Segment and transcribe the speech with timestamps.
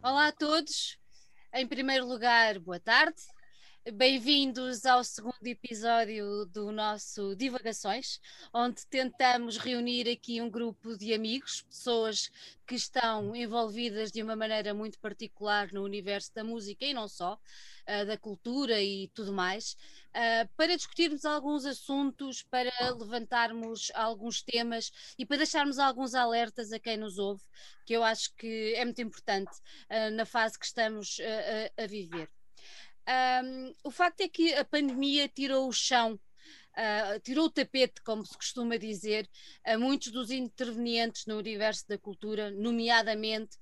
[0.00, 0.96] Olá a todos.
[1.52, 3.20] Em primeiro lugar, boa tarde.
[3.86, 8.20] Bem-vindos ao segundo episódio do nosso Divagações,
[8.52, 12.30] onde tentamos reunir aqui um grupo de amigos, pessoas
[12.66, 17.34] que estão envolvidas de uma maneira muito particular no universo da música e não só,
[17.34, 19.72] uh, da cultura e tudo mais,
[20.10, 26.78] uh, para discutirmos alguns assuntos, para levantarmos alguns temas e para deixarmos alguns alertas a
[26.78, 27.42] quem nos ouve,
[27.86, 29.56] que eu acho que é muito importante
[29.88, 31.18] uh, na fase que estamos
[31.78, 32.28] a viver.
[33.08, 36.20] Um, o facto é que a pandemia tirou o chão
[36.78, 39.28] Uh, tirou o tapete, como se costuma dizer,
[39.64, 43.58] a muitos dos intervenientes no universo da cultura, nomeadamente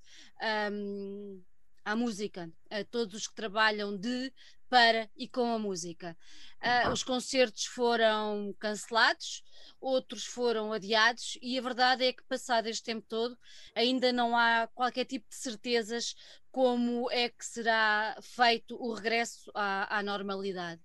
[0.70, 1.42] um,
[1.82, 4.30] à música, a todos os que trabalham de,
[4.68, 6.16] para e com a música.
[6.60, 9.44] Uh, os concertos foram cancelados,
[9.80, 13.38] outros foram adiados, e a verdade é que, passado este tempo todo,
[13.74, 16.14] ainda não há qualquer tipo de certezas
[16.50, 20.80] como é que será feito o regresso à, à normalidade.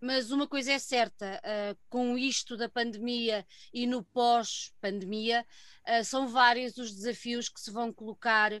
[0.00, 5.44] Mas uma coisa é certa, uh, com isto da pandemia e no pós-pandemia,
[5.88, 8.52] uh, são vários os desafios que se vão colocar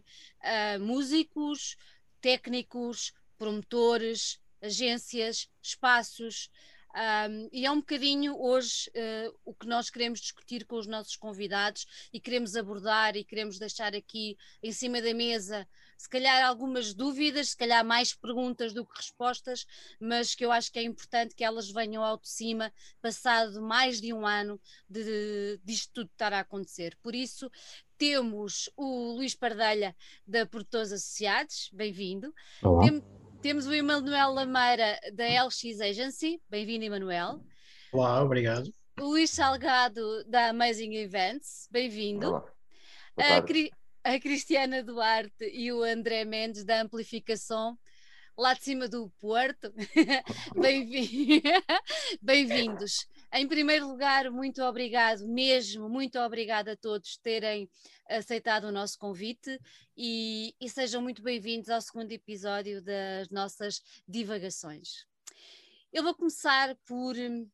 [0.80, 1.76] músicos,
[2.20, 6.50] técnicos, promotores, agências, espaços,
[6.96, 11.14] um, e é um bocadinho hoje uh, o que nós queremos discutir com os nossos
[11.14, 16.94] convidados e queremos abordar e queremos deixar aqui em cima da mesa, se calhar algumas
[16.94, 19.66] dúvidas, se calhar mais perguntas do que respostas,
[20.00, 24.00] mas que eu acho que é importante que elas venham ao de cima, passado mais
[24.00, 26.96] de um ano de, disto tudo estar a acontecer.
[27.02, 27.50] Por isso,
[27.98, 29.94] temos o Luís Pardelha
[30.26, 32.32] da Produtores Associados, bem-vindo.
[32.80, 33.02] Tem,
[33.46, 36.42] temos o Emanuel Lameira da LX Agency.
[36.50, 37.40] Bem-vindo, Emanuel.
[37.92, 38.68] Olá, obrigado.
[39.00, 41.68] O Luís Salgado da Amazing Events.
[41.70, 42.42] Bem-vindo.
[43.16, 43.70] A, Cri
[44.02, 47.78] a Cristiana Duarte e o André Mendes da Amplificação
[48.36, 49.72] lá de cima do Porto.
[52.20, 53.06] Bem-vindos.
[53.38, 57.68] Em primeiro lugar, muito obrigado, mesmo, muito obrigado a todos terem
[58.08, 59.60] aceitado o nosso convite
[59.94, 65.04] e, e sejam muito bem-vindos ao segundo episódio das nossas divagações.
[65.92, 67.46] Eu vou começar por hum,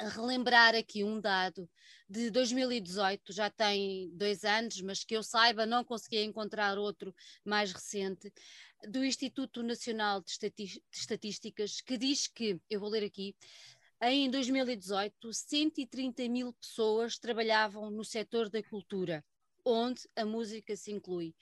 [0.00, 1.70] relembrar aqui um dado
[2.08, 7.14] de 2018, já tem dois anos, mas que eu saiba, não consegui encontrar outro
[7.44, 8.32] mais recente,
[8.88, 10.32] do Instituto Nacional de
[10.92, 13.34] Estatísticas, que diz que, eu vou ler aqui,
[14.02, 19.24] em 2018, 130 mil pessoas trabalhavam no setor da cultura,
[19.64, 21.34] onde a música se inclui.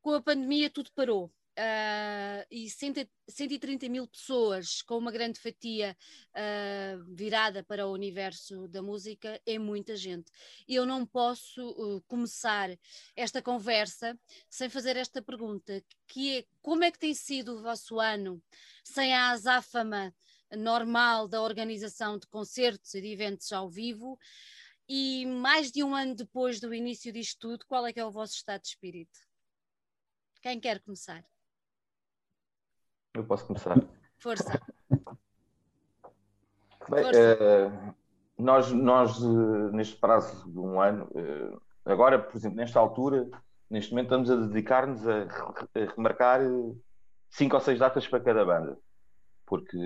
[0.00, 1.32] Com a pandemia, tudo parou.
[1.52, 5.94] Uh, e 130 mil pessoas com uma grande fatia
[6.30, 10.32] uh, virada para o universo da música é muita gente.
[10.66, 12.70] Eu não posso uh, começar
[13.14, 14.18] esta conversa
[14.48, 18.42] sem fazer esta pergunta, que é como é que tem sido o vosso ano
[18.82, 20.14] sem a azáfama
[20.56, 24.18] normal da organização de concertos e de eventos ao vivo.
[24.88, 28.10] E mais de um ano depois do início disto tudo, qual é que é o
[28.10, 29.18] vosso estado de espírito?
[30.40, 31.24] Quem quer começar?
[33.14, 33.76] Eu posso começar.
[34.18, 34.60] Força.
[36.88, 37.94] Bem, uh,
[38.36, 43.30] nós, nós uh, neste prazo de um ano, uh, agora, por exemplo, nesta altura,
[43.70, 46.40] neste momento estamos a dedicar-nos a, a remarcar
[47.30, 48.78] cinco ou seis datas para cada banda
[49.46, 49.76] porque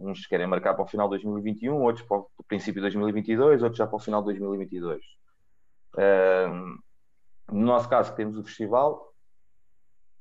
[0.00, 3.78] uns querem marcar para o final de 2021, outros para o princípio de 2022, outros
[3.78, 5.02] já para o final de 2022.
[5.94, 6.78] Uh,
[7.52, 9.12] no nosso caso, temos o festival,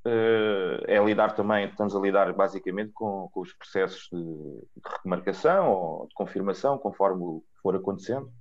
[0.06, 5.72] uh, é lidar também, estamos a lidar basicamente com, com os processos de, de remarcação
[5.72, 8.32] ou de confirmação, conforme for acontecendo,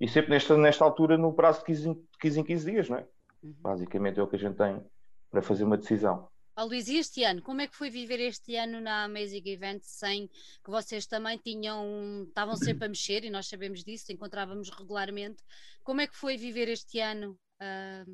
[0.00, 3.06] e sempre nesta, nesta altura no prazo de 15, 15 em 15 dias, não é?
[3.42, 3.54] Uhum.
[3.60, 4.84] Basicamente é o que a gente tem
[5.30, 6.28] para fazer uma decisão.
[6.58, 9.82] Oh, Luís, e este ano, como é que foi viver este ano na Amazing Event
[9.82, 10.26] sem
[10.64, 15.44] que vocês também tinham, estavam sempre a mexer e nós sabemos disso, encontrávamos regularmente.
[15.84, 18.10] Como é que foi viver este ano uh,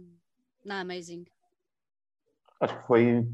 [0.65, 1.25] na Amazing?
[2.61, 3.29] Acho que foi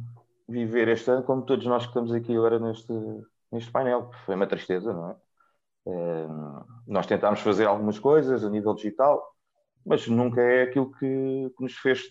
[0.47, 2.93] viver este ano como todos nós que estamos aqui agora neste,
[3.51, 4.11] neste painel.
[4.27, 5.17] Foi uma tristeza, não é?
[5.87, 9.27] Uh, nós tentámos fazer algumas coisas a nível digital,
[9.87, 12.11] mas nunca é aquilo que, que nos fez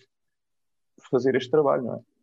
[1.08, 2.17] fazer este trabalho, não é?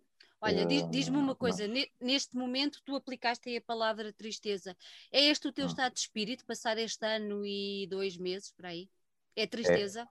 [0.45, 1.63] Olha, diz-me uma coisa,
[2.00, 4.77] neste momento tu aplicaste aí a palavra tristeza.
[5.12, 5.68] É este o teu hum.
[5.68, 8.88] estado de espírito, passar este ano e dois meses por aí?
[9.36, 10.07] É tristeza?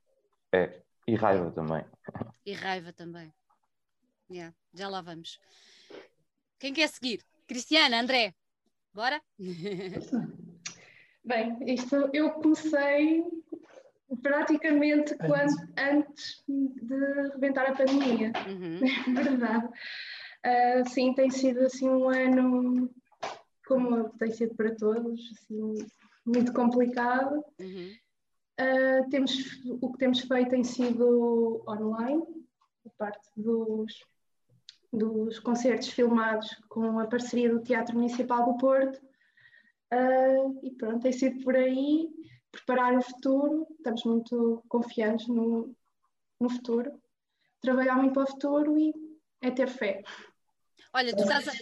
[0.52, 0.82] É, é.
[1.06, 1.84] e raiva também.
[2.44, 3.32] E raiva também.
[4.28, 5.38] Yeah, já lá vamos.
[6.58, 7.24] Quem quer seguir?
[7.46, 8.34] Cristiana, André,
[8.92, 9.22] bora?
[11.24, 13.22] Bem, isto eu comecei
[14.20, 18.80] praticamente quando, antes de rebentar a pandemia, uhum.
[19.14, 19.68] verdade.
[20.44, 22.90] Uh, sim, tem sido assim um ano,
[23.66, 25.86] como tem sido para todos, assim,
[26.24, 27.42] muito complicado.
[27.58, 27.92] Uhum.
[28.60, 29.32] Uh, temos,
[29.80, 32.22] o que temos feito tem sido online,
[32.86, 33.92] a parte dos,
[34.92, 39.00] dos concertos filmados com a parceria do Teatro Municipal do Porto.
[39.92, 42.08] Uh, e pronto, tem sido por aí
[42.52, 45.74] preparar o futuro, estamos muito confiantes no,
[46.40, 46.92] no futuro,
[47.60, 48.92] trabalhar muito para o futuro e
[49.40, 50.02] é ter fé.
[50.94, 51.52] Olha, tu estás a...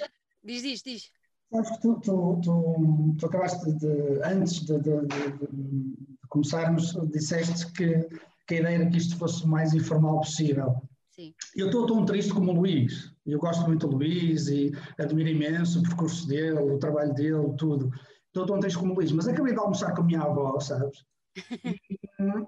[0.44, 1.10] Diz, diz, diz.
[1.54, 5.96] Acho que tu, tu, tu, tu acabaste de, antes de, de, de,
[6.28, 8.08] começarmos, disseste que,
[8.46, 10.74] que a ideia era que isto fosse o mais informal possível.
[11.10, 11.34] Sim.
[11.54, 13.12] Eu estou tão triste como o Luís.
[13.26, 17.90] Eu gosto muito do Luís e admiro imenso o percurso dele, o trabalho dele, tudo.
[18.26, 19.12] Estou tão triste como o Luís.
[19.12, 21.04] Mas acabei de almoçar com a minha avó, sabes?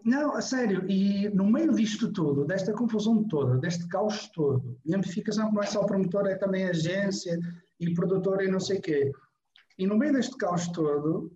[0.04, 4.94] Não, a sério, e no meio disto tudo, desta confusão toda, deste caos todo, e
[4.94, 7.38] amplificação não é só promotora, é também agência
[7.80, 9.12] e produtora e não sei o quê.
[9.78, 11.32] E no meio deste caos todo,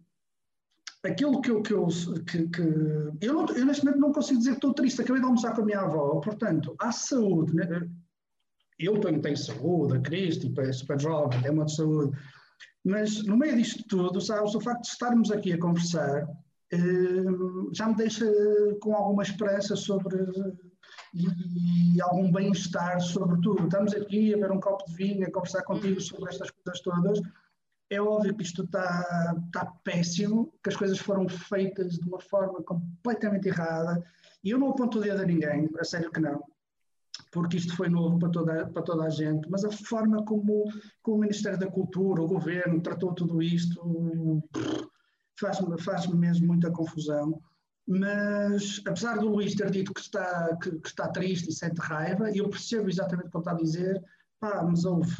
[1.05, 1.63] aquilo que eu.
[1.63, 1.87] Que eu,
[2.27, 2.63] que, que
[3.21, 5.63] eu, não, eu, neste momento não consigo dizer que estou triste, acabei de almoçar com
[5.63, 7.55] a minha avó, portanto, há saúde.
[7.55, 7.89] Né?
[8.79, 12.17] Eu tenho, tenho saúde, a Cristi é super jovem, tem uma saúde.
[12.85, 16.29] Mas no meio disto tudo, sabes, o facto de estarmos aqui a conversar
[17.73, 18.27] já me deixa
[18.81, 20.19] com alguma esperança sobre
[21.15, 23.65] e, e algum bem-estar sobre tudo.
[23.65, 26.01] Estamos aqui a ver um copo de vinho, a conversar contigo uhum.
[26.01, 27.21] sobre estas coisas todas
[27.91, 32.63] é óbvio que isto está, está péssimo, que as coisas foram feitas de uma forma
[32.63, 34.03] completamente errada,
[34.45, 36.43] e eu não aponto o dedo a ninguém, a sério que não,
[37.33, 40.65] porque isto foi novo para toda, para toda a gente, mas a forma como,
[41.03, 44.43] como o Ministério da Cultura, o Governo tratou tudo isto
[45.39, 47.41] faz-me faz mesmo muita confusão.
[47.87, 52.31] Mas, apesar do Luís ter dito que está, que, que está triste e sente raiva,
[52.31, 54.05] eu percebo exatamente o que ele está a dizer,
[54.39, 55.11] pá, mas houve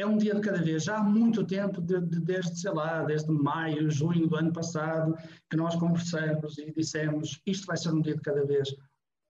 [0.00, 0.84] é um dia de cada vez.
[0.84, 5.14] Já há muito tempo, de, de, desde, sei lá, desde maio, junho do ano passado,
[5.48, 8.74] que nós conversamos e dissemos isto vai ser um dia de cada vez.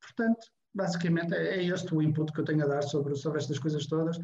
[0.00, 3.58] Portanto, basicamente é, é este o input que eu tenho a dar sobre, sobre estas
[3.58, 4.18] coisas todas.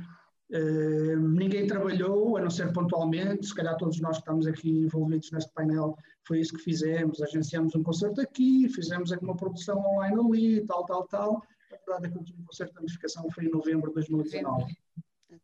[0.48, 5.32] Uh, ninguém trabalhou, a não ser pontualmente, se calhar todos nós que estamos aqui envolvidos
[5.32, 10.66] neste painel, foi isso que fizemos, agenciamos um concerto aqui, fizemos uma produção online ali,
[10.66, 11.42] tal, tal, tal.
[11.72, 14.76] A verdade é que o último concerto de amplificação foi em novembro de 2019.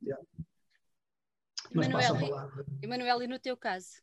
[0.05, 0.23] Yeah.
[2.83, 4.03] Emanuel, e no teu caso?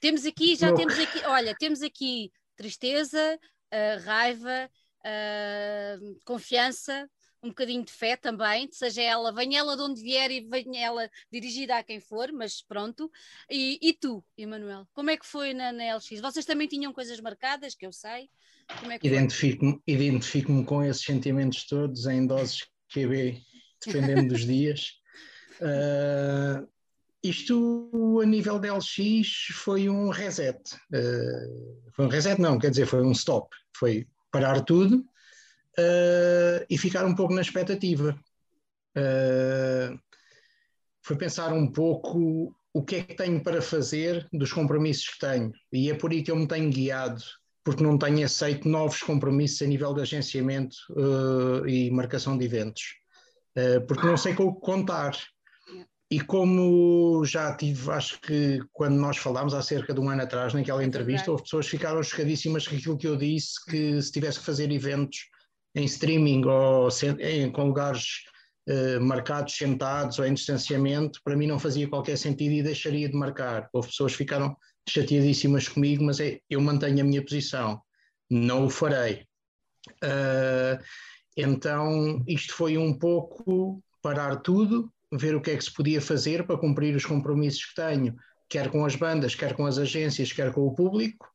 [0.00, 3.38] Temos aqui, já temos aqui, olha, temos aqui tristeza,
[3.72, 4.70] uh, raiva,
[5.00, 7.08] uh, confiança,
[7.46, 11.10] um bocadinho de fé também, seja ela, venha ela de onde vier e venha ela
[11.30, 13.10] dirigida a quem for, mas pronto.
[13.50, 16.20] E, e tu, Emanuel, como é que foi na, na, LX?
[16.20, 18.28] Vocês também tinham coisas marcadas, que eu sei.
[18.90, 23.40] É identifico-me identifico com esses sentimentos todos em doses QB,
[23.84, 24.94] dependendo dos dias.
[25.60, 26.66] Uh,
[27.22, 30.58] Isto, a nível da LX, foi um reset.
[30.92, 33.48] Uh, foi um reset, não, quer dizer, foi um stop.
[33.76, 35.04] Foi parar tudo
[35.78, 38.18] uh, e ficar um pouco na expectativa.
[38.96, 39.98] Uh,
[41.02, 45.52] foi pensar um pouco o que é que tenho para fazer dos compromissos que tenho.
[45.72, 47.22] E é por aí que eu me tenho guiado,
[47.64, 50.76] porque não tenho aceito novos compromissos a nível de agenciamento
[51.66, 52.82] e marcação de eventos.
[53.88, 55.16] porque não sei com o que contar.
[56.10, 60.52] E como já tive, acho que quando nós falámos há cerca de um ano atrás,
[60.52, 64.38] naquela entrevista, houve pessoas que ficaram chocadíssimas com aquilo que eu disse, que se tivesse
[64.38, 65.28] que fazer eventos
[65.76, 66.88] em streaming ou
[67.20, 68.24] em, com lugares
[68.68, 73.14] uh, marcados, sentados ou em distanciamento, para mim não fazia qualquer sentido e deixaria de
[73.14, 73.68] marcar.
[73.72, 74.56] Houve pessoas que ficaram
[74.88, 77.80] chateadíssimas comigo, mas é, eu mantenho a minha posição,
[78.30, 79.26] não o farei.
[80.02, 80.82] Uh,
[81.36, 86.46] então, isto foi um pouco parar tudo, ver o que é que se podia fazer
[86.46, 88.16] para cumprir os compromissos que tenho,
[88.48, 91.28] quer com as bandas, quer com as agências, quer com o público,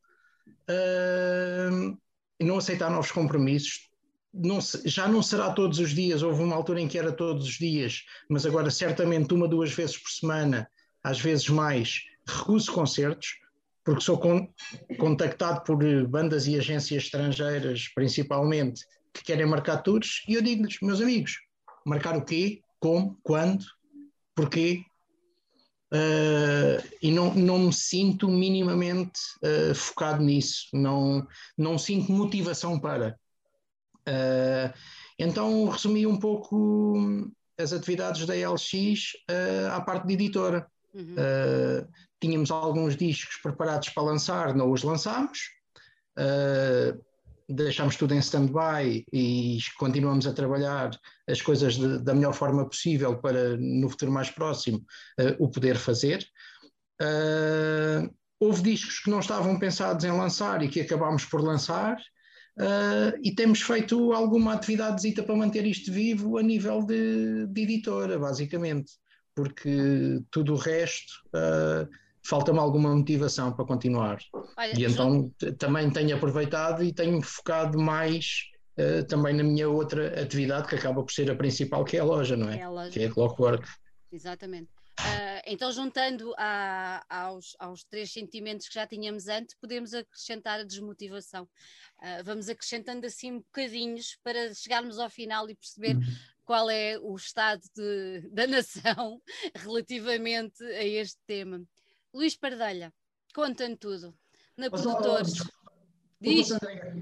[0.70, 1.98] uh,
[2.40, 3.91] e não aceitar novos compromissos.
[4.34, 7.56] Não, já não será todos os dias, houve uma altura em que era todos os
[7.56, 10.70] dias, mas agora certamente uma, duas vezes por semana,
[11.04, 13.28] às vezes mais, recuso concertos,
[13.84, 14.48] porque sou con
[14.98, 21.02] contactado por bandas e agências estrangeiras, principalmente, que querem marcar tours, e eu digo-lhes, meus
[21.02, 21.34] amigos,
[21.86, 22.62] marcar o quê?
[22.82, 23.64] como, quando,
[24.36, 24.84] porquê,
[25.94, 33.18] uh, e não, não me sinto minimamente uh, focado nisso, não, não sinto motivação para.
[34.12, 34.74] Uh,
[35.18, 36.98] então resumi um pouco
[37.58, 39.14] as atividades da LX
[39.72, 40.68] à parte de editora.
[40.94, 41.16] Uhum.
[42.20, 45.40] tínhamos alguns discos preparados para lançar, não os lançámos.
[47.48, 50.92] deixamos tudo em stand-by e continuamos a trabalhar
[51.30, 54.80] as coisas de, da melhor forma possível para no futuro mais próximo
[55.20, 56.26] uh, o poder fazer.
[57.02, 61.98] Uh, houve discos que não estavam pensados em lançar e que acabámos por lançar.
[62.58, 68.20] Uh, e temos feito alguma atividade para manter isto vivo a nível de, de editora,
[68.20, 68.92] basicamente,
[69.34, 71.90] porque tudo o resto uh,
[72.24, 74.20] falta-me alguma motivação para continuar.
[74.58, 78.44] Olha, e então também tenho aproveitado e tenho focado mais
[78.78, 82.06] uh, também na minha outra atividade, que acaba por ser a principal, que é a
[82.06, 82.60] loja, não é?
[82.60, 82.92] é a loja.
[82.92, 83.68] Que é a Clockwork.
[84.12, 84.70] Exatamente.
[85.02, 90.64] Uh, então, juntando a, aos, aos, três sentimentos que já tínhamos antes, podemos acrescentar a
[90.64, 91.44] desmotivação.
[92.00, 96.04] Uh, vamos acrescentando assim bocadinhos para chegarmos ao final e perceber uhum.
[96.46, 99.20] qual é o estado de, da nação
[99.56, 101.64] relativamente a este tema.
[102.14, 102.94] Luís Pardelha,
[103.34, 104.14] conta-me tudo.
[104.56, 105.34] Na Mas, Produtores.
[106.20, 106.50] Diz,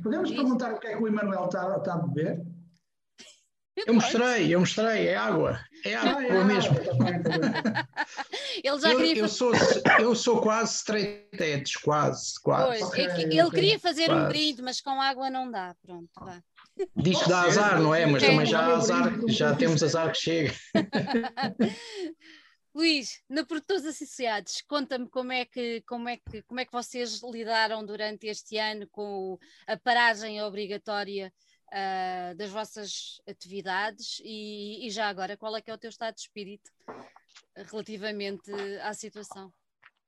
[0.02, 0.38] podemos diz.
[0.38, 2.42] perguntar o que é que o Emanuel está, está a beber?
[3.86, 5.60] Eu mostrei, eu mostrei, é água.
[5.86, 6.76] É água ah, é mesmo.
[8.64, 9.18] ele já eu, queria...
[9.22, 9.52] eu, sou,
[10.00, 12.80] eu sou quase straight edge, quase, quase.
[12.80, 13.60] Pois, é ele okay.
[13.60, 14.22] queria fazer quase.
[14.22, 15.76] um brinde, mas com água não dá.
[15.82, 16.42] Pronto, vá.
[16.96, 18.06] Diz que dá azar, não é?
[18.06, 20.54] Mas também já, azar, já temos azar que chega.
[22.74, 27.20] Luís, na Produtores Associados, conta-me como é que como é que como é que vocês
[27.24, 31.34] lidaram durante este ano com a paragem obrigatória
[31.70, 36.16] uh, das vossas atividades e, e, já agora, qual é que é o teu estado
[36.16, 36.70] de espírito
[37.72, 38.52] relativamente
[38.84, 39.52] à situação?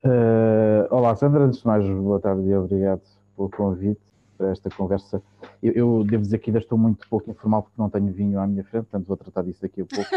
[0.03, 3.01] Uh, olá, Sandra, antes de mais, boa tarde e obrigado
[3.35, 4.01] pelo convite
[4.37, 5.21] para esta conversa.
[5.61, 8.47] Eu, eu, devo dizer que ainda estou muito pouco informal porque não tenho vinho à
[8.47, 10.15] minha frente, portanto vou tratar disso daqui a pouco.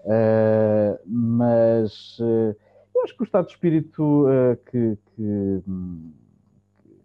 [0.00, 4.26] uh, mas eu acho que o estado de espírito
[4.70, 5.62] que, que,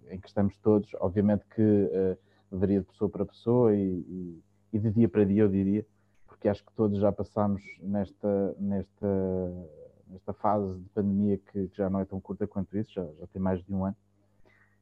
[0.09, 1.89] em que estamos todos, obviamente que
[2.51, 4.43] varia de pessoa para pessoa e, e,
[4.73, 5.85] e, de dia para dia, eu diria,
[6.27, 9.67] porque acho que todos já passamos nesta, nesta,
[10.07, 13.27] nesta fase de pandemia que, que já não é tão curta quanto isso, já, já
[13.27, 13.95] tem mais de um ano.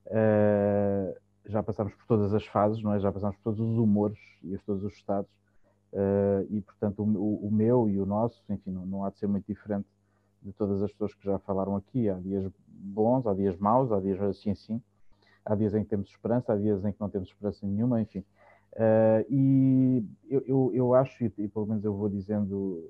[0.07, 2.99] Uh, já passamos por todas as fases, não é?
[2.99, 5.29] Já passamos por todos os humores e todos os estados.
[5.93, 9.27] Uh, e, portanto, o, o, meu e o nosso, enfim, não, não há de ser
[9.27, 9.87] muito diferente
[10.41, 12.09] de todas as pessoas que já falaram aqui.
[12.09, 14.81] Há dias bons, há dias maus, há dias assim assim
[15.49, 18.23] há dias em que temos esperança, há dias em que não temos esperança nenhuma, enfim.
[18.73, 22.87] Uh, e eu, eu, eu acho, e, pelo menos eu vou dizendo,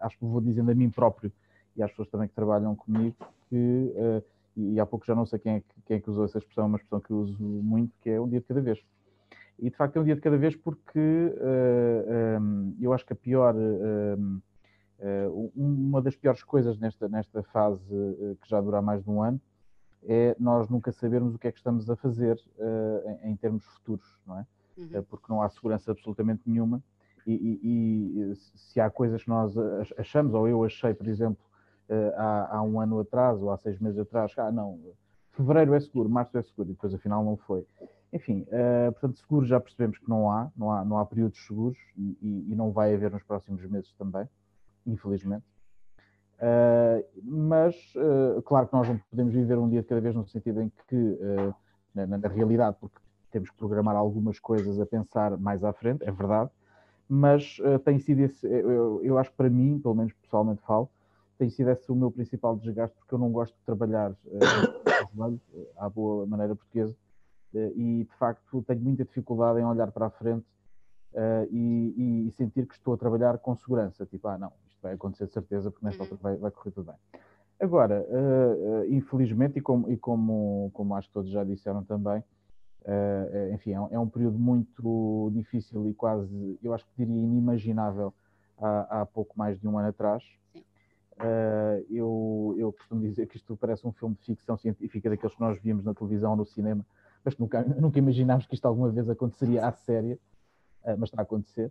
[0.00, 1.32] acho que vou dizendo a mim próprio
[1.76, 3.16] e às pessoas também que trabalham comigo,
[3.48, 4.24] que, uh,
[4.56, 6.76] e há pouco já não sei quem é, quem é que usou essa expressão, uma
[6.76, 8.84] expressão que eu uso muito, que é um dia de cada vez.
[9.60, 13.12] E de facto é um dia de cada vez porque uh, um, eu acho que
[13.12, 13.54] a pior,
[15.54, 17.82] uma das piores coisas nesta, nesta fase
[18.42, 19.40] que já dura mais de um ano,
[20.04, 23.64] é nós nunca sabermos o que é que estamos a fazer uh, em, em, termos
[23.64, 24.46] futuros, não é?
[24.76, 24.98] Uhum.
[24.98, 26.82] Uh, porque não há segurança absolutamente nenhuma
[27.26, 29.54] e, e, e, se há coisas que nós
[29.98, 31.44] achamos, ou eu achei, por exemplo,
[31.88, 34.80] uh, há, há, um ano atrás ou há seis meses atrás, ah, não,
[35.32, 37.66] fevereiro é seguro, março é seguro, e depois afinal não foi.
[38.12, 38.44] Enfim,
[38.90, 42.54] portanto, seguros já percebemos que não há, não há, não há períodos seguros e, e
[42.56, 44.28] não vai haver nos próximos meses também,
[44.84, 45.44] infelizmente.
[46.40, 50.26] Uh, mas, uh, claro que nós não podemos viver um dia de cada vez no
[50.26, 51.54] sentido em que, uh,
[51.94, 52.96] na, na, realidade, porque
[53.30, 56.50] temos que programar algumas coisas a pensar mais à frente, é verdade,
[57.06, 60.88] mas tem sido esse, eu, eu, acho que para mim, pelo menos pessoalmente falo,
[61.36, 64.12] tem sido esse o meu principal desgaste, porque eu não gosto de trabalhar
[65.76, 66.94] à boa maneira portuguesa,
[67.52, 70.46] e de facto tenho muita dificuldade em olhar para a frente
[71.50, 75.32] e, e sentir que estou a trabalhar com segurança, tipo, ah não, vai acontecer de
[75.32, 76.10] certeza, porque nesta uhum.
[76.10, 76.96] altura vai, vai, correr tudo bem.
[77.60, 82.20] Agora, uh, uh, infelizmente, e, como, e como, como acho que todos já disseram também,
[82.20, 87.22] uh, enfim, é um, é um, período muito difícil e quase, eu acho que diria
[87.22, 88.14] inimaginável
[88.58, 90.24] há, há pouco mais de um ano atrás.
[91.90, 95.60] eu, eu costumo dizer que isto parece um filme de ficção científica daqueles que nós
[95.60, 96.84] víamos na televisão ou no cinema,
[97.22, 100.18] mas nunca, nunca imaginámos que isto alguma vez aconteceria à séria,
[100.96, 101.70] mas está a acontecer.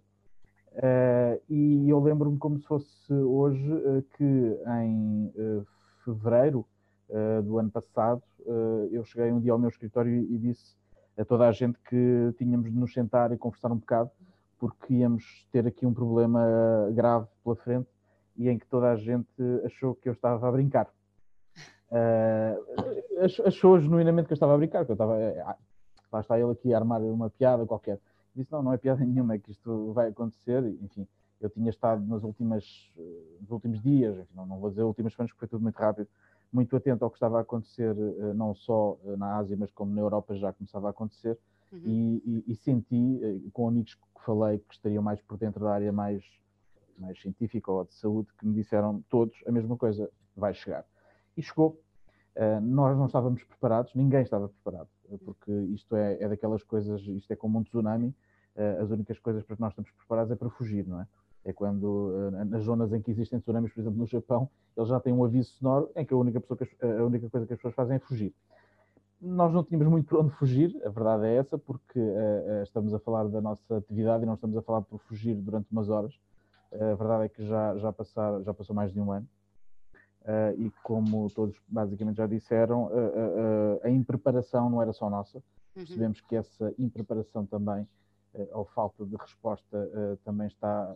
[0.79, 5.67] Uh, e eu lembro-me como se fosse hoje uh, que em uh,
[6.05, 6.65] fevereiro
[7.43, 8.21] do ano passado
[8.91, 10.77] eu cheguei um dia ao meu escritório e, disse
[11.17, 14.12] a toda a gente que tínhamos de nos sentar e conversar um bocado
[14.59, 16.39] porque íamos ter aqui um problema
[16.93, 17.89] grave pela frente
[18.38, 19.27] e em que toda a gente
[19.65, 20.88] achou que eu estava a brincar.
[23.43, 25.17] achou genuinamente que eu estava a brincar, que eu estava.
[26.12, 27.98] lá está ele aqui a armar uma piada qualquer
[28.41, 31.08] disse, não, não é piada nenhuma, é que isto vai acontecer, enfim,
[31.39, 35.13] eu tinha estado nas últimas, eh, nos últimos dias, enfim, não, não vou dizer últimas
[35.13, 36.08] semanas, porque foi tudo muito rápido,
[36.51, 39.93] muito atento ao que estava a acontecer, eh, não só eh, na Ásia, mas como
[39.93, 41.38] na Europa já começava a acontecer,
[41.72, 41.81] Uhum.
[41.86, 45.91] E, e, e, senti, com amigos que falei que estariam mais por dentro da área
[45.91, 46.24] mais,
[46.98, 50.86] mais científica ou de saúde, que me disseram todos a mesma coisa, vai chegar.
[51.38, 51.81] E chegou.
[52.36, 54.88] Uh, nós não estávamos preparados, ninguém estava preparado,
[55.25, 58.15] porque isto é, é daquelas coisas, isto é como um tsunami,
[58.82, 61.08] as únicas coisas para que nós estamos preparados é para fugir, não é?
[61.46, 65.00] É quando, uh, nas zonas em que existem tsunamis, por exemplo, no Japão, eles já
[65.00, 67.60] têm um aviso sonoro em que a única, pessoa que a única coisa que as
[67.60, 68.34] pessoas fazem é fugir.
[69.22, 72.00] Nós não tínhamos muito por onde fugir, a verdade é essa, porque
[72.63, 75.89] estamos a falar da nossa atividade e não estamos a falar por fugir durante umas
[75.89, 76.13] horas.
[76.74, 79.27] a verdade é que já, já, passar, já passou mais de um ano
[80.22, 85.38] Uh, e como todos basicamente já disseram, uh, uh, a impreparação não era só nossa.
[85.38, 85.44] Uhum.
[85.74, 87.88] Percebemos que essa impreparação também,
[88.51, 90.95] ou falta de resposta, também está,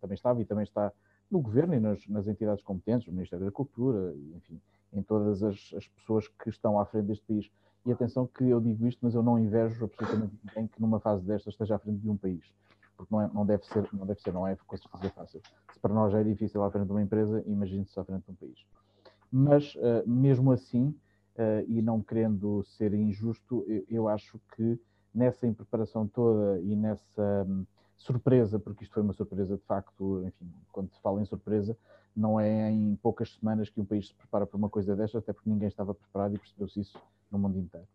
[0.00, 0.92] também estava e também está
[1.30, 4.60] no governo e nas, nas, entidades competentes, no Ministério da Cultura, enfim,
[4.92, 7.50] em todas as, as, pessoas que estão à frente deste país.
[7.84, 11.24] E atenção que eu digo isto, mas eu não invejo absolutamente ninguém que numa fase
[11.24, 12.44] destas esteja à frente de um país
[12.96, 15.42] porque não, é, não, deve ser, não deve ser, não é com certeza fácil.
[15.72, 18.30] Se para nós já é difícil à frente de uma empresa, imagine-se à frente de
[18.30, 18.66] um país.
[19.30, 20.94] Mas, uh, mesmo assim,
[21.66, 24.78] e não querendo ser injusto, eu, acho que
[25.14, 27.64] nessa impreparação toda e nessa um,
[27.96, 31.76] surpresa, porque isto foi uma surpresa de facto, enfim, quando se fala em surpresa,
[32.16, 35.32] não é em poucas semanas que um país se prepara para uma coisa desta, até
[35.32, 36.98] porque ninguém estava preparado e percebeu-se isso
[37.30, 37.86] no mundo inteiro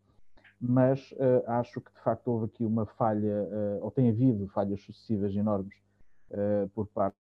[0.60, 4.82] mas uh, acho que de facto houve aqui uma falha, uh, ou tem havido falhas
[4.82, 5.76] sucessivas enormes
[6.32, 7.16] uh, por parte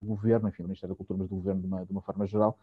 [0.00, 2.26] do governo, enfim, do Ministério da Cultura, mas do governo de uma, de uma forma
[2.26, 2.58] geral,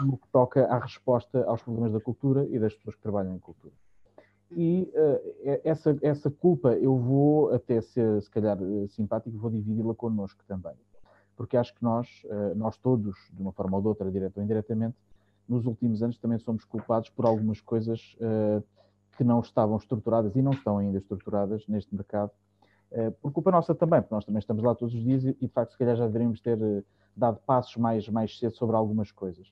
[0.00, 3.38] no que toca à resposta aos problemas da cultura e das pessoas que trabalham em
[3.38, 3.72] cultura.
[4.50, 4.90] E
[5.62, 8.56] essa, essa culpa eu vou até ser, se calhar,
[8.88, 10.72] simpático, vou dividi-la connosco também.
[11.36, 12.08] Porque acho que nós,
[12.56, 14.96] nós todos, de uma forma ou de outra, direta ou indiretamente,
[15.48, 18.62] nos últimos anos também somos culpados por algumas coisas uh,
[19.16, 22.30] que não estavam estruturadas e não estão ainda estruturadas neste mercado,
[22.92, 25.48] uh, por culpa nossa também, porque nós também estamos lá todos os dias e, de
[25.48, 26.84] facto, se calhar já deveríamos ter uh,
[27.16, 29.50] dado passos mais, mais cedo sobre algumas coisas.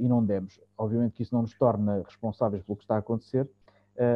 [0.00, 0.60] e não demos.
[0.76, 3.48] Obviamente que isso não nos torna responsáveis pelo que está a acontecer,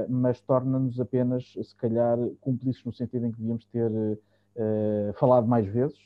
[0.08, 3.90] mas torna-nos apenas, se calhar, cúmplices no sentido em que devíamos ter
[5.14, 5.98] falado mais vezes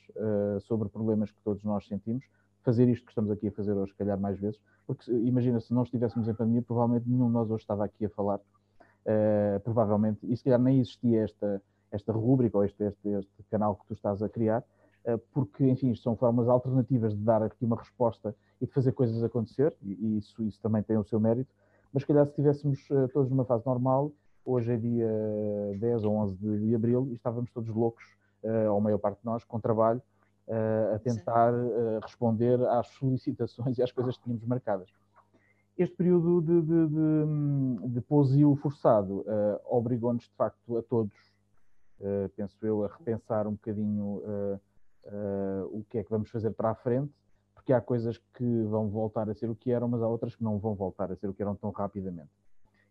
[0.62, 2.24] sobre problemas que todos nós sentimos,
[2.62, 5.72] fazer isto que estamos aqui a fazer hoje, se calhar mais vezes, porque imagina, se
[5.72, 8.40] não estivéssemos em pandemia, provavelmente nenhum de nós hoje estava aqui a falar,
[9.64, 13.86] provavelmente, e se calhar nem existia esta, esta rúbrica ou este, este, este canal que
[13.86, 14.64] tu estás a criar,
[15.32, 19.74] porque, enfim, são formas alternativas de dar aqui uma resposta e de fazer coisas acontecer,
[19.82, 21.50] e isso, isso também tem o seu mérito,
[21.92, 24.12] mas se calhar se estivéssemos uh, todos numa fase normal,
[24.44, 25.08] hoje é dia
[25.78, 28.04] 10 ou 11 de, de abril, e estávamos todos loucos,
[28.42, 30.00] ou a maior parte de nós, com trabalho,
[30.48, 31.52] uh, a tentar
[32.02, 34.88] responder às solicitações e às coisas que tínhamos marcadas.
[35.76, 39.24] Este período de, de, de, de pousio forçado
[39.64, 41.14] obrigou-nos, de facto, a todos,
[42.36, 44.22] penso eu, a repensar um bocadinho
[45.72, 47.14] o que é que vamos fazer para a frente,
[47.60, 50.42] porque há coisas que vão voltar a ser o que eram, mas há outras que
[50.42, 52.30] não vão voltar a ser o que eram tão rapidamente.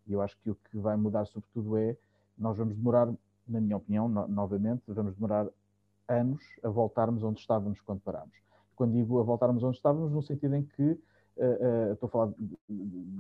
[0.06, 1.98] E eu acho que o que vai mudar, sobretudo, é
[2.38, 3.08] nós vamos demorar,
[3.48, 5.48] na minha opinião, no, novamente, vamos demorar
[6.08, 8.38] anos a voltarmos onde estávamos quando parámos.
[8.76, 10.98] Quando digo a voltarmos onde estávamos, no sentido em que uh,
[11.90, 12.58] uh, estou a falar de,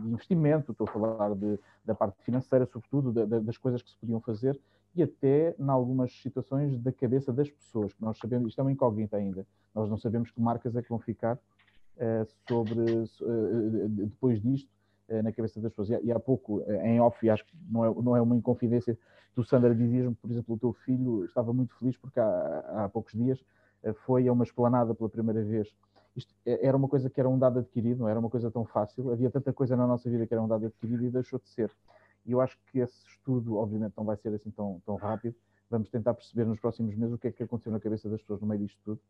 [0.05, 4.59] investimento, estou a falar de, da parte financeira, sobretudo, das coisas que se podiam fazer
[4.95, 8.71] e até, em algumas situações, da cabeça das pessoas, que nós sabemos, isto é uma
[8.71, 12.79] incógnita ainda, nós não sabemos que marcas é que vão ficar uh, sobre,
[13.89, 14.69] depois disto,
[15.23, 16.01] na cabeça das pessoas.
[16.03, 18.95] E, há pouco, em off, e acho que não é, não é uma inconfidência,
[19.35, 23.13] Tu, Sandra, dizias-me, por exemplo, o teu filho estava muito feliz porque há, há poucos
[23.13, 23.43] dias
[24.05, 25.73] foi a uma esplanada pela primeira vez.
[26.15, 29.11] Isto era uma coisa que era um dado adquirido, não era uma coisa tão fácil.
[29.11, 31.71] Havia tanta coisa na nossa vida que era um dado adquirido e deixou de ser.
[32.29, 35.35] E eu acho que esse estudo, obviamente, não vai ser assim tão, tão rápido.
[35.67, 38.39] Vamos tentar perceber nos próximos meses o que é que aconteceu na cabeça das pessoas
[38.39, 39.01] no meio disto tudo.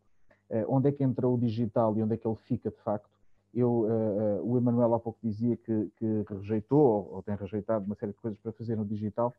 [0.49, 3.09] Uh, onde é que entra o digital e onde é que ele fica de facto.
[3.53, 7.95] Eu, uh, o Emanuel há pouco dizia que, que rejeitou ou, ou, tem rejeitado uma
[7.95, 9.33] série de coisas para fazer no digital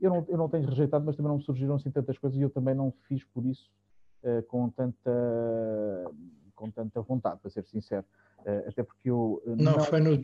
[0.00, 2.42] eu não, eu não tenho rejeitado, mas também não me surgiram assim tantas coisas e
[2.42, 3.70] eu também não fiz por isso
[4.22, 5.10] uh, com, tanta,
[6.56, 8.04] com tanta vontade, para ser sincero.
[8.40, 9.42] Uh, até porque eu.
[9.46, 10.22] Uh, não, não, Foi no,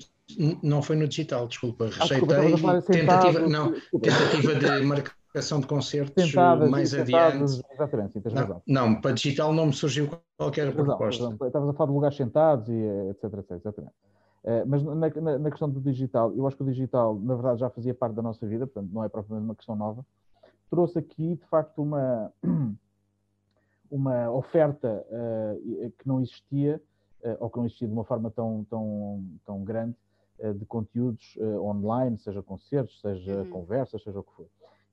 [0.63, 1.87] não foi no digital, desculpa.
[1.87, 2.37] Rejeitei.
[2.37, 7.75] Ah, desculpa, tentativa, não, tentativa de marcação de concertos sentadas, mais sentadas, adiante.
[7.75, 8.63] Exatamente, tens não, razão.
[8.67, 11.47] Não, para digital não me surgiu qualquer razão, proposta.
[11.47, 13.95] Estavas a falar de lugares sentados e etc, etc, exatamente.
[14.45, 17.61] Eh, mas na, na, na, questão do digital, eu acho que o digital, na verdade,
[17.61, 20.05] já fazia parte da nossa vida, portanto, não é propriamente uma questão nova.
[20.69, 22.33] Trouxe aqui, de facto, uma,
[23.93, 26.81] uma oferta uh, que não existia,
[27.23, 29.95] uh, ou que não existia de uma forma tão, tão, tão grande,
[30.59, 33.51] de conteúdos online, seja concertos, seja uhum.
[33.51, 34.47] conversas, seja o que for.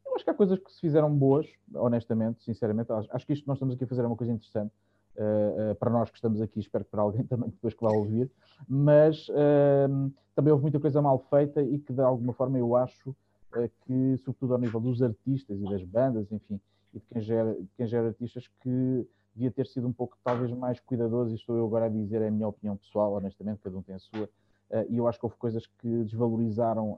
[0.06, 2.92] Eu acho que há coisas que se fizeram boas, honestamente, sinceramente.
[2.92, 4.72] Acho, acho que isto que nós estamos aqui a fazer é uma coisa interessante.
[5.16, 7.92] Uh, uh, para nós que estamos aqui, espero que para alguém também depois que vá
[7.92, 8.30] ouvir,
[8.68, 13.16] mas uh, também houve muita coisa mal feita e que de alguma forma eu acho
[13.86, 16.62] que, sobretudo ao nível dos artistas e das bandas, enfim,
[16.94, 20.80] e de quem gera, quem gera artistas, que devia ter sido um pouco talvez mais
[20.80, 23.82] cuidadoso, e estou eu agora a dizer, é a minha opinião pessoal, honestamente, cada um
[23.82, 24.30] tem a sua,
[24.90, 26.98] e eu acho que houve coisas que desvalorizaram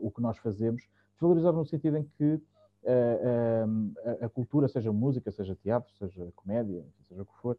[0.00, 2.40] o que nós fazemos, desvalorizaram no sentido em que
[4.24, 7.58] a, cultura, seja música, seja teatro, seja comédia, seja o que for,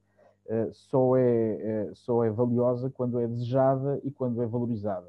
[0.71, 5.08] só é, só é valiosa quando é desejada e quando é valorizada.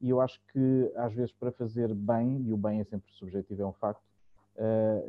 [0.00, 3.60] E eu acho que, às vezes, para fazer bem, e o bem é sempre subjetivo,
[3.60, 4.02] é um facto,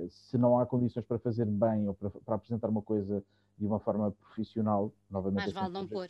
[0.10, 3.24] se não há condições para fazer bem ou para, para apresentar uma coisa
[3.58, 6.08] de uma forma profissional, novamente, mais é vale não pôr.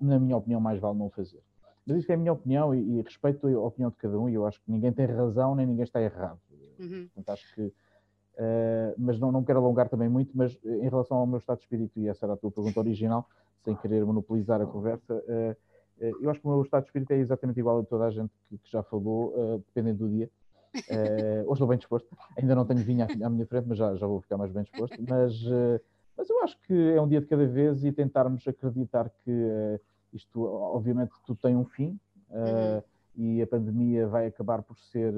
[0.00, 1.42] na minha opinião, mais vale não fazer.
[1.86, 4.34] Mas isso é a minha opinião e, e, respeito a opinião de cada um e
[4.34, 6.38] eu acho que ninguém tem razão nem ninguém está errado.
[6.78, 7.08] Uhum.
[7.14, 7.62] Portanto, acho que.
[7.62, 11.58] Uh, mas não, não quero alongar também muito, mas eh, em relação ao meu estado
[11.58, 13.28] de espírito, e essa era a tua pergunta original,
[13.64, 15.56] sem querer monopolizar a conversa, uh,
[16.20, 18.30] eu acho que o meu estado de espírito é exatamente igual a toda a gente
[18.48, 19.34] que, que já falou,
[19.66, 20.30] dependendo do dia.
[21.44, 24.20] Hoje estou bem disposto, ainda não tenho vinho à, minha frente, mas já, já vou
[24.20, 24.96] ficar mais bem disposto.
[25.08, 25.42] Mas,
[26.16, 29.80] mas eu acho que é um dia de cada vez e tentarmos acreditar que
[30.12, 31.98] isto, obviamente, tudo tem um fim.
[32.30, 32.82] Uhum
[33.18, 35.12] e a pandemia vai acabar por ser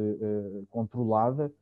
[0.70, 1.52] controlada,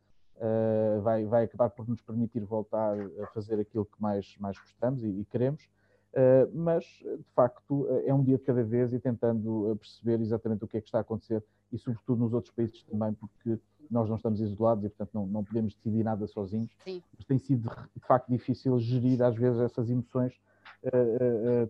[1.03, 5.09] vai, vai acabar por nos permitir voltar a fazer aquilo que mais, mais gostamos e,
[5.09, 10.21] e queremos, uh, mas de facto é um dia de cada vez e tentando perceber
[10.21, 13.59] exatamente o que é que está a acontecer e sobretudo nos outros países também, porque
[13.91, 17.03] nós não estamos isolados e portanto não, não podemos decidir nada sozinhos, Sim.
[17.17, 20.35] mas tem sido de facto difícil gerir às vezes essas emoções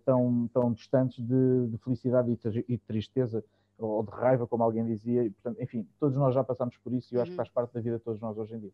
[0.04, 3.44] tão, tão distantes de, de felicidade e, e tristeza
[3.78, 7.14] ou de raiva, como alguém dizia, e, portanto, enfim, todos nós já passamos por isso
[7.14, 7.37] e eu acho que uhum.
[7.37, 8.72] faz parte da vida de todos nós hoje em dia.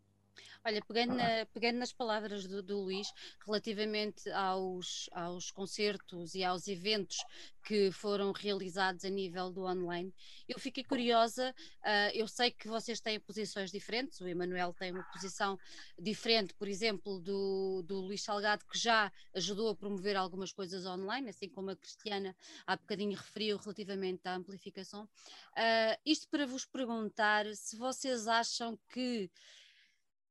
[0.64, 3.12] Olha, pegando, na, pegando nas palavras do, do, Luís,
[3.44, 7.18] relativamente aos, aos concertos e aos eventos
[7.62, 10.14] que foram realizados a nível do online,
[10.48, 11.54] eu fiquei curiosa.
[11.82, 15.58] Uh, eu sei que vocês têm posições diferentes, o Emanuel tem uma posição
[15.98, 21.30] diferente, por exemplo, do, do Luís Salgado, que já ajudou a promover algumas coisas online,
[21.30, 25.04] assim como a Cristiana há bocadinho referiu relativamente à amplificação.
[25.04, 29.30] Uh, isto para vos perguntar se vocês acham que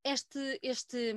[0.03, 1.13] este, este,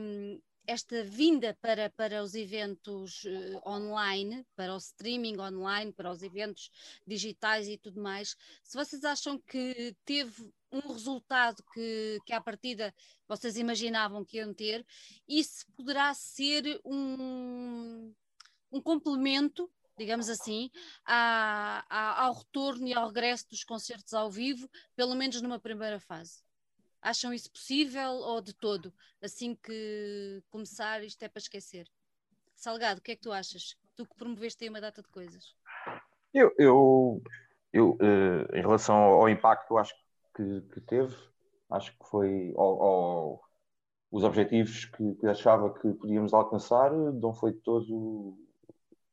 [0.67, 6.71] esta vinda para, para os eventos uh, online, para o streaming online, para os eventos
[7.07, 12.95] digitais e tudo mais, se vocês acham que teve um resultado que, que à partida
[13.29, 14.85] vocês imaginavam que iam ter,
[15.29, 18.13] isso poderá ser um,
[18.73, 20.71] um complemento digamos assim,
[21.07, 26.46] à, ao retorno e ao regresso dos concertos ao vivo, pelo menos numa primeira fase.
[27.07, 28.93] Acham isso possível ou de todo?
[29.23, 31.87] Assim que começar, isto é para esquecer.
[32.53, 33.77] Salgado, o que é que tu achas?
[33.95, 35.55] Tu que promoveste aí uma data de coisas.
[36.35, 37.23] Eu, eu,
[37.73, 39.95] eu uh, em relação ao impacto, eu acho
[40.35, 41.15] que, que teve,
[41.71, 43.41] acho que foi ao, ao,
[44.11, 48.37] os objetivos que, que, achava que podíamos alcançar, não foi todo.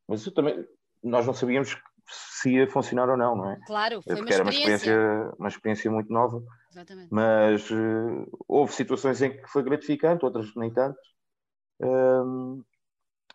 [0.07, 0.67] Mas também,
[1.03, 1.77] nós não sabíamos
[2.07, 3.59] se ia funcionar ou não, não é?
[3.67, 4.89] Claro, foi Porque uma experiência.
[4.89, 6.43] Era uma experiência, uma experiência muito nova.
[6.73, 7.13] Exatamente.
[7.13, 10.99] Mas uh, houve situações em que foi gratificante, outras nem tanto.
[11.79, 12.63] Um,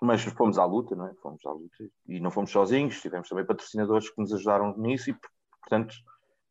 [0.01, 1.15] mas fomos à luta, não é?
[1.23, 5.17] Fomos à luta e não fomos sozinhos, tivemos também patrocinadores que nos ajudaram nisso e,
[5.61, 5.95] portanto,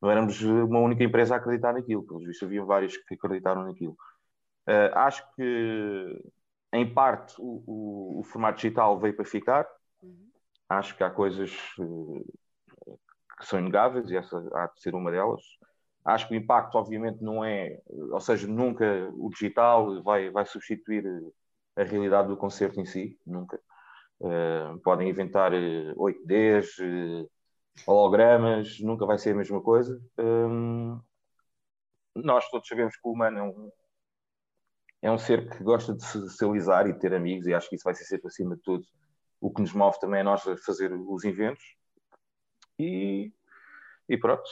[0.02, 3.98] não éramos uma única empresa a acreditar naquilo, pelos vistos havia vários que acreditaram naquilo.
[4.68, 6.24] Uh, acho que,
[6.74, 9.66] em parte, o, o, o, formato digital veio para ficar.
[10.02, 10.30] Uhum.
[10.70, 12.26] Acho que há coisas uh,
[13.40, 15.42] que são inegáveis e essa há de ser uma delas.
[16.08, 21.04] Acho que o impacto, obviamente, não é, ou seja, nunca o digital vai, vai substituir
[21.76, 23.60] a realidade do concerto em si, nunca.
[24.22, 27.30] Uh, podem inventar 8Ds, uh, uh,
[27.86, 30.02] hologramas, nunca vai ser a mesma coisa.
[30.18, 30.98] Um,
[32.16, 33.72] nós todos sabemos que o humano é um,
[35.02, 37.84] é um ser que gosta de socializar e de ter amigos, e acho que isso
[37.84, 38.86] vai ser sempre acima de tudo.
[39.42, 41.76] O que nos move também é nós a fazer os eventos.
[42.80, 43.34] E,
[44.08, 44.50] e pronto,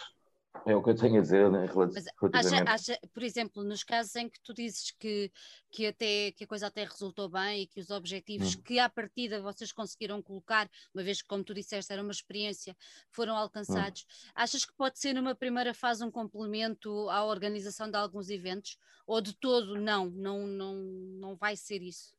[0.65, 2.65] é o que eu tenho a dizer né, relativamente.
[2.67, 5.31] Acha, acha, por exemplo, nos casos em que tu dizes que,
[5.71, 8.61] que, até, que a coisa até resultou bem e que os objetivos hum.
[8.63, 12.75] que à partida vocês conseguiram colocar, uma vez que, como tu disseste, era uma experiência,
[13.11, 14.31] foram alcançados, hum.
[14.35, 18.77] achas que pode ser numa primeira fase um complemento à organização de alguns eventos?
[19.07, 22.15] Ou de todo não, não, não, não vai ser isso?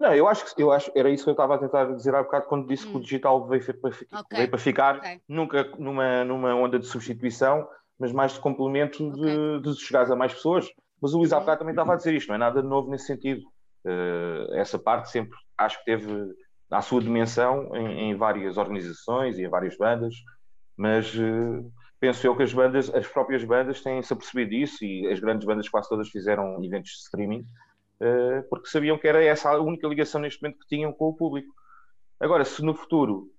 [0.00, 2.22] Não, eu acho que eu acho, era isso que eu estava a tentar dizer há
[2.22, 2.90] bocado quando disse hum.
[2.92, 3.02] que o hum.
[3.02, 4.38] digital veio, para, okay.
[4.38, 5.20] veio para ficar, okay.
[5.28, 9.60] nunca numa, numa onda de substituição, mas mais de complemento okay.
[9.60, 10.66] de, de chegares a mais pessoas.
[11.02, 13.06] Mas o Luís há bocado também estava a dizer isto, não é nada novo nesse
[13.06, 13.42] sentido.
[13.84, 16.34] Uh, essa parte sempre acho que teve
[16.70, 20.14] a sua dimensão em, em várias organizações e em várias bandas,
[20.76, 25.20] mas uh, penso eu que as bandas, as próprias bandas têm-se apercebido disso e as
[25.20, 27.46] grandes bandas quase todas fizeram eventos de streaming
[28.48, 31.54] porque sabiam que era essa a única ligação neste momento que tinham com o público.
[32.18, 33.30] Agora, se no futuro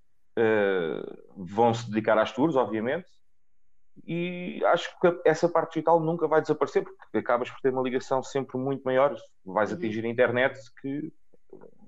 [1.35, 3.09] vão se dedicar às tours, obviamente,
[4.05, 8.23] e acho que essa parte digital nunca vai desaparecer porque acabas por ter uma ligação
[8.23, 9.15] sempre muito maior.
[9.45, 9.77] Vais uhum.
[9.77, 11.11] atingir a internet que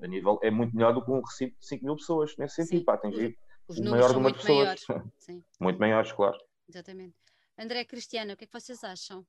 [0.02, 2.80] a nível é muito melhor do que um recibo de 5 mil pessoas nesse sentido,
[2.80, 2.86] Sim.
[2.86, 4.86] para atingir Os o maior número de pessoas.
[4.88, 5.46] Maiores.
[5.60, 6.38] muito maiores, claro.
[6.68, 7.16] Exatamente.
[7.58, 9.26] André Cristiano, o que é que vocês acham?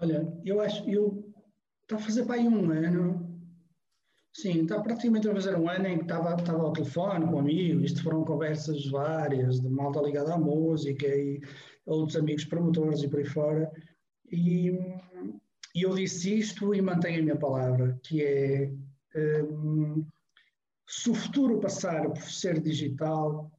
[0.00, 1.32] Olha, eu acho, eu
[1.92, 3.28] está a fazer para um ano.
[4.34, 7.84] Sim, está praticamente a fazer um ano em que estava, estava ao telefone com amigos,
[7.84, 11.40] isto foram conversas várias, de malta ligada à música e
[11.84, 13.70] outros amigos promotores e por aí fora.
[14.30, 14.70] E,
[15.74, 18.72] e eu disse isto e mantenho a minha palavra, que é
[19.14, 20.06] um,
[20.88, 23.52] se o futuro passar por ser digital,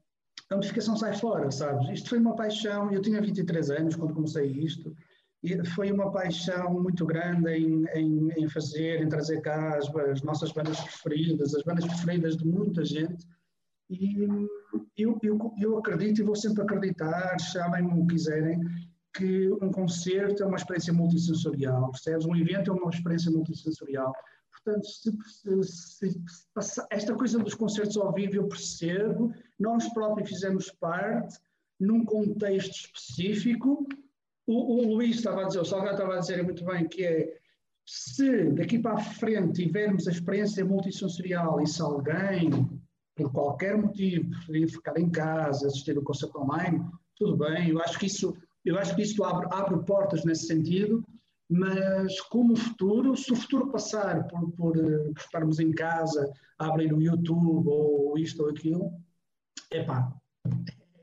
[0.50, 1.88] a notificação sai fora, sabes?
[1.89, 4.96] Isto foi uma paixão, eu tinha 23 anos quando comecei isto,
[5.43, 10.21] e foi uma paixão muito grande em, em, em fazer, em trazer cá as, as,
[10.21, 13.27] nossas bandas preferidas, as bandas preferidas de muita gente,
[13.89, 14.25] e
[14.97, 18.60] eu, eu, eu acredito e vou sempre acreditar, chamem-me o que quiserem,
[19.15, 22.25] que um concerto é uma experiência multissensorial, percebes?
[22.25, 24.13] Um evento é uma experiência multissensorial.
[24.51, 25.12] Portanto, se,
[25.63, 26.10] se,
[26.62, 31.38] se, esta coisa dos concertos ao vivo eu percebo, nós próprios fizemos parte
[31.79, 33.86] num contexto específico.
[34.45, 37.38] O, o Luís estava a dizer, o Salgado estava a dizer muito bem que é
[37.86, 42.49] se daqui para a frente tivermos a experiência multissensorial e se alguém,
[43.15, 47.99] por qualquer motivo, preferir ficar em casa, assistir o concerto online, tudo bem, eu acho
[47.99, 51.03] que isso, eu acho que isso abre, abre portas nesse sentido,
[51.49, 57.01] mas como futuro, se o futuro passar por, por, por estarmos em casa abrir o
[57.01, 58.91] YouTube ou isto ou aquilo,
[59.71, 60.13] epá,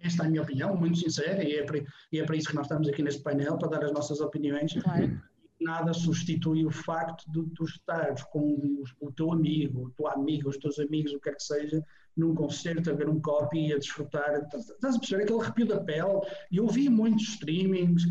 [0.02, 1.82] esta é a minha opinião, muito sincera, e é, para,
[2.12, 4.72] e é para isso que nós estamos aqui neste painel, para dar as nossas opiniões.
[4.74, 5.20] Claro.
[5.60, 10.56] Nada substitui o facto de tu estares com o teu amigo, o teu amigo, os
[10.56, 11.84] teus amigos, o que quer que seja,
[12.16, 14.48] num concerto, a ver um copy e a desfrutar.
[14.54, 16.20] Estás a perceber aquele arrepio da pele?
[16.50, 18.04] E eu vi muitos streamings,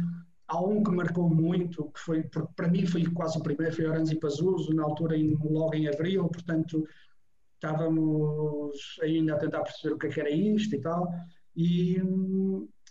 [0.50, 4.16] Há um que marcou muito, que foi, para mim foi quase o primeiro, foi Orange
[4.16, 6.88] e Pazuso, na altura em, logo em abril, portanto
[7.54, 11.08] estávamos ainda a tentar perceber o que, é que era isto e tal,
[11.56, 12.02] e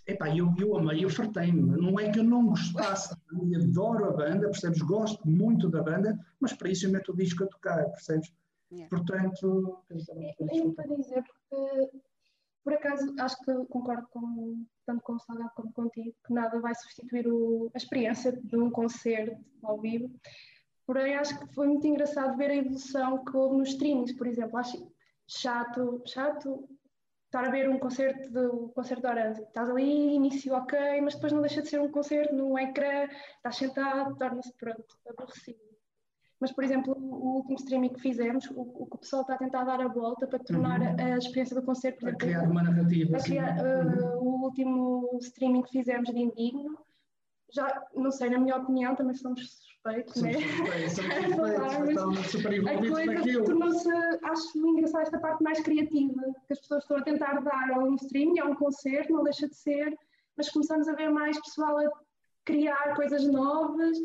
[0.07, 4.13] epá, eu, eu amei, eu fartei-me, não é que eu não gostasse, eu adoro a
[4.13, 7.85] banda, percebes, gosto muito da banda, mas para isso eu meto o disco a tocar,
[7.91, 8.33] percebes?
[8.71, 8.89] Yeah.
[8.89, 11.91] Portanto, é, para dizer, porque
[12.69, 16.75] por acaso, acho que concordo com, tanto com o Salgado como contigo, que nada vai
[16.75, 20.11] substituir o, a experiência de um concerto ao vivo.
[20.87, 24.59] Porém, acho que foi muito engraçado ver a evolução que houve nos streamings, por exemplo.
[24.59, 24.87] Acho
[25.27, 26.69] chato, chato
[27.29, 29.43] estar a ver um concerto do concerto de Orange.
[29.43, 33.57] Estás ali, início ok, mas depois não deixa de ser um concerto num ecrã, estás
[33.57, 35.69] sentado, torna-se pronto, aborrecido.
[36.41, 39.39] Mas, por exemplo, o último streaming que fizemos, o, o que o pessoal está a
[39.39, 41.15] tentar dar a volta para tornar uhum.
[41.15, 42.01] a, experiência do concerto.
[42.01, 43.17] Para criar uma narrativa.
[43.17, 46.79] A criar, uh, O último streaming que fizemos de Indigno,
[47.53, 50.89] já, não sei, na minha opinião, também somos somos né?
[50.89, 53.45] Suspeitos, estamos super envolvidos naquilo.
[53.45, 53.89] Tornou-se,
[54.23, 57.95] acho engraçado esta parte mais criativa, que as pessoas estão a tentar dar a um
[57.95, 59.97] streaming, a um concerto, não deixa de ser,
[60.37, 61.91] mas começamos a ver mais pessoal a
[62.45, 63.97] criar coisas novas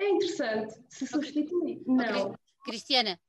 [0.00, 1.82] é interessante se substituir.
[1.86, 2.34] Não.
[2.64, 3.20] Cristiana,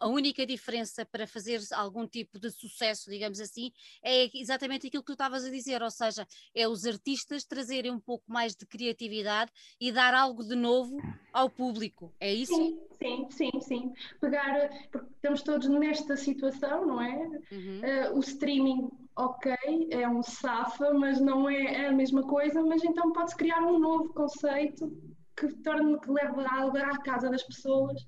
[0.00, 3.70] a única diferença para fazer algum tipo de sucesso, digamos assim,
[4.02, 8.00] é exatamente aquilo que tu estavas a dizer, ou seja, é os artistas trazerem um
[8.00, 10.98] pouco mais de criatividade e dar algo de novo
[11.32, 12.54] ao público, é isso?
[12.54, 13.92] Sim, sim, sim, sim.
[14.20, 17.16] Pegar, porque estamos todos nesta situação, não é?
[17.52, 17.80] Uhum.
[17.80, 19.54] Uh, o streaming, ok,
[19.90, 24.12] é um safa, mas não é a mesma coisa, mas então pode-se criar um novo
[24.12, 24.90] conceito
[25.36, 28.04] que torne, que leve algo à casa das pessoas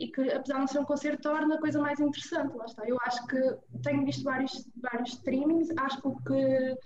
[0.00, 2.56] e que, apesar de não ser um concerto, torna a coisa mais interessante.
[2.56, 2.88] Lá está.
[2.88, 3.38] Eu acho que
[3.82, 6.76] tenho visto vários, vários streamings, acho que o que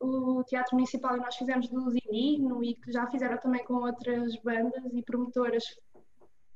[0.00, 4.34] o Teatro Municipal e nós fizemos do Zinigno e que já fizeram também com outras
[4.42, 5.62] bandas e promotoras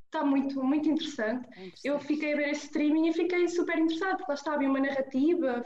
[0.06, 1.46] está muito, muito interessante.
[1.52, 1.80] É interessante.
[1.86, 4.80] Eu fiquei a ver esse streaming e fiquei super interessada, porque lá está, havia uma
[4.80, 5.64] narrativa,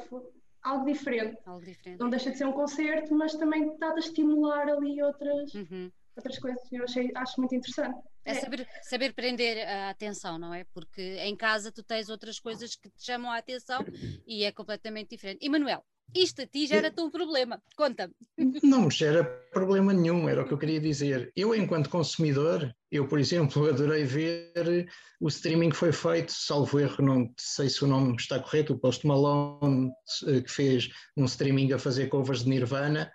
[0.63, 1.39] algo diferente.
[1.47, 2.01] algo diferente.
[2.01, 5.55] Não deixa de ser um concerto, mas também está a estimular ali outras.
[5.55, 6.61] Uhum outras coisas.
[6.73, 7.99] Eu achei, acho muito interessante.
[8.25, 10.65] É, é saber, saber prender a atenção, não é?
[10.73, 13.85] Porque em casa tu tens outras coisas que te chamam a atenção
[14.27, 15.39] e é completamente diferente.
[15.41, 17.63] E Manuel, isto a ti gera-te um problema.
[17.77, 18.15] Conta-me.
[18.63, 21.33] Não me gera problema nenhum, era o que eu queria dizer.
[21.37, 24.89] Eu, enquanto consumidor, eu, por exemplo, adorei ver
[25.21, 28.79] o streaming que foi feito, salvo erro, não sei se o nome está correto, o
[28.79, 29.91] Post Malone,
[30.27, 33.11] eh, que fez um streaming a fazer covers de Nirvana.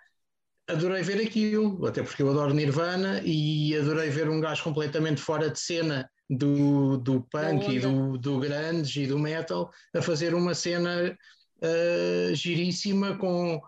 [0.68, 5.48] Adorei ver aquilo, até porque eu adoro Nirvana e adorei ver um gajo completamente fora
[5.48, 10.54] de cena do, do punk e do, do grunge e do metal a fazer uma
[10.54, 11.16] cena
[11.62, 13.60] uh, giríssima, com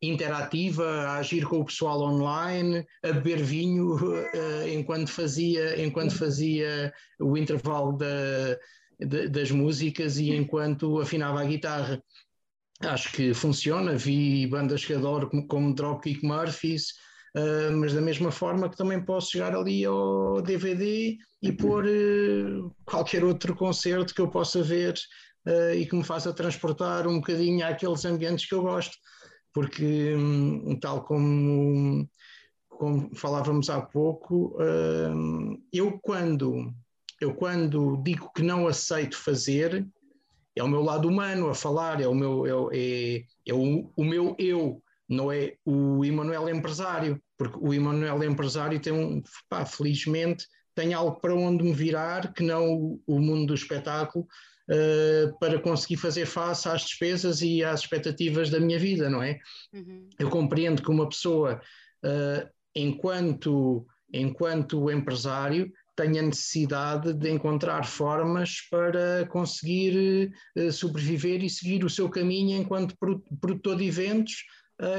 [0.00, 6.90] interativa, a agir com o pessoal online, a beber vinho uh, enquanto, fazia, enquanto fazia
[7.20, 8.56] o intervalo da,
[8.98, 12.02] de, das músicas e enquanto afinava a guitarra.
[12.80, 16.90] Acho que funciona, vi bandas que adoro como, como Dropkick Murphys,
[17.34, 22.74] uh, mas da mesma forma que também posso chegar ali ao DVD e pôr uh,
[22.84, 24.94] qualquer outro concerto que eu possa ver
[25.46, 28.96] uh, e que me faça transportar um bocadinho àqueles ambientes que eu gosto,
[29.54, 32.06] porque um, tal como,
[32.68, 34.54] como falávamos há pouco,
[35.72, 36.74] eu quando
[37.20, 39.86] eu quando digo que não aceito fazer,
[40.56, 44.04] é o meu lado humano a falar, é o meu, é, é, é o, o
[44.04, 50.46] meu eu, não é o Emanuel empresário, porque o Emanuel empresário tem um, pá, felizmente,
[50.74, 54.26] tem algo para onde me virar que não o, o mundo do espetáculo,
[54.70, 59.38] uh, para conseguir fazer face às despesas e às expectativas da minha vida, não é?
[59.72, 60.08] Uhum.
[60.18, 61.60] Eu compreendo que uma pessoa,
[62.04, 71.84] uh, enquanto, enquanto empresário, tenha necessidade de encontrar formas para conseguir uh, sobreviver e seguir
[71.84, 72.96] o seu caminho enquanto
[73.40, 74.44] produtor de eventos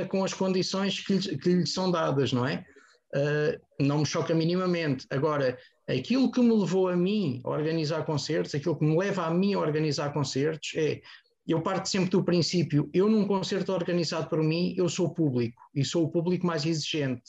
[0.09, 2.65] com as condições que lhe, que lhe, são dadas, não é?
[3.79, 5.05] não me choca minimamente.
[5.11, 5.55] Agora,
[5.87, 9.53] Aquilo que me levou a mim a organizar concertos, aquilo que me leva a mim
[9.53, 11.01] a organizar concertos é
[11.47, 15.85] eu parto sempre do princípio, eu num concerto organizado por mim, eu sou público e
[15.85, 17.23] sou o público mais exigente.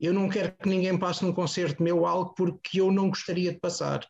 [0.00, 3.60] Eu não quero que ninguém passe num concerto meu algo porque eu não gostaria de
[3.60, 4.08] passar.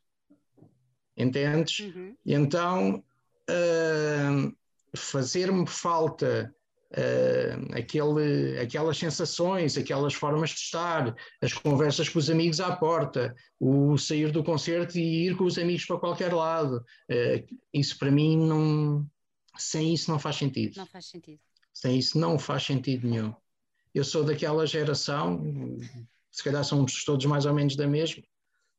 [1.17, 1.81] Entendes?
[1.81, 2.17] Uhum.
[2.25, 3.05] Então,
[3.51, 4.57] uh,
[4.97, 6.55] fazer-me falta
[6.93, 13.35] uh, aquele, aquelas sensações, aquelas formas de estar, as conversas com os amigos à porta,
[13.59, 16.85] o sair do concerto e ir com os amigos para qualquer lado.
[17.11, 19.07] Uh, isso para mim não.
[19.59, 20.77] Sem isso não faz sentido.
[20.77, 21.41] Não faz sentido.
[21.75, 23.35] Sem isso não faz sentido nenhum.
[23.93, 25.43] Eu sou daquela geração,
[26.31, 28.23] se calhar somos todos mais ou menos da mesma,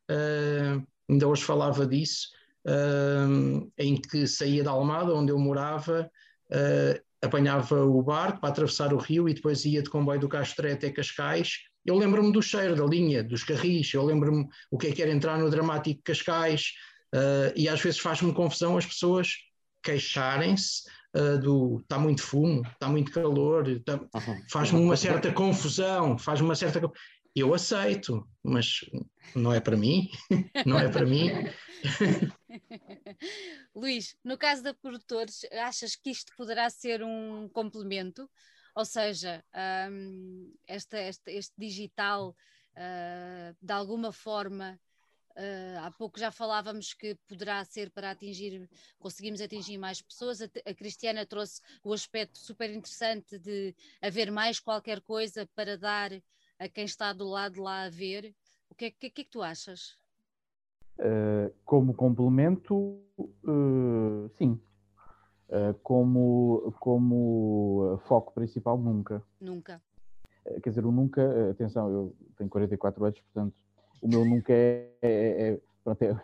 [0.10, 2.30] uh, ainda hoje falava disso,
[2.65, 6.10] uh, em que saía da Almada, onde eu morava,
[6.50, 10.71] uh, apanhava o barco para atravessar o rio e depois ia de comboio do Castré
[10.71, 11.60] até Cascais.
[11.86, 15.12] Eu lembro-me do cheiro da linha, dos carris, eu lembro-me o que é que era
[15.12, 16.74] entrar no dramático Cascais,
[17.56, 19.36] e às vezes faz-me confusão as pessoas
[19.84, 20.84] queixarem-se
[21.15, 24.00] uh, do está muito fumo, está muito calor, tá,
[24.50, 26.82] faz-me uma certa confusão, faz-me uma certa
[27.36, 28.82] eu aceito, mas
[29.36, 30.10] não é para mim,
[30.65, 31.30] não é para mim.
[33.76, 38.30] Luís, no caso da produtores, achas que isto poderá ser um complemento?
[38.76, 39.43] Ou seja,
[39.89, 42.36] um, esta, este, este, digital,
[42.74, 44.80] uh, de alguma forma,
[45.38, 50.41] uh, há pouco já falávamos que poderá ser para atingir, conseguimos atingir mais pessoas.
[50.41, 56.12] A, a Cristiana trouxe o aspecto super interessante de haver mais qualquer coisa para dar
[56.60, 58.34] a quem está do lado lá a ver.
[58.70, 59.98] O que é que, que, é que tu achas?
[61.00, 64.60] Uh, como complemento, uh, sim.
[65.84, 69.22] Como, como foco principal, nunca.
[69.38, 69.84] Nunca.
[70.63, 73.54] quer dizer, o nunca, atenção, eu tenho 44 anos, portanto,
[74.02, 76.22] o meu nunca é, é, é, pronto, é,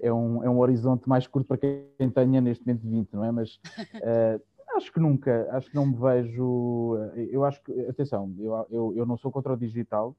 [0.00, 3.30] é, um, é um horizonte mais curto para quem tenha neste momento 20, não é?
[3.30, 3.60] Mas
[4.76, 6.96] acho que nunca, acho que não me vejo.
[7.30, 10.16] Eu acho que, atenção, eu, eu, eu não sou contra o digital,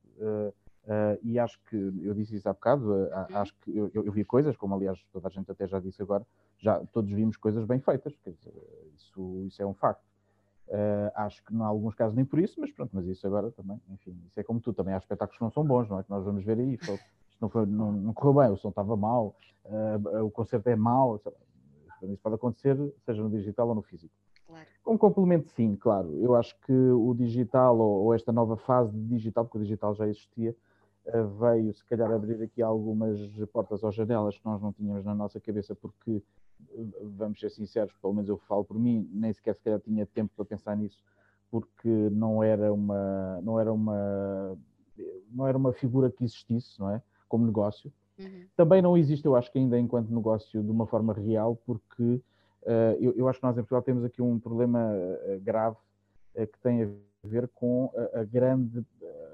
[0.90, 4.26] Uh, e acho que, eu disse isso há bocado, uh, acho que eu, eu, vi
[4.26, 6.26] coisas, como aliás toda a gente até já disse agora,
[6.58, 8.52] já todos vimos coisas bem feitas, dizer,
[8.96, 10.02] isso, isso é um facto.
[10.70, 13.82] Uh, acho que em alguns casos nem por isso, mas pronto, mas isso agora também,
[13.90, 16.04] enfim, isso é como tu, também há espetáculos que não são bons, não é?
[16.04, 17.00] Que nós vamos ver aí, isto
[17.42, 19.36] não, foi, não, não correu bem, o som estava mal,
[20.24, 21.20] o concerto é mau,
[22.04, 24.14] isso pode acontecer, seja no digital ou no físico.
[24.46, 24.66] Claro.
[24.84, 26.16] Como complemento, sim, claro.
[26.20, 29.94] Eu acho que o digital, ou, ou esta nova fase de digital, porque o digital
[29.96, 30.56] já existia,
[31.06, 33.20] eh, veio se calhar abrir aqui algumas
[33.52, 36.24] portas ou janelas que nós não tínhamos na nossa cabeça, porque,
[37.02, 40.32] vamos ser sinceros, pelo menos eu falo por mim, nem sequer se calhar tinha tempo
[40.36, 41.04] para pensar nisso,
[41.50, 44.58] porque não era uma, não era uma
[45.32, 47.02] não era uma figura que existisse, não é?
[47.28, 47.92] Como negócio.
[48.20, 48.46] Uhum.
[48.56, 52.22] Também não existe, eu acho que ainda enquanto negócio de uma forma real, porque uh,
[53.00, 55.78] eu, eu, acho que nós em Portugal temos aqui um problema uh, grave
[56.36, 56.90] uh, que tem a
[57.24, 58.86] ver com a, a grande,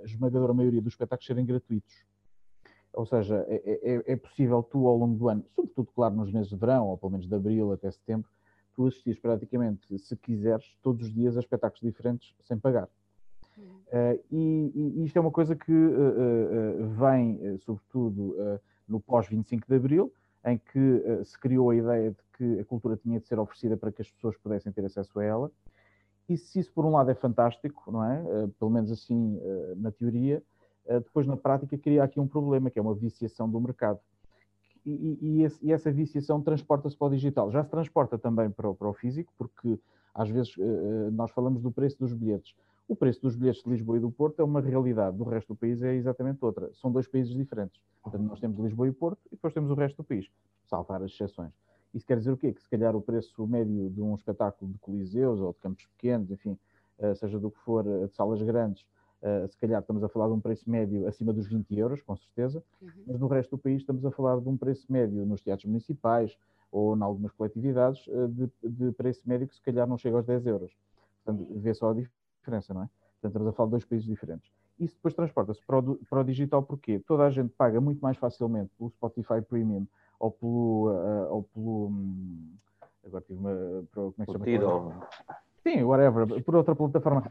[0.04, 2.06] esmagadora maioria dos espetáculos serem gratuitos.
[2.96, 6.32] Ou seja, é, é, é, é, possível tu ao longo do ano, sobretudo, claro, nos
[6.32, 8.30] meses de verão, ou pelo menos de abril até setembro,
[8.74, 12.88] tu assistires praticamente, se quiseres, todos os dias a espetáculos diferentes sem pagar.
[13.58, 18.36] Uh, e, e, isto é uma coisa que uh, uh, vem, sobretudo,
[18.88, 20.14] no pós-25 de Abril,
[20.46, 23.92] em que se criou a ideia de que a cultura tinha de ser oferecida para
[23.92, 25.52] que as pessoas pudessem ter acesso a ela.
[26.30, 28.48] E se isso, por um lado, é fantástico, não é?
[28.60, 29.40] pelo menos assim
[29.78, 30.44] na teoria,
[30.88, 34.00] depois na prática cria aqui um problema, que é uma viciação do mercado.
[34.86, 37.52] E, e, e essa viciação transporta-se para o digital.
[37.52, 39.80] Já se transporta também para o, para o físico, porque
[40.14, 40.56] às vezes
[41.12, 42.56] nós falamos do preço dos bilhetes
[42.88, 45.56] o preço dos bilhetes de Lisboa e do Porto é uma realidade, do resto do
[45.56, 46.72] país é exatamente outra.
[46.76, 47.82] São dois países diferentes.
[48.04, 50.30] Portanto, nós temos Lisboa e Porto e depois temos o resto do país,
[50.66, 51.52] salvar as exceções.
[51.94, 52.54] Isso quer dizer o quê?
[52.54, 56.30] Que se calhar o preço médio de um espetáculo de coliseus ou de campos pequenos,
[56.30, 56.58] enfim,
[57.00, 58.86] eh, seja do que for, eh, de salas grandes,
[59.26, 62.16] eh, se calhar estamos a falar de um preço médio acima dos 20 euros, com
[62.16, 62.90] certeza, uhum.
[63.08, 66.38] mas no resto do país estamos a falar de um preço médio nos teatros municipais
[66.72, 70.46] ou em algumas coletividades de, de preço médio que se calhar não chega aos 10
[70.48, 70.76] euros.
[71.24, 72.90] Portanto, vê só a diferença diferença, não é?
[73.22, 74.52] Portanto, estamos a falar de dois países diferentes.
[74.80, 78.72] Isso depois transporta-se para, para, o digital porque toda a gente paga muito mais facilmente
[78.78, 79.88] pelo Spotify Premium
[80.20, 80.92] ou pelo.
[80.92, 82.54] Uh, ou pelo um,
[83.06, 83.86] agora tive uma.
[83.94, 84.46] Como é que chama?
[84.46, 85.10] Tidal.
[85.66, 87.24] Sim, whatever, por outra plataforma,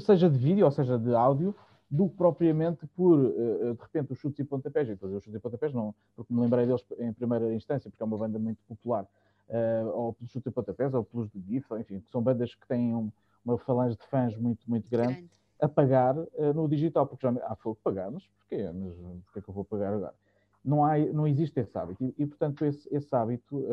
[0.00, 1.56] seja, de vídeo ou seja de áudio,
[1.90, 4.90] do que propriamente por, uh, de repente, os chutes e pontapés.
[4.90, 8.04] Então, os chutes e pontapés não, porque me lembrei deles em primeira instância, porque é
[8.04, 9.04] uma banda muito popular,
[9.48, 12.68] uh, ou pelos chutes e pontapés, ou pelos de GIF, enfim, que são bandas que
[12.68, 13.10] têm um,
[13.42, 15.30] uma falange de fãs muito, muito grande, grande.
[15.62, 16.14] a pagar
[16.54, 18.62] no digital, porque já ah, foi pagar, mas porquê?
[18.74, 20.14] Mas porquê é que eu vou pagar agora?
[20.62, 22.04] Não, há, não existe esse hábito.
[22.04, 23.64] E, e portanto, esse, esse hábito,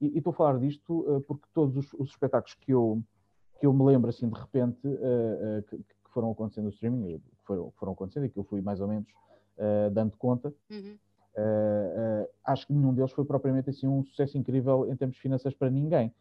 [0.00, 3.00] e, e, estou a falar disto porque todos os, os, espetáculos que eu,
[3.62, 4.80] que eu me lembro, assim, de repente,
[5.68, 8.60] que, que, foram acontecendo no streaming, que foram, que foram acontecendo e que eu fui
[8.60, 9.06] mais ou menos
[9.92, 10.98] dando conta, uhum.
[12.44, 16.12] acho que nenhum deles foi propriamente assim um sucesso incrível em termos financeiros para ninguém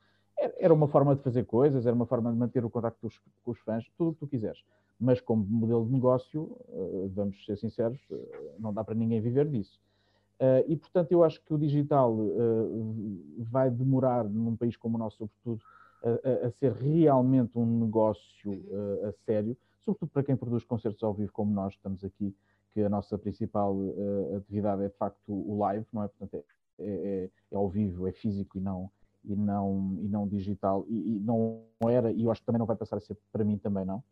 [0.57, 3.09] era uma forma de fazer coisas, era uma forma de manter o contacto
[3.43, 4.59] com os fãs, tudo o que tu quiseres.
[4.99, 9.47] Mas como modelo de negócio, eh, vamos ser sinceros, eh, não dá para ninguém viver
[9.47, 9.79] disso.
[10.39, 12.17] Eh, e, portanto, eu acho que o digital
[13.37, 15.63] vai demorar, num país como o nosso, sobretudo,
[16.03, 18.63] a, a ser realmente um negócio
[19.07, 22.35] a sério, sobretudo para quem produz concertos ao vivo, como nós estamos aqui,
[22.73, 23.75] que a nossa principal
[24.37, 26.07] atividade é, de facto, o live, não é?
[26.07, 26.43] Portanto,
[26.79, 28.89] é, é, é ao vivo, é físico e não
[29.23, 32.65] e não, e não digital, e, e, não era, e eu acho que também não
[32.65, 34.03] vai passar a ser para mim também não.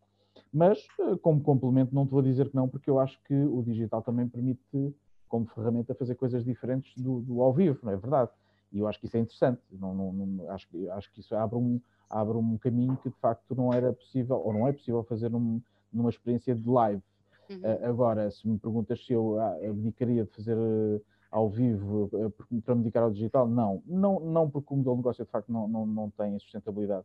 [0.52, 3.62] Mas, eh, como complemento, não te vou dizer que não, porque eu acho que o
[3.62, 4.94] digital também permite,
[5.28, 8.30] como ferramenta, fazer coisas diferentes do, do ao vivo, não é verdade?
[8.72, 9.60] E eu acho que isso é interessante.
[9.72, 13.54] Não, não, não, acho, acho que isso abre um, abre um caminho que, de facto,
[13.54, 15.60] não era possível, ou não é possível fazer num,
[15.92, 17.02] numa experiência de live.
[17.50, 17.58] Uhum.
[17.58, 21.02] Uh, agora, se me perguntas se eu ah, abdicaria de fazer uh,
[21.32, 23.48] ao vivo eh, para me dedicar ao digital?
[23.48, 27.04] Não, não, não porque o modelo de negócio de facto não, não, não tem sustentabilidade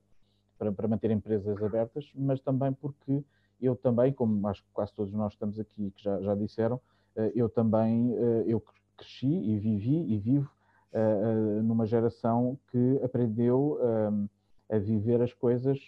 [0.57, 3.23] para, para manter empresas abertas, mas também porque
[3.61, 6.81] eu também, como acho que quase todos nós estamos aqui que já, já disseram,
[7.35, 8.11] eu também
[8.47, 8.61] eu
[8.97, 10.49] cresci e vivi e vivo
[11.63, 13.77] numa geração que aprendeu
[14.69, 15.79] a viver as coisas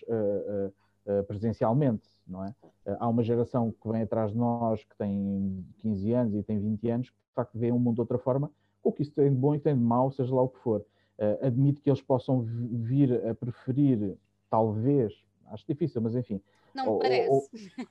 [1.27, 2.53] presencialmente, não é?
[2.99, 6.89] Há uma geração que vem atrás de nós que tem 15 anos e tem 20
[6.89, 8.51] anos facto veem o mundo de outra forma,
[8.83, 10.83] o que isso tem de bom e tem de mau, seja lá o que for.
[11.19, 14.17] Uh, admito que eles possam vir a preferir,
[14.49, 15.13] talvez,
[15.51, 16.41] acho difícil, mas enfim.
[16.73, 17.29] Não ou, parece.
[17.29, 17.43] Ou,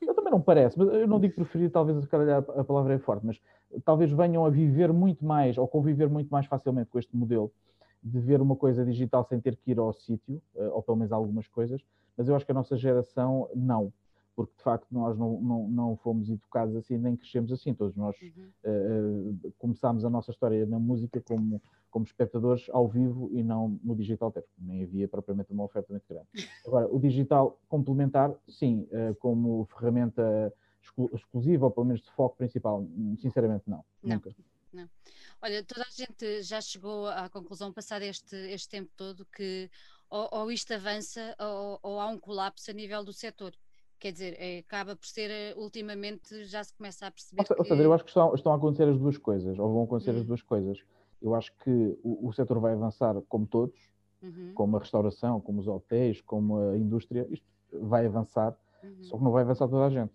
[0.02, 2.98] eu também não parece, mas eu não digo preferir, talvez se calhar a palavra é
[2.98, 3.40] forte, mas
[3.84, 7.50] talvez venham a viver muito mais ou conviver muito mais facilmente com este modelo
[8.02, 11.12] de ver uma coisa digital sem ter que ir ao sítio, uh, ou pelo menos
[11.12, 11.82] algumas coisas,
[12.16, 13.92] mas eu acho que a nossa geração não
[14.36, 17.72] porque de facto nós não, não, não fomos educados assim, nem crescemos assim.
[17.72, 18.50] Todos nós uhum.
[19.42, 21.60] uh, começámos a nossa história na música como,
[21.90, 25.90] como espectadores ao vivo e não no digital, até porque nem havia propriamente uma oferta
[25.90, 26.28] muito grande.
[26.66, 30.52] Agora, o digital complementar, sim, uh, como ferramenta
[31.12, 32.86] exclusiva, ou pelo menos de foco principal,
[33.18, 34.16] sinceramente não, não.
[34.16, 34.34] nunca.
[34.72, 34.88] Não.
[35.42, 39.70] Olha, toda a gente já chegou à conclusão, passado este, este tempo todo, que
[40.08, 43.54] ou, ou isto avança ou, ou há um colapso a nível do setor
[43.98, 47.42] quer dizer, é, acaba por ser, eh, ultimamente, já se começa a perceber.
[47.50, 47.68] Ou, que...
[47.68, 50.20] seja, eu acho que estão, estão a acontecer as duas coisas, ou vão acontecer uhum.
[50.20, 50.78] as duas coisas.
[51.20, 53.78] Eu acho que o, o setor vai avançar como todos,
[54.22, 54.52] uhum.
[54.54, 59.02] como a restauração, como os hotéis, como a indústria, isto vai avançar, uhum.
[59.02, 60.12] só que não vai avançar toda a gente.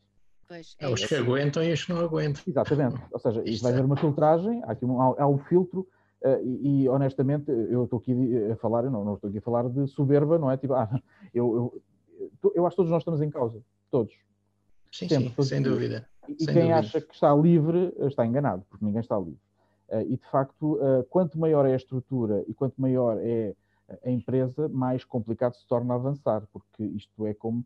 [0.52, 2.44] Pois, é os que aguentam e os que não aguentam.
[2.46, 3.02] Exatamente.
[3.10, 5.88] Ou seja, isto vai haver uma filtragem, há, aqui um, há, há um filtro,
[6.26, 8.14] uh, e, e, honestamente, eu estou aqui
[8.52, 10.58] a falar, eu não, não estou aqui a falar de soberba, não é?
[10.58, 10.90] Tipo, ah,
[11.34, 11.82] eu,
[12.44, 13.62] eu, eu acho que todos nós estamos em causa.
[13.90, 14.14] Todos.
[14.92, 16.06] Sim, Sempre, sim, sem dúvida.
[16.28, 16.80] E, sem quem dúvida.
[16.80, 19.40] acha que está livre está enganado, porque ninguém está livre.
[19.88, 23.56] Uh, e de facto, uh, quanto maior é a estrutura e quanto maior é
[24.06, 27.66] a empresa, mais complicado se torna avançar, porque isto é como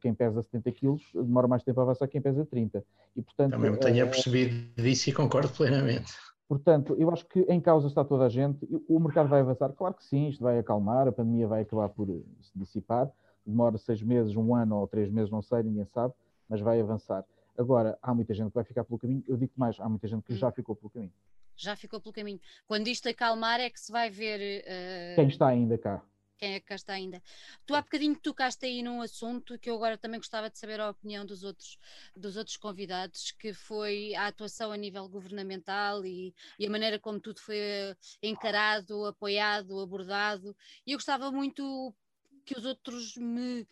[0.00, 2.84] quem pesa 70 quilos demora mais tempo a avançar que quem pesa 30.
[3.16, 6.12] E, portanto, Também me tenho é, percebido disso e concordo plenamente.
[6.48, 8.66] Portanto, eu acho que em causa está toda a gente.
[8.88, 9.72] O mercado vai avançar?
[9.72, 13.10] Claro que sim, isto vai acalmar, a pandemia vai acabar por se dissipar.
[13.44, 16.12] Demora seis meses, um ano ou três meses, não sei, ninguém sabe,
[16.48, 17.24] mas vai avançar.
[17.58, 19.24] Agora, há muita gente que vai ficar pelo caminho.
[19.26, 21.12] Eu digo mais, há muita gente que já ficou pelo caminho.
[21.56, 22.40] Já ficou pelo caminho.
[22.66, 24.62] Quando isto acalmar é que se vai ver.
[24.62, 25.16] Uh...
[25.16, 26.02] Quem está ainda cá
[26.36, 27.22] quem é que cá está ainda.
[27.66, 30.90] Tu há bocadinho tocaste aí num assunto que eu agora também gostava de saber a
[30.90, 31.78] opinião dos outros,
[32.14, 37.20] dos outros convidados, que foi a atuação a nível governamental e, e a maneira como
[37.20, 40.56] tudo foi eh, encarado, apoiado, abordado.
[40.86, 41.94] E eu gostava muito
[42.44, 43.66] que os outros me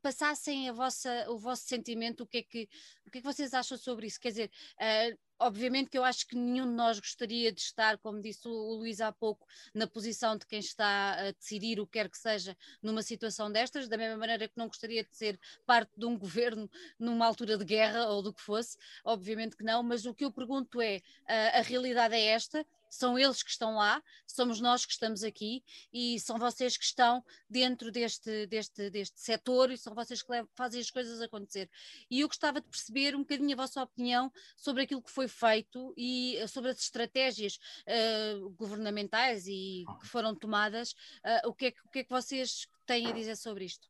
[0.00, 2.68] passassem a vossa, o vosso sentimento, o que, é que,
[3.06, 4.20] o que é que vocês acham sobre isso?
[4.20, 8.20] Quer dizer, uh, obviamente que eu acho que nenhum de nós gostaria de estar, como
[8.20, 11.92] disse o, o Luís há pouco, na posição de quem está a decidir o que
[11.92, 15.90] quer que seja numa situação destas, da mesma maneira que não gostaria de ser parte
[15.96, 20.06] de um governo numa altura de guerra ou do que fosse, obviamente que não, mas
[20.06, 24.02] o que eu pergunto é, uh, a realidade é esta, são eles que estão lá,
[24.26, 29.70] somos nós que estamos aqui e são vocês que estão dentro deste, deste, deste setor
[29.70, 31.70] e são vocês que levam, fazem as coisas acontecer.
[32.10, 35.94] E eu gostava de perceber um bocadinho a vossa opinião sobre aquilo que foi feito
[35.96, 40.92] e eh, sobre as estratégias uh, governamentais e que foram tomadas.
[41.24, 43.88] Uh, o, que é que, o que é que vocês têm a dizer sobre isto?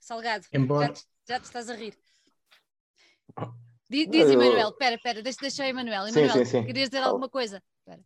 [0.00, 0.88] Salgado, Embora...
[0.88, 1.96] já, te, já te estás a rir.
[3.88, 6.08] Diz, diz Emanuel, espera, espera, deixa, deixa o Emanuel.
[6.08, 7.62] Emanuel, querias dizer alguma coisa?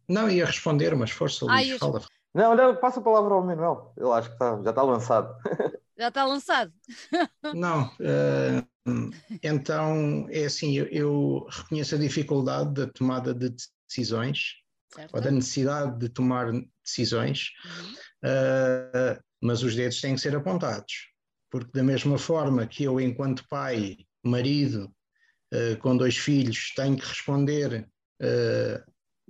[0.09, 2.03] Não, ia responder, mas força, Luís, ah, fala.
[2.35, 3.93] Não, não, passa a palavra ao Manuel.
[3.97, 5.35] Eu acho que tá, já está lançado.
[5.97, 6.73] Já está lançado?
[7.55, 7.87] não.
[8.01, 9.11] Uh,
[9.43, 13.55] então, é assim, eu, eu, reconheço a dificuldade da tomada de
[13.89, 14.57] decisões,
[14.93, 15.15] certo.
[15.15, 16.51] ou da necessidade de tomar
[16.85, 17.93] decisões, uhum.
[17.93, 21.13] uh, mas os dedos têm que ser apontados.
[21.49, 24.93] Porque da mesma forma que eu, enquanto pai, marido,
[25.55, 27.89] uh, com dois filhos, tenho que responder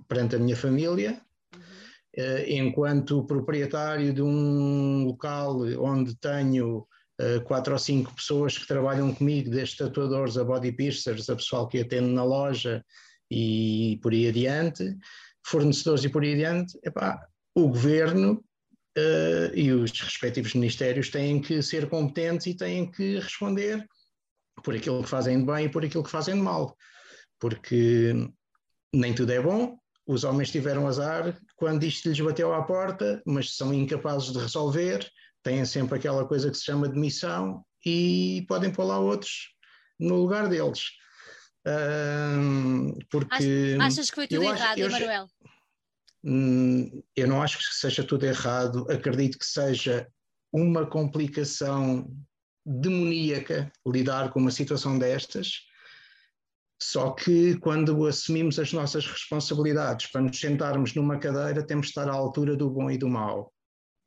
[0.07, 1.21] perante a minha família,
[1.55, 6.87] uh, enquanto proprietário de um local onde tenho
[7.21, 11.67] uh, quatro ou cinco pessoas que trabalham comigo, desde tatuadores a body piercers, a pessoal
[11.67, 12.83] que atende na loja
[13.29, 14.95] e por aí adiante,
[15.45, 18.43] fornecedores e por aí adiante, epá, o governo
[18.97, 23.85] Uh, e os respectivos ministérios têm que ser competentes e têm que responder
[24.63, 26.77] por aquilo que fazem de bem e por aquilo que fazem de mal,
[27.39, 28.13] porque
[28.93, 29.77] nem tudo é bom,
[30.07, 35.09] os homens tiveram azar quando isto lhes bateu à porta, mas são incapazes de resolver,
[35.43, 39.49] têm sempre aquela coisa que se chama de missão e podem pôr lá outros
[39.99, 40.91] no lugar deles.
[41.67, 45.27] Uh, porque Achas que foi tudo errado, acho, Emanuel?
[46.23, 50.07] Hum, eu não acho que seja tudo errado, acredito que seja
[50.51, 52.07] uma complicação
[52.65, 55.61] demoníaca lidar com uma situação destas,
[56.81, 62.09] só que quando assumimos as nossas responsabilidades para nos sentarmos numa cadeira, temos de estar
[62.09, 63.53] à altura do bom e do mau.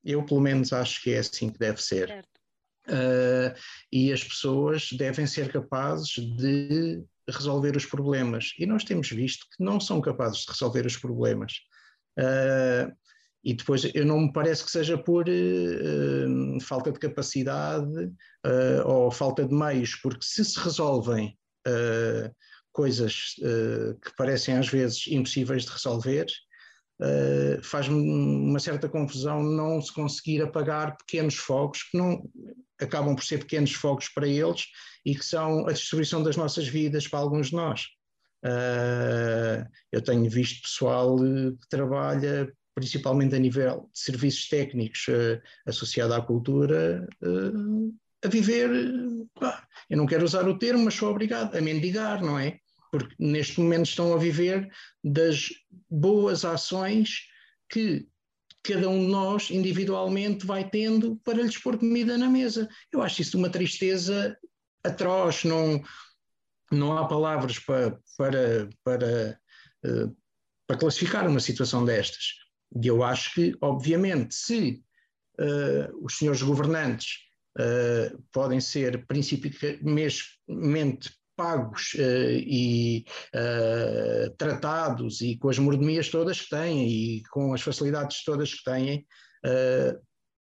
[0.04, 2.24] Eu, pelo menos, acho que é assim que deve ser.
[2.86, 3.52] Uh,
[3.92, 8.52] e as pessoas devem ser capazes de resolver os problemas.
[8.58, 11.52] E nós temos visto que não são capazes de resolver os problemas.
[12.18, 12.94] Uh,
[13.44, 18.12] e depois, eu não me parece que seja por uh, falta de capacidade
[18.84, 21.36] ou falta de meios, porque se se resolvem
[22.72, 26.26] coisas uh, que parecem às vezes impossíveis de resolver,
[27.00, 32.22] uh, faz-me uma certa confusão não se conseguir apagar pequenos fogos que não
[32.80, 34.66] acabam por ser pequenos fogos para eles
[35.04, 37.86] e que são a destruição das nossas vidas para alguns de nós.
[38.44, 45.06] Uh, eu tenho visto pessoal que trabalha principalmente a nível de serviços técnicos
[45.66, 47.04] associado à cultura,
[48.24, 48.70] a viver,
[49.88, 52.58] eu não quero usar o termo, mas sou obrigado a mendigar, não é?
[52.90, 54.68] porque neste momento estão a viver
[55.02, 55.48] das
[55.90, 57.26] boas ações
[57.68, 58.08] que
[58.62, 62.68] cada um de nós individualmente vai tendo para lhes pôr comida na mesa.
[62.92, 64.36] Eu acho isso uma tristeza
[64.82, 65.82] atroz, não,
[66.70, 69.40] não há palavras para, para, para,
[69.84, 70.16] uh,
[70.66, 72.34] para classificar uma situação destas.
[72.82, 74.82] E eu acho que, obviamente, se
[75.38, 77.27] uh, os senhores governantes
[77.58, 86.50] uh, podem ser principalmente pagos uh, e uh, tratados e com as mordomias todas que
[86.50, 89.06] têm e com as facilidades todas que têm
[89.46, 89.96] uh,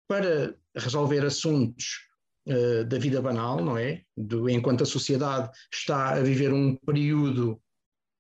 [0.09, 2.05] para resolver assuntos
[2.91, 4.03] da vida banal, não é?
[4.15, 7.59] Do, enquanto a sociedade está a viver um período,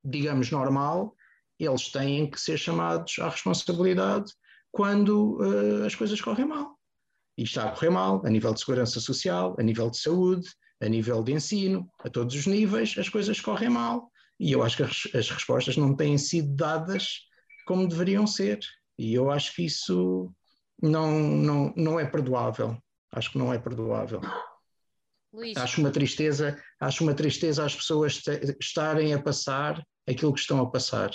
[0.02, 1.14] digamos, normal,
[1.58, 4.32] eles têm que ser chamados à responsabilidade
[4.72, 5.38] quando
[5.84, 6.78] as coisas correm mal.
[7.36, 10.48] E está a correr mal a nível de segurança social, a nível de saúde,
[10.80, 14.10] a nível de ensino, a todos os níveis, as coisas correm mal.
[14.38, 17.20] E eu acho que as, as respostas não têm sido dadas
[17.66, 18.60] como deveriam ser.
[18.98, 20.32] E eu acho que isso
[20.80, 22.76] não, não, não é perdoável.
[23.12, 24.20] Acho que não é perdoável.
[25.32, 25.56] Luís.
[25.56, 28.20] Acho uma tristeza, acho uma tristeza as pessoas
[28.60, 31.10] estarem a passar aquilo que estão a passar.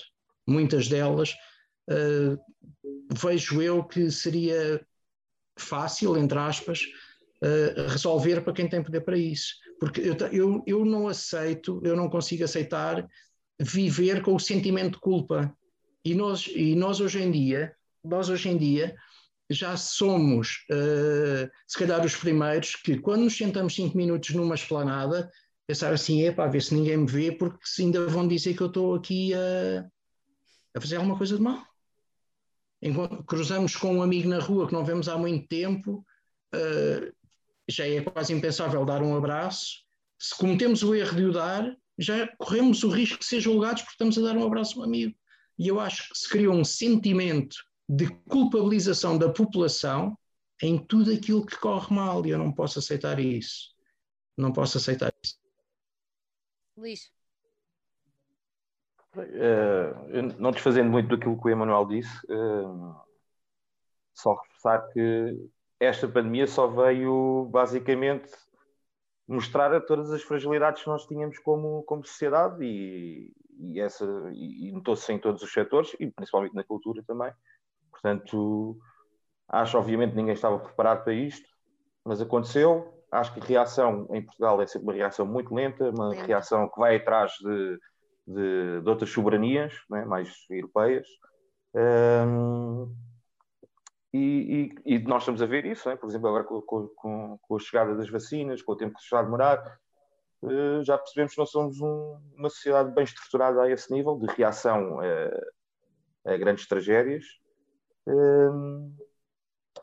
[0.45, 1.34] Muitas delas
[1.89, 2.38] uh,
[3.13, 4.86] vejo eu que seria
[5.62, 6.82] fácil, entre aspas,
[7.43, 9.55] uh, resolver para quem tem poder para isso.
[9.80, 13.07] Porque eu, eu, eu não aceito, eu não consigo aceitar
[13.60, 15.55] viver com o sentimento de culpa.
[16.03, 18.95] E nós, e nós hoje em dia, nós hoje em dia
[19.49, 25.30] já somos, uh, se calhar, os primeiros que, quando nos sentamos cinco minutos numa esplanada,
[25.68, 28.68] pensar assim, é para ver se ninguém me vê, porque ainda vão dizer que eu
[28.68, 29.86] estou aqui a,
[30.76, 31.68] a fazer alguma coisa de mal.
[33.28, 36.06] Cruzamos com um amigo na rua que não vemos há muito tempo,
[36.56, 37.14] uh,
[37.70, 39.84] já é quase impensável dar um abraço.
[40.18, 43.94] Se cometemos o erro de o dar, já corremos o risco de ser julgados porque
[43.94, 45.16] estamos a dar um abraço a um amigo.
[45.58, 47.58] E eu acho que se criou um sentimento
[47.88, 50.18] de culpabilização da população
[50.62, 53.76] em tudo aquilo que corre mal e eu não posso aceitar isso.
[54.38, 55.38] Não posso aceitar isso.
[56.78, 57.12] Luís.
[59.24, 62.95] Uh, não desfazendo muito daquilo que o Emanuel disse, uh,
[64.13, 65.49] só reforçar que
[65.80, 68.32] esta pandemia só veio basicamente
[69.28, 74.67] mostrar a todas as fragilidades que nós tínhamos como, como sociedade e, e, essa, e,
[74.67, 77.32] e notou-se em todos os setores e principalmente na cultura também.
[77.91, 78.78] Portanto,
[79.47, 81.47] acho obviamente que ninguém estava preparado para isto,
[82.03, 82.95] mas aconteceu.
[83.11, 86.26] Acho que a reação em Portugal é sempre uma reação muito lenta, uma lenta.
[86.26, 87.80] reação que vai atrás de,
[88.30, 90.06] de, de outras soberanias é?
[90.06, 91.08] mais europeias.
[91.74, 92.96] Um,
[94.14, 95.96] e, e, e, nós estamos a ver isso, é?
[95.96, 99.06] por exemplo, agora com, com, com, a chegada das vacinas, com o tempo que se
[99.06, 99.80] está a demorar,
[100.42, 104.28] uh, já percebemos que nós somos um, uma sociedade bem estruturada a esse nível de
[104.34, 107.26] reação a, a grandes tragédias.
[108.08, 108.96] Um,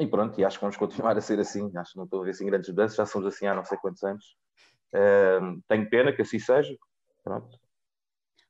[0.00, 1.70] e pronto, e acho que vamos continuar a ser assim.
[1.76, 3.78] Acho que não estou a ver assim grandes mudanças, já somos assim há não sei
[3.78, 4.36] quantos anos.
[4.92, 6.76] Um, tenho pena que assim seja.
[7.22, 7.65] Pronto.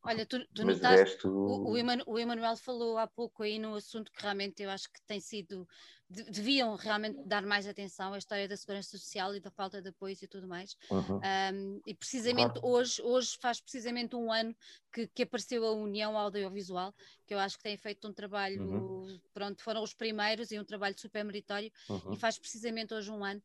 [0.07, 1.29] Olha, tu, tu notaste, resto...
[1.29, 1.71] o,
[2.07, 5.69] o, Emanuel falou há pouco aí num assunto que realmente eu acho que tem sido,
[6.09, 9.89] de, deviam realmente dar mais atenção à história da segurança social e da falta de
[9.89, 10.77] apoio e tudo mais.
[10.89, 11.21] Uhum.
[11.53, 12.69] Um, e precisamente claro.
[12.69, 14.55] hoje, hoje faz precisamente um ano
[14.93, 16.95] que, que, apareceu a União Audiovisual,
[17.27, 19.21] que eu acho que tem feito um trabalho, uhum.
[19.35, 22.13] pronto, foram os primeiros e um trabalho super meritório, uhum.
[22.13, 23.43] e faz precisamente hoje um ano.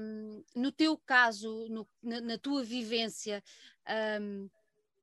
[0.00, 3.42] Um, no teu caso, no, na, na, tua vivência,
[4.20, 4.50] um,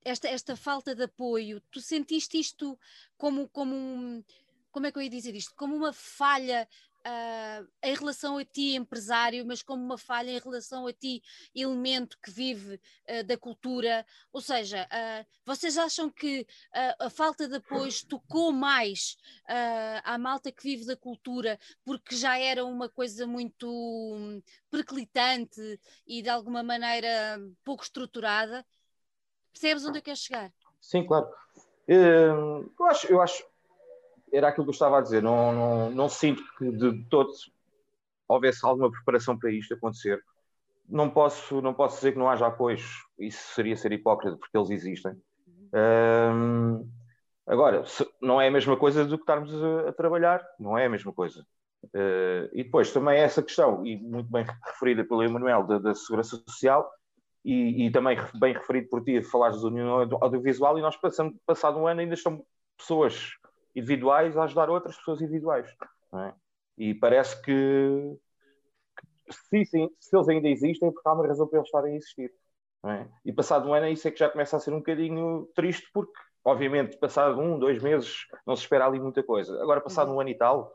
[0.03, 2.77] esta, esta falta de apoio, tu sentiste isto
[3.17, 4.23] como, como um,
[4.71, 5.53] como é que eu ia dizer isto?
[5.55, 6.67] Como uma falha
[7.05, 11.21] uh, em relação a ti, empresário, mas como uma falha em relação a ti,
[11.53, 12.75] elemento que vive
[13.09, 14.05] uh, da cultura.
[14.31, 16.47] Ou seja, uh, vocês acham que
[16.99, 19.17] a falta de apoio tocou mais
[20.03, 24.41] à malta que vive da cultura porque já era uma coisa muito um,
[24.71, 28.65] perclitante e de alguma maneira pouco estruturada?
[29.53, 30.51] Percebes onde eu quero chegar?
[30.81, 31.27] Sim, claro.
[31.87, 33.45] Hum, eu acho, eu acho,
[34.31, 37.51] era aquilo que eu estava a dizer, não, não, não sinto que de todos
[38.27, 40.21] houvesse alguma preparação para isto acontecer.
[40.89, 44.69] Não posso, não posso dizer que não haja apoios, isso seria ser hipócrita, porque eles
[44.69, 45.13] existem.
[45.73, 46.87] Uhum.
[47.47, 47.83] agora,
[48.21, 51.11] não é a mesma coisa do que estarmos a, a trabalhar, não é a mesma
[51.13, 51.45] coisa.
[51.85, 56.41] Uh, e depois também essa questão, e muito bem referida pelo Emanuel, da, da segurança
[56.47, 56.89] social,
[57.43, 61.77] e, e, também bem referido por ti, falares da União Audiovisual, e nós passamos, passado
[61.77, 62.45] um ano ainda estão
[62.77, 63.31] pessoas
[63.75, 65.69] individuais a ajudar outras pessoas individuais.
[66.13, 66.33] É?
[66.77, 68.17] E parece que,
[69.27, 72.31] que se, se, eles ainda existem, porque há uma razão para eles estarem a existir.
[72.85, 73.07] É?
[73.25, 76.13] E passado um ano, isso é que já começa a ser um bocadinho triste, porque,
[76.45, 79.61] obviamente, passado um, dois meses, não se espera ali muita coisa.
[79.61, 80.17] Agora, passado uhum.
[80.17, 80.73] um ano e tal.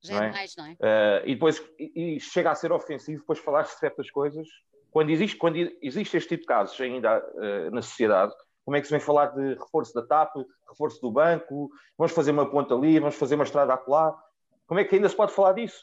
[0.00, 0.72] Já é, é mais, não é?
[0.72, 4.48] Uh, e depois e, e chega a ser ofensivo depois falar de certas coisas
[4.92, 8.32] quando existe, quando existe este tipo de casos ainda uh, na sociedade,
[8.64, 10.36] como é que se vem falar de reforço da TAP,
[10.68, 14.14] reforço do banco, vamos fazer uma ponta ali, vamos fazer uma estrada acolá?
[14.66, 15.82] Como é que ainda se pode falar disso?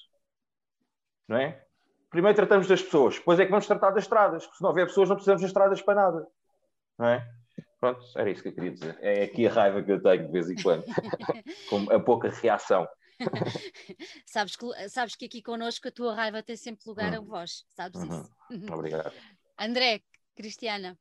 [1.28, 1.62] Não é?
[2.10, 4.86] Primeiro tratamos das pessoas, depois é que vamos tratar das estradas, porque se não houver
[4.86, 6.28] pessoas não precisamos de estradas para nada.
[6.97, 7.28] não é?
[7.80, 8.97] Pronto, era isso que eu queria dizer.
[9.01, 10.84] É aqui a raiva que eu tenho de vez em quando,
[11.70, 12.88] com a pouca reação.
[14.26, 17.26] sabes, que, sabes que aqui connosco a tua raiva tem sempre lugar a hum.
[17.26, 18.22] voz, sabes uhum.
[18.22, 18.34] isso?
[18.74, 19.13] Obrigado.
[19.59, 20.01] André,
[20.36, 20.97] Cristiana.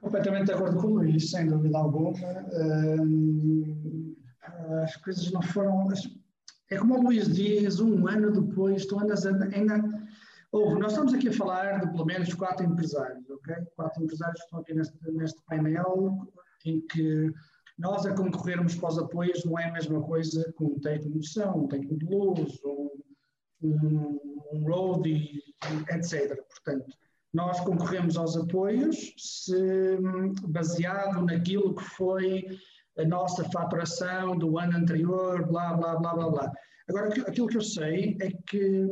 [0.00, 2.12] Completamente de acordo com o Luís, sem dúvida alguma.
[4.82, 5.88] as coisas não foram.
[6.70, 9.80] É como o Luís diz, um ano depois, tu andas ainda.
[10.50, 13.54] Ouve, nós estamos aqui a falar de pelo menos quatro empresários, ok?
[13.76, 16.28] Quatro empresários que estão aqui neste, neste painel,
[16.64, 17.32] em que
[17.78, 21.28] nós a concorrermos para os apoios não é a mesma coisa que um técnico de
[21.28, 22.90] som, um técnico de luz, um,
[23.62, 24.20] um,
[24.52, 25.42] um roadie,
[25.90, 26.36] etc.
[26.48, 26.96] Portanto,
[27.32, 29.98] nós concorremos aos apoios se,
[30.48, 32.44] baseado naquilo que foi
[32.98, 36.52] a nossa faturação do ano anterior, blá, blá, blá, blá, blá.
[36.88, 38.88] Agora, aquilo que eu sei é que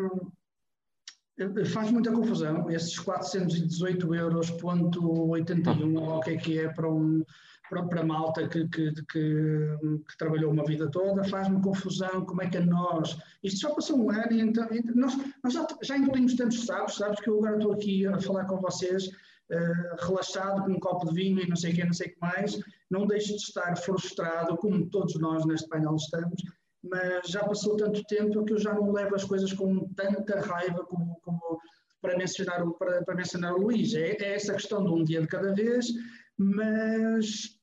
[1.38, 6.68] eh, faz muita confusão esses 418 euros, ponto 81, ou o que é que é
[6.68, 7.22] para um,
[7.70, 9.76] para a malta que, que, que,
[10.08, 13.16] que, trabalhou uma vida toda, faz-me confusão como é que a nós.
[13.42, 17.20] Isto já passou um ano e então, nós, nós já, já engolimos tantos sabes, sabes
[17.20, 21.14] que eu agora estou aqui a falar com vocês, uh, relaxado, com um copo de
[21.14, 22.60] vinho e não sei o que, não sei o que mais.
[22.90, 26.42] Não deixo de estar frustrado, como todos nós neste painel estamos,
[26.82, 30.84] mas já passou tanto tempo que eu já não levo as coisas com tanta raiva
[30.86, 31.60] como, como
[32.00, 33.94] para, mencionar, para, para mencionar o Luís.
[33.94, 35.86] É, é essa questão de um dia de cada vez,
[36.36, 37.59] mas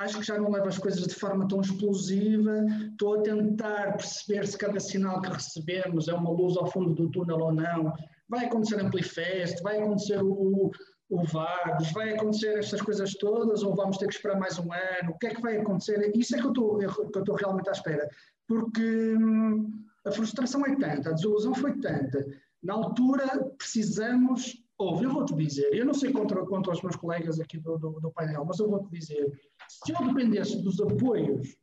[0.00, 2.64] acho que já não levo as coisas de forma tão explosiva.
[2.90, 7.10] Estou a tentar perceber se cada sinal que recebemos é uma luz ao fundo do
[7.10, 7.92] túnel ou não.
[8.28, 10.70] Vai acontecer Amplifest, vai acontecer o,
[11.10, 15.10] o Vagos, vai acontecer estas coisas todas ou vamos ter que esperar mais um ano?
[15.10, 16.10] O que é que vai acontecer?
[16.16, 18.08] Isso é que eu estou, realmente à espera.
[18.48, 19.70] Porque hum,
[20.06, 22.24] a frustração é tanta, a desilusão foi tanta.
[22.62, 23.26] Na altura
[23.58, 27.76] precisamos Ouve, eu vou-te dizer, eu não sei contra, contra os meus colegas aqui do,
[27.76, 29.30] do, do painel, mas eu vou-te dizer,
[29.68, 31.54] se eu dependesse dos apoios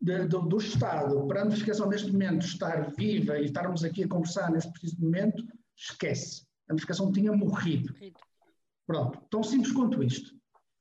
[0.00, 4.08] de, do, do, Estado para a notificação neste momento estar viva e estarmos aqui a
[4.08, 6.44] conversar neste preciso momento, esquece.
[6.68, 7.94] A notificação tinha morrido.
[8.88, 10.33] Pronto, tão simples quanto isto.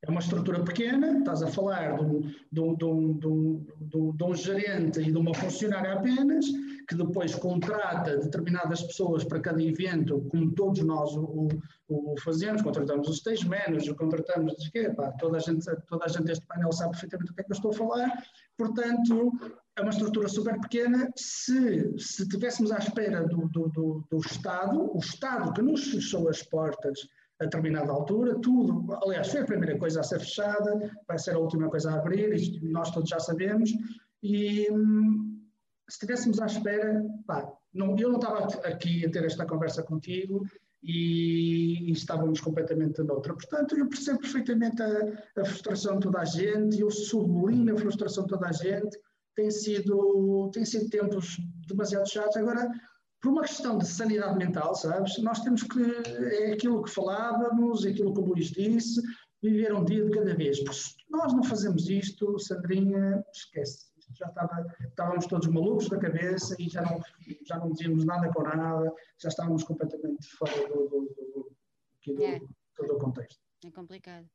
[0.06, 3.66] É uma estrutura pequena, estás a falar de um, de, um, de, um,
[4.12, 6.45] de um, gerente e de uma funcionária apenas,
[6.89, 11.47] que depois contrata determinadas pessoas para cada evento, como todos nós o,
[11.88, 14.54] o, o fazemos, contratamos os stage managers, contratamos,
[14.97, 17.51] pá, toda, a gente, toda a gente deste painel sabe perfeitamente o que é que
[17.54, 18.24] eu estou a falar,
[18.58, 19.32] portanto,
[19.78, 21.10] é uma estrutura super pequena.
[21.16, 26.28] Se, se estivéssemos à espera do, do, do, do Estado, o Estado que nos fechou
[26.28, 27.08] as portas
[27.43, 31.39] a determinada altura, tudo, aliás, foi a primeira coisa a ser fechada, vai ser a
[31.39, 33.71] última coisa a abrir, isto nós todos já sabemos,
[34.21, 35.41] e hum,
[35.89, 40.45] se estivéssemos à espera, pá, não, eu não estava aqui a ter esta conversa contigo
[40.81, 43.33] e, e estávamos completamente noutra.
[43.33, 48.23] Portanto, eu percebo perfeitamente a, a, frustração de toda a gente, eu sublinho a frustração
[48.23, 48.97] de toda a gente,
[49.35, 51.37] tem sido, tem sido tempos
[51.67, 52.37] demasiado chatos.
[52.37, 52.69] Agora,
[53.24, 55.17] por uma questão de sanidade mental, sabes?
[55.19, 55.82] Nós temos que,
[56.41, 59.01] é aquilo que falávamos, é aquilo que o Luís disse,
[59.41, 60.61] viver um dia de cada vez.
[60.61, 63.88] Porque se nós não fazemos isto, Sandrinha, esquece.
[64.15, 66.99] Já estava, estávamos todos malucos da cabeça e já não,
[67.47, 71.55] já não dizíamos nada com nada, já estávamos completamente fora do, do,
[72.05, 72.39] do, do, é.
[72.39, 73.39] do contexto.
[73.65, 74.30] É complicado.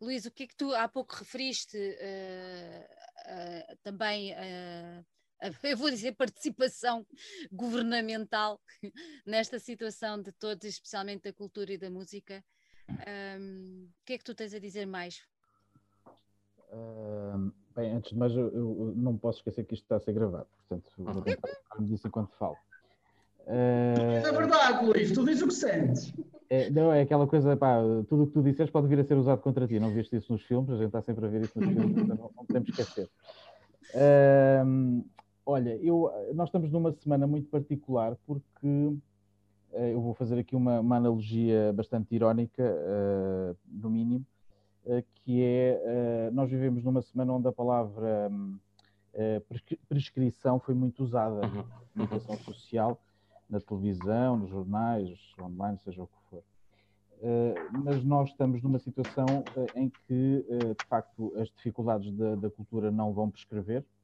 [0.00, 5.04] Luís, o que é que tu há pouco referiste uh, uh, também uh,
[5.62, 7.06] eu vou dizer participação
[7.50, 8.60] governamental
[9.26, 12.42] nesta situação de todos, especialmente da cultura e da música.
[12.88, 15.22] Um, o que é que tu tens a dizer mais?
[16.72, 20.12] Uh, bem, antes de mais, eu, eu, não posso esquecer que isto está a ser
[20.12, 21.48] gravado, portanto, vou tentar
[21.80, 22.56] disso enquanto falo.
[23.46, 26.12] Uh, é verdade, Luís, tu dizes o que sentes.
[26.48, 27.78] É, não, é aquela coisa, pá,
[28.08, 29.80] tudo o que tu disseste pode vir a ser usado contra ti.
[29.80, 32.16] Não viste isso nos filmes, a gente está sempre a ver isso nos filmes, então
[32.16, 33.08] não, não podemos esquecer.
[33.94, 35.04] Uh,
[35.44, 38.96] Olha, eu, nós estamos numa semana muito particular porque
[39.72, 44.24] eh, eu vou fazer aqui uma, uma analogia bastante irónica, uh, no mínimo,
[44.84, 48.30] uh, que é uh, nós vivemos numa semana onde a palavra
[49.88, 52.98] prescrição foi muito usada na comunicação social,
[53.48, 56.42] na televisão, nos jornais, online, seja o que for.
[57.84, 59.26] mas nós estamos numa situação
[59.74, 60.46] em que,
[60.78, 64.01] de facto, as dificuldades da, da cultura não vão prescrever, eh,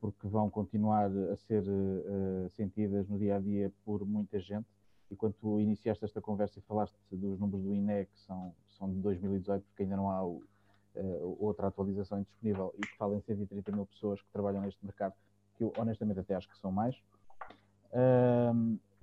[0.00, 4.66] porque vão continuar a ser eh, sentidas no dia a dia por muita gente.
[5.10, 8.90] E quando tu iniciaste esta conversa e falaste dos números do INE, que são, são
[8.90, 10.42] de 2018, porque ainda não há o,
[10.96, 15.14] uh, outra atualização disponível, e que falam em 130 mil pessoas que trabalham neste mercado,
[15.56, 16.96] que eu honestamente até acho que são mais.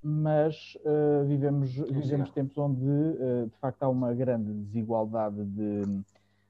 [0.02, 5.82] Mas uh, vivemos, vivemos tempos onde, uh, de facto, há uma grande desigualdade de,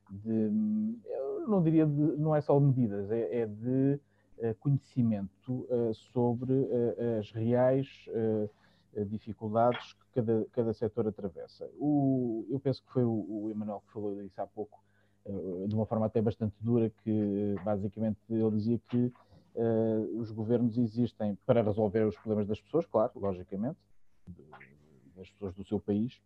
[0.09, 3.99] de eu não diria, de, não é só medidas, é, é de
[4.59, 6.53] conhecimento sobre
[7.19, 7.87] as reais
[9.07, 11.69] dificuldades que cada, cada setor atravessa.
[11.77, 14.79] O, eu penso que foi o, o Emanuel que falou disso há pouco,
[15.67, 19.13] de uma forma até bastante dura, que basicamente ele dizia que
[19.55, 23.79] uh, os governos existem para resolver os problemas das pessoas, claro, logicamente,
[25.15, 26.21] das pessoas do seu país,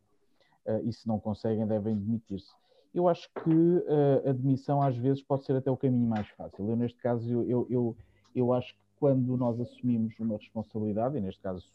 [0.66, 2.53] uh, e se não conseguem, devem demitir-se.
[2.93, 6.69] Eu acho que uh, a demissão às vezes pode ser até o caminho mais fácil.
[6.69, 7.95] Eu, neste caso, eu, eu,
[8.35, 11.67] eu acho que quando nós assumimos uma responsabilidade, e neste caso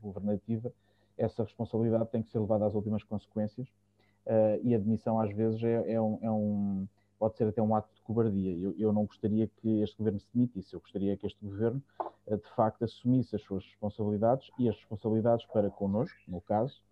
[0.00, 0.72] governativa,
[1.16, 3.66] essa responsabilidade tem que ser levada às últimas consequências
[4.26, 6.86] uh, e a demissão às vezes é, é, um, é, um,
[7.18, 8.52] pode ser até um ato de cobardia.
[8.52, 11.82] Eu, eu, não gostaria que este governo se demitisse, eu gostaria que este governo,
[12.26, 16.82] uh, de facto, assumisse as suas responsabilidades e as responsabilidades para connosco, no caso,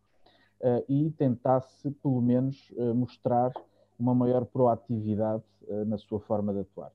[0.88, 3.52] e tentasse, pelo menos, uh, mostrar
[3.98, 5.42] uma maior proatividade
[5.86, 6.90] na sua forma de atuar.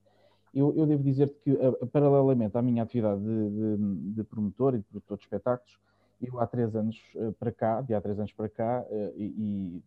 [0.53, 1.57] Eu, eu devo dizer que,
[1.91, 5.79] paralelamente à minha atividade de, de, de, promotor e de produtor de espetáculos,
[6.21, 7.01] eu há três anos
[7.39, 9.81] para cá, de há três anos para cá, e,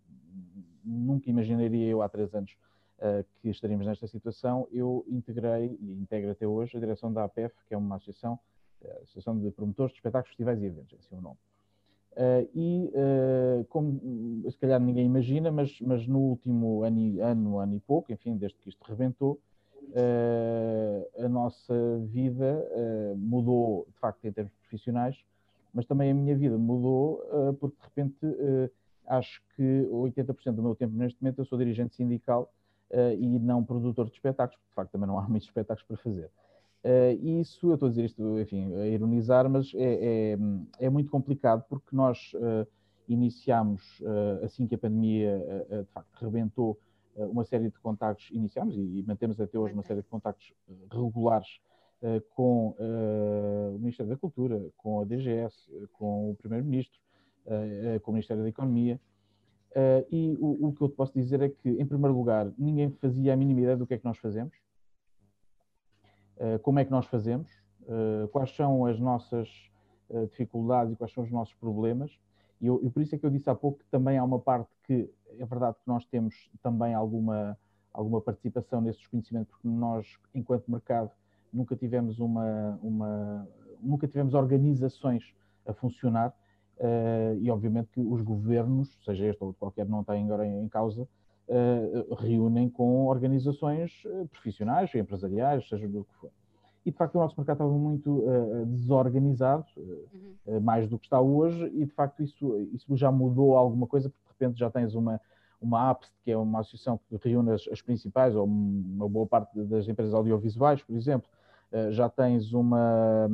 [0.82, 2.56] nunca imaginaria eu há três anos
[3.42, 7.74] que estaríamos nesta situação, eu integrei e integro até hoje a direção da APF, que
[7.74, 8.38] é uma associação,
[9.02, 11.36] Associação de Promotores de Espetáculos, Festivais e Eventos, esse é o nome.
[12.12, 12.92] Uh, e,
[13.68, 18.36] como se calhar ninguém imagina, mas, mas no último ano, ano, ano e pouco, enfim,
[18.36, 19.40] desde que isto rebentou,
[21.18, 21.74] a nossa
[22.06, 22.68] vida
[23.16, 25.16] mudou, de facto, em termos profissionais,
[25.72, 27.24] mas também a minha vida mudou
[27.58, 28.70] porque, de repente,
[29.06, 32.52] acho que 80% do meu tempo neste momento eu sou dirigente sindical
[33.18, 36.30] e não produtor de espetáculos, porque de facto também não há muitos espetáculos para fazer.
[36.82, 40.38] Uh, e isso, eu estou a dizer isto, enfim, a ironizar, mas é, é,
[40.86, 42.66] é muito complicado porque nós uh,
[43.06, 44.00] iniciámos,
[44.44, 45.36] assim que a pandemia
[45.68, 46.78] de facto rebentou,
[47.16, 50.54] uma série de contactos, iniciámos e, mantemos até hoje uma série de contactos
[50.92, 51.60] regulares
[52.36, 55.56] com o Ministério da Cultura, com a DGS,
[55.94, 57.00] com o Primeiro-Ministro,
[58.02, 59.00] com o Ministério da Economia,
[60.08, 63.36] e o, que eu te posso dizer é que, em primeiro lugar, ninguém fazia a
[63.36, 64.54] mínima ideia do que é que nós fazemos,
[66.62, 67.50] como é que nós fazemos,
[67.82, 69.48] uh, quais são as nossas
[70.30, 72.18] dificuldades e quais são os nossos problemas.
[72.60, 74.40] E, eu, e, por isso é que eu disse há pouco que também há uma
[74.40, 77.56] parte que é verdade que nós temos também alguma,
[77.92, 81.12] alguma participação nesse desconhecimento, porque nós, enquanto mercado,
[81.52, 83.48] nunca tivemos uma, uma
[83.80, 85.32] nunca tivemos organizações
[85.64, 86.34] a funcionar
[86.80, 90.66] Uh, e obviamente que os governos, seja este ou qualquer não tem agora em, em
[90.66, 91.06] causa,
[91.50, 96.30] uh, reúnem com organizações eh, profissionais, empresariais, seja do que for.
[96.86, 100.60] E de facto o nosso mercado estava muito uh, desorganizado, uhum.
[100.60, 104.24] mais do que está hoje, e de facto isso, isso já mudou alguma coisa, porque
[104.26, 105.20] de repente já tens uma,
[105.60, 109.62] uma APS, que é uma associação que reúne as, as principais, ou uma boa parte
[109.64, 111.28] das empresas audiovisuais, por exemplo,
[111.90, 113.28] já tens uma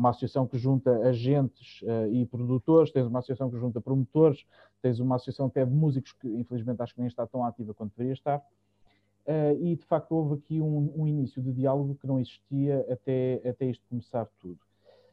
[0.00, 4.46] uma associação que junta agentes uh, e produtores, tens uma associação que junta promotores,
[4.80, 7.90] tens uma associação até de músicos que infelizmente acho que nem está tão ativa quanto
[7.90, 8.38] deveria estar.
[8.38, 13.46] Uh, e de facto houve aqui um, um, início de diálogo que não existia até,
[13.46, 14.58] até isto começar tudo.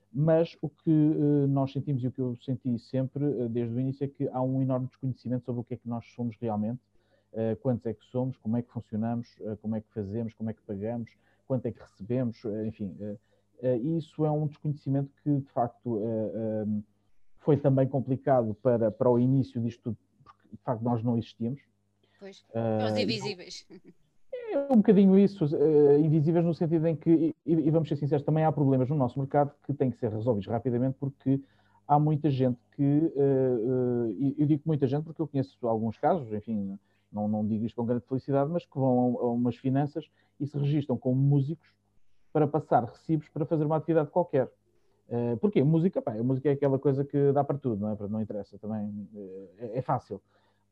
[0.10, 4.06] Mas o que uh, nós sentimos e o que eu senti sempre desde o início
[4.06, 6.80] é que há um enorme desconhecimento sobre o que é que nós somos realmente,
[7.62, 9.28] quantos é que somos, como é que funcionamos,
[9.62, 11.12] como é que fazemos, como é que pagamos,
[11.46, 12.96] quanto é que recebemos, enfim,
[13.62, 16.32] eh, isso é um desconhecimento que, de facto, eh,
[16.64, 16.84] ehm,
[17.40, 21.62] foi também complicado para, para o início disto tudo, porque, de facto, nós não existíamos.
[22.20, 23.66] Pois, uh, os invisíveis.
[24.52, 25.46] É um bocadinho isso,
[26.04, 29.20] invisíveis no sentido em que, e, e, vamos ser sinceros, também há problemas no nosso
[29.20, 31.40] mercado que têm que ser resolvidos rapidamente porque
[31.88, 33.14] há muita gente que,
[34.38, 36.80] eu digo muita gente porque eu conheço alguns casos, enfim,
[37.12, 40.48] não, não digo isto com grande felicidade, mas que vão a, a umas finanças e
[40.48, 41.68] se registram como músicos
[42.32, 44.52] para passar recibos para fazer uma atividade qualquer.
[45.10, 45.64] Uh, porquê?
[45.64, 48.08] Música, pá, a música é aquela coisa que dá para tudo, não é?
[48.10, 49.08] Não interessa também,
[49.58, 50.22] é, é fácil.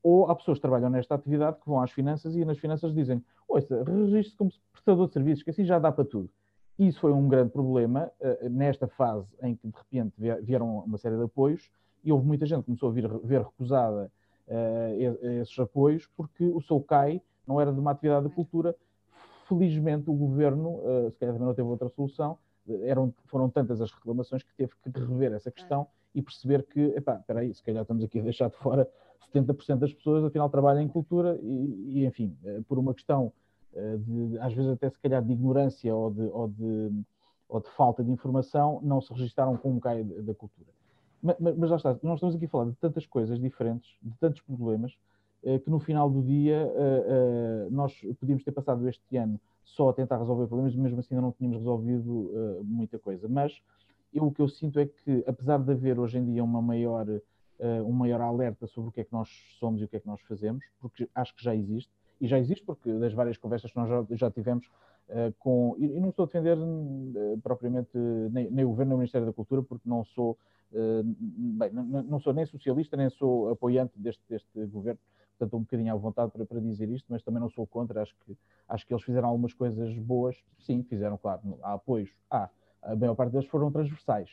[0.04, 3.24] Ou há pessoas que trabalham nesta atividade que vão às finanças e nas finanças dizem:
[3.48, 6.30] Ouça, registre-se como prestador de serviços, que assim já dá para tudo.
[6.78, 11.16] Isso foi um grande problema uh, nesta fase em que de repente vieram uma série
[11.16, 11.72] de apoios
[12.04, 14.12] e houve muita gente que começou a vir, ver recusada
[14.48, 18.76] uh, esses apoios porque o seu CAI não era de uma atividade de cultura
[19.48, 22.38] felizmente o governo, uh, se calhar também não teve outra solução,
[22.84, 27.18] eram, foram tantas as reclamações que teve que rever essa questão e perceber que, epá,
[27.18, 28.90] espera aí, se calhar estamos aqui a deixar de fora
[29.34, 33.32] 70% das pessoas, afinal trabalham em cultura e, e enfim, uh, por uma questão
[33.76, 37.04] de, às vezes até se calhar de ignorância ou de, ou de,
[37.50, 40.70] ou de falta de informação, não se registaram com um CAI da cultura.
[41.22, 44.42] Mas, mas já está, nós estamos aqui a falar de tantas coisas diferentes, de tantos
[44.42, 45.15] problemas, eh,
[45.64, 50.18] que no final do dia eh, nós podíamos ter passado este ano só a tentar
[50.18, 53.28] resolver problemas, mesmo assim ainda não tínhamos resolvido muita coisa.
[53.28, 53.62] Mas
[54.14, 57.06] eu, o que eu sinto é que, apesar de haver hoje em dia uma maior,
[57.86, 59.30] um maior alerta sobre o que é que nós
[59.60, 61.92] somos e o que é que nós fazemos, porque acho que já existe,
[62.22, 64.70] e já existe porque das várias conversas que nós já, tivemos
[65.40, 66.58] com, e, não estou a defender
[67.44, 67.98] propriamente
[68.32, 70.38] nem, o governo nem o Ministério da Cultura, porque não sou,
[70.72, 75.00] bem, não, sou nem socialista, nem sou apoiante deste, deste governo,
[75.38, 78.02] portanto estou um bocadinho à vontade para, para dizer isto, mas também não sou contra,
[78.02, 82.50] acho que, acho que eles fizeram algumas coisas boas, sim, fizeram, claro, há apoios, há,
[82.82, 84.30] a maior parte deles foram transversais,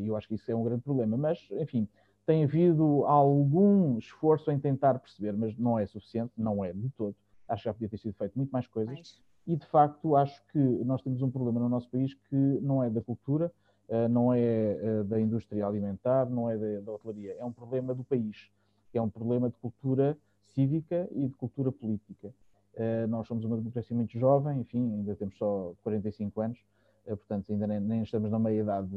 [0.00, 1.88] e eu acho que isso é um grande problema, mas, enfim,
[2.28, 7.16] tem havido algum esforço em tentar perceber, mas não é suficiente, não é de todo.
[7.48, 8.94] Acho que já podia ter sido feito muito mais coisas.
[8.94, 9.22] Mais.
[9.46, 12.90] E, de facto, acho que nós temos um problema no nosso país que não é
[12.90, 13.50] da cultura,
[13.88, 17.34] eh, não é eh, da indústria alimentar, não é da, da hotelaria.
[17.38, 18.50] É um problema do país.
[18.92, 20.16] É um problema de cultura
[20.54, 22.32] cívica e de cultura política.
[22.74, 26.58] Eh, nós somos uma democracia muito jovem, enfim, ainda temos só 45 anos,
[27.04, 28.88] portanto, ainda nem, nem estamos na meia-idade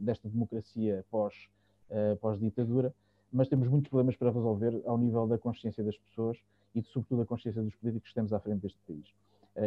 [0.00, 1.34] desta democracia pós
[1.90, 2.94] uh, pós-ditadura,
[3.32, 6.38] mas temos muitos problemas para resolver ao nível da consciência das pessoas
[6.74, 9.12] e, sobretudo, da consciência dos políticos que temos à frente deste país.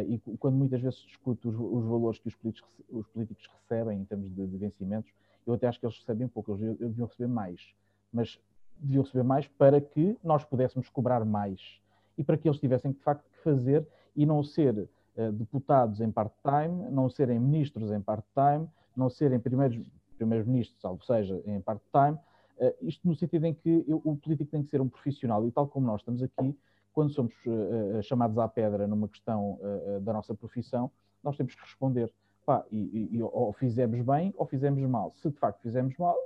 [0.08, 4.04] E quando muitas vezes discuto os, os valores que os políticos, os políticos, recebem em
[4.04, 5.10] termos de, de, vencimentos,
[5.44, 7.74] eu até acho que eles recebem pouco, eles deviam receber mais,
[8.12, 8.38] mas
[8.80, 11.80] deviam receber mais para que nós pudéssemos cobrar mais
[12.16, 16.10] e para que eles tivessem, de facto, que fazer e não ser uh, deputados em
[16.10, 19.80] part-time, não serem ministros em part-time, não serem primeiros
[20.16, 22.18] primeiro-ministro, salvo seja, em part-time,
[22.58, 25.50] uh, isto no sentido em que eu, o político tem que ser um profissional e
[25.50, 26.54] tal como nós estamos aqui,
[26.92, 29.58] quando somos uh, chamados à pedra numa questão
[30.02, 30.90] da nossa profissão,
[31.22, 32.12] nós temos que responder.
[32.50, 35.12] Pá, e, e, ou fizemos bem ou fizemos mal.
[35.14, 36.16] Se de facto fizemos mal,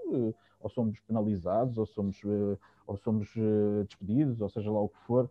[0.58, 2.18] ou somos penalizados, ou somos,
[2.86, 3.30] ou somos
[3.86, 5.30] despedidos, ou seja lá o que for.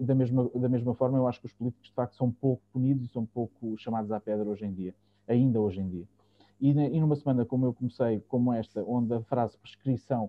[0.00, 3.04] da, mesma, da mesma forma, eu acho que os políticos de facto são pouco punidos
[3.04, 4.92] e são pouco chamados à pedra hoje em dia,
[5.28, 6.08] ainda hoje em dia.
[6.60, 10.28] E, e, numa semana como eu comecei, como esta, onde a frase prescrição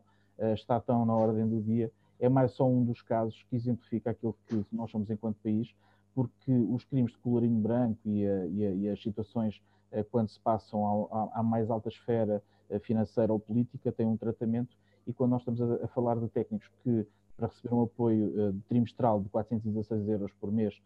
[0.53, 4.37] está tão na ordem do dia, é mais só um dos casos que exemplifica aquilo
[4.47, 5.73] que nós somos enquanto país,
[6.13, 10.29] porque os crimes de colorinho branco e, a, e, a, e as situações uh, quando
[10.29, 14.75] se passam à mais alta esfera uh, financeira ou política têm um tratamento.
[15.07, 19.19] E quando nós estamos a, a falar de técnicos que para receber um apoio trimestral
[19.19, 20.79] de 416 euros por mês,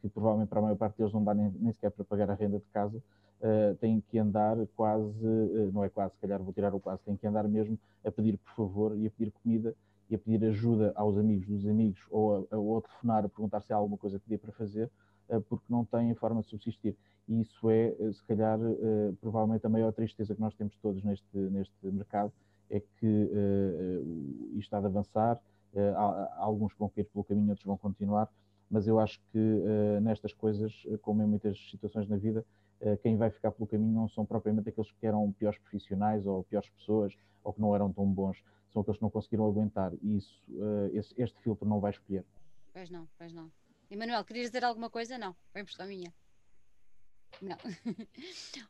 [0.00, 2.34] que provavelmente para a maior parte deles não dá nem, nem sequer para pagar a
[2.34, 3.00] renda de casa,
[3.40, 7.02] uh, têm que andar quase, uh, não é quase, se calhar vou tirar o quase,
[7.02, 9.74] têm que andar mesmo a pedir por favor e a pedir comida
[10.08, 13.60] e a pedir ajuda aos amigos dos amigos ou a, ou a telefonar a perguntar
[13.60, 14.90] se há alguma coisa que dê para fazer,
[15.28, 16.96] uh, porque não têm forma de subsistir.
[17.28, 18.56] E isso é, se calhar,
[19.20, 22.32] provavelmente a maior tristeza que nós temos todos neste, neste mercado,
[22.70, 23.30] é que
[24.52, 25.36] isto está de avançar,
[26.36, 28.30] alguns vão cair pelo caminho, outros vão continuar,
[28.70, 29.38] mas eu acho que
[30.00, 32.65] nestas coisas, como em muitas situações na vida, eh,
[33.02, 36.68] quem vai ficar pelo caminho não são propriamente aqueles que eram piores profissionais ou piores
[36.70, 38.36] pessoas ou que não eram tão bons,
[38.72, 40.42] são aqueles que não conseguiram aguentar e isso,
[40.94, 42.24] eh, este filtro não vai escolher.
[42.74, 43.50] Pois não, pois não.
[43.90, 45.16] Emanuel, querias dizer alguma coisa?
[45.16, 46.12] Não, foi impressão minha.
[47.40, 47.56] Não.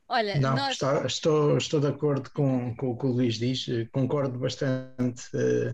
[0.08, 0.72] Olha, não, nós...
[0.72, 5.70] está, estou, estou de acordo com, com o que o Luís diz, concordo bastante uh,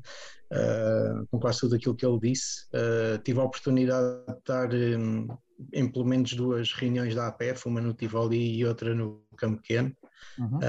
[0.53, 2.67] uh, com quase tudo aquilo que ele disse.
[2.69, 5.27] Uh, tive a oportunidade de estar um,
[5.73, 9.95] em pelo menos duas reuniões da APF, uma no Tivoli e outra no Campo Pequeno.
[10.39, 10.61] Uhum.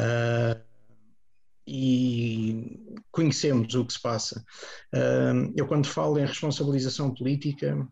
[1.66, 2.80] e
[3.12, 4.44] conhecemos o que se passa.
[5.56, 7.88] eu, quando falo em responsabilização política,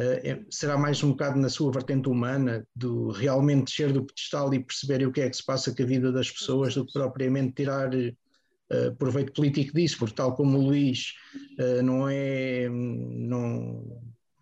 [0.00, 4.64] Uh, será mais um bocado na sua vertente humana, do realmente descer do pedestal e
[4.64, 7.54] perceber o que é que se passa com a vida das pessoas, do que propriamente
[7.54, 11.14] tirar uh, proveito político disso, porque tal como o Luís
[11.58, 14.00] uh, não é, não,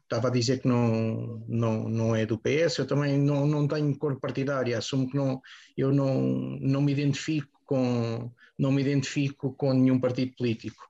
[0.09, 3.97] estava a dizer que não, não, não é do PS, eu também não, não tenho
[3.99, 5.41] cor partidária, assumo que não,
[5.77, 10.83] eu não, não me identifico com não me identifico com nenhum partido político.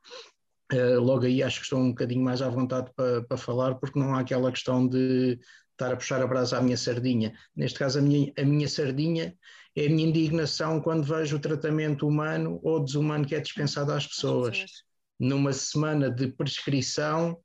[0.72, 3.98] Uh, logo aí acho que estou um bocadinho mais à vontade para, para falar, porque
[3.98, 5.38] não há aquela questão de
[5.72, 7.34] estar a puxar a brasa à minha sardinha.
[7.54, 9.36] Neste caso, a minha, a minha sardinha
[9.76, 14.06] é a minha indignação quando vejo o tratamento humano ou desumano que é dispensado às
[14.06, 14.64] pessoas.
[15.20, 17.38] Numa semana de prescrição,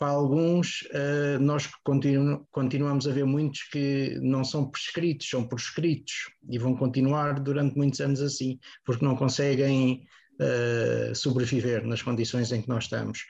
[0.00, 6.30] para alguns, uh, nós continu continuamos a ver muitos que não são prescritos, são proscritos
[6.48, 10.06] e vão continuar durante muitos anos assim, porque não conseguem
[10.40, 13.26] uh, sobreviver nas condições em que nós estamos.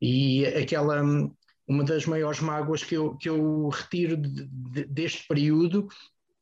[0.00, 1.02] E aquela,
[1.68, 5.86] uma das maiores mágoas que eu, que eu retiro de, de, deste período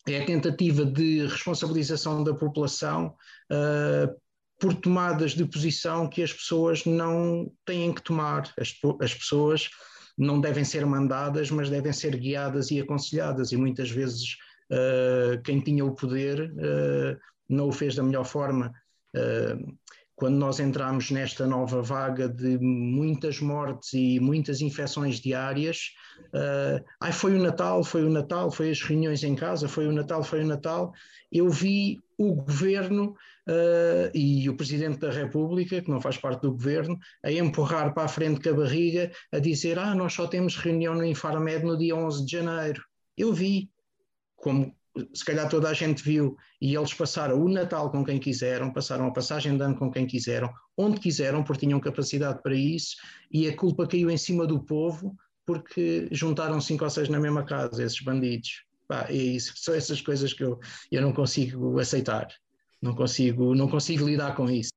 [0.06, 3.16] é a tentativa de responsabilização da população
[3.50, 4.23] uh,
[4.64, 8.50] por tomadas de posição que as pessoas não têm que tomar.
[8.58, 9.68] As, as pessoas
[10.16, 14.38] não devem ser mandadas, mas devem ser guiadas e aconselhadas, e muitas vezes
[14.72, 18.72] uh, quem tinha o poder uh, não o fez da melhor forma.
[19.14, 19.76] Uh,
[20.16, 25.90] quando nós entramos nesta nova vaga de muitas mortes e muitas infecções diárias,
[26.28, 29.92] uh, ai, foi o Natal, foi o Natal, foi as reuniões em casa, foi o
[29.92, 30.90] Natal, foi o Natal,
[31.30, 33.14] eu vi o governo
[33.48, 38.04] uh, e o Presidente da República, que não faz parte do governo, a empurrar para
[38.04, 41.76] a frente com a barriga, a dizer, ah, nós só temos reunião no Infarmed no
[41.76, 42.82] dia 11 de janeiro.
[43.16, 43.70] Eu vi,
[44.36, 44.74] como
[45.12, 49.06] se calhar toda a gente viu, e eles passaram o Natal com quem quiseram, passaram
[49.06, 52.96] a passagem de ano com quem quiseram, onde quiseram, porque tinham capacidade para isso,
[53.30, 57.44] e a culpa caiu em cima do povo, porque juntaram cinco ou seis na mesma
[57.44, 58.64] casa, esses bandidos.
[59.08, 60.60] É isso, são essas coisas que eu,
[60.92, 62.28] eu não consigo aceitar,
[62.84, 64.70] não consigo, não consigo lidar com isso.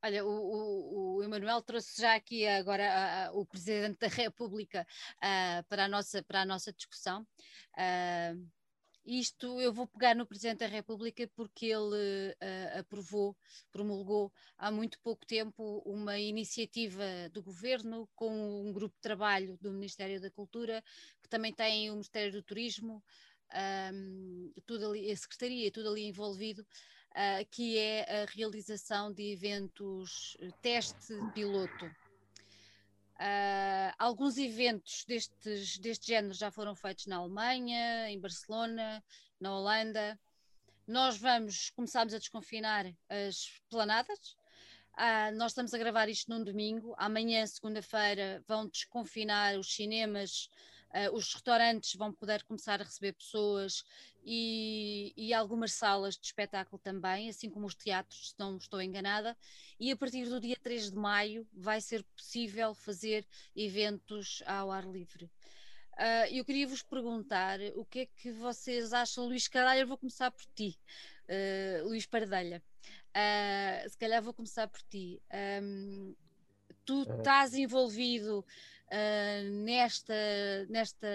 [0.00, 5.66] Olha, o, o, o Emanuel trouxe já aqui agora uh, o Presidente da República uh,
[5.68, 7.26] para, a nossa, para a nossa discussão.
[9.04, 12.36] Isto eu vou pegar no Presidente da República porque ele
[12.78, 13.34] aprovou,
[13.72, 17.02] promulgou há muito pouco tempo uma iniciativa
[17.32, 18.30] do Governo com
[18.68, 20.84] um grupo de trabalho do Ministério da Cultura,
[21.22, 23.02] que também tem o Ministério do Turismo,
[23.92, 26.62] um, tudo ali, a Secretaria, tudo ali envolvido,
[27.12, 31.86] uh, que é a realização de eventos eh, teste piloto.
[33.18, 39.02] Uh, alguns eventos destes, deste género já foram feitos na Alemanha, em Barcelona,
[39.40, 40.18] na Holanda.
[40.86, 44.36] Nós vamos, começamos a desconfinar as planadas.
[44.94, 46.94] Uh, nós estamos a gravar isto num domingo.
[46.96, 50.48] Amanhã, segunda-feira, vão desconfinar os cinemas,
[50.90, 53.84] Uh, os restaurantes vão poder começar a receber pessoas
[54.24, 59.36] e, e, algumas salas de espetáculo também, assim como os teatros, se não estou enganada.
[59.78, 64.84] E a partir do dia 3 de maio vai ser possível fazer eventos ao ar
[64.86, 65.30] livre.
[65.94, 69.98] Uh, eu queria vos perguntar o que é que vocês acham, Luís Caralho, eu vou
[69.98, 70.78] começar por ti,
[71.28, 72.62] uh, Luís Pardelha.
[73.08, 75.20] Uh, se calhar vou começar por ti.
[75.62, 76.14] Um,
[76.84, 78.44] tu estás envolvido
[78.92, 80.14] uh, nesta,
[80.68, 81.08] nesta,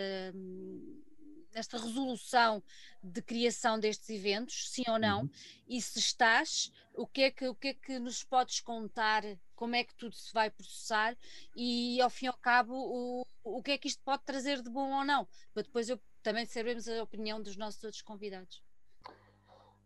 [1.54, 2.64] nesta resolução
[3.04, 5.22] de criação destes eventos, sim ou não?
[5.22, 5.30] Uhum.
[5.68, 9.24] E se estás, o que, é que, o que é que nos podes contar?
[9.56, 11.18] Como é que tudo se vai processar?
[11.56, 14.70] E ao fim e ao cabo, o, o que é que isto pode trazer de
[14.70, 15.28] bom ou não?
[15.54, 18.64] Para depois eu também sabermos a opinião dos nossos outros convidados.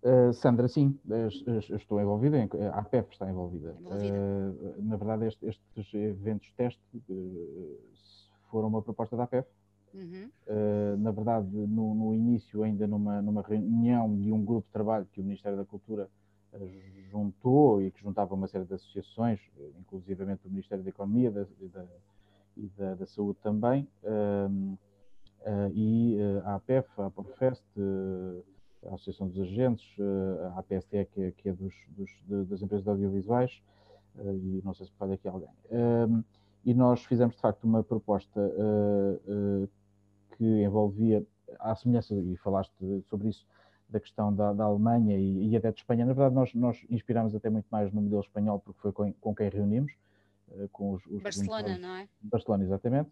[0.03, 0.97] Uh, Sandra, sim,
[1.75, 2.37] estou envolvida,
[2.71, 3.75] a APEF está envolvida.
[3.79, 4.13] envolvida.
[4.13, 6.79] Uh, na verdade, este, estes eventos teste
[7.09, 7.79] uh,
[8.51, 9.47] foram uma proposta da APEF.
[9.93, 10.29] Uhum.
[10.99, 15.19] na verdade, no, no, início, ainda numa, numa reunião de um grupo de trabalho que
[15.19, 16.07] o Ministério da Cultura
[17.09, 19.39] juntou e que juntava uma série de associações,
[19.79, 21.85] inclusivamente o Ministério da Economia da, da,
[22.57, 23.87] e da, da, Saúde também,
[25.73, 27.63] e a APEF, a Profest,
[28.89, 32.83] a Associação dos Agentes, eh, a APST, que é, que é dos, dos, das empresas
[32.83, 33.61] de audiovisuais,
[34.17, 35.49] eh, e não sei se pode aqui alguém.
[35.71, 36.21] Ehm,
[36.65, 39.67] e nós fizemos, de facto, uma proposta eh,
[40.37, 41.25] que envolvia,
[41.59, 42.73] à semelhança, e falaste
[43.09, 43.45] sobre isso,
[43.89, 46.05] da questão da, da Alemanha e, e, até de Espanha.
[46.05, 49.35] Na verdade, nós, nós inspirámos até muito mais no modelo espanhol, porque foi com, com
[49.35, 49.93] quem reunimos.
[50.71, 52.07] Com os, os Barcelona, não é?
[52.21, 53.11] Barcelona, exatamente.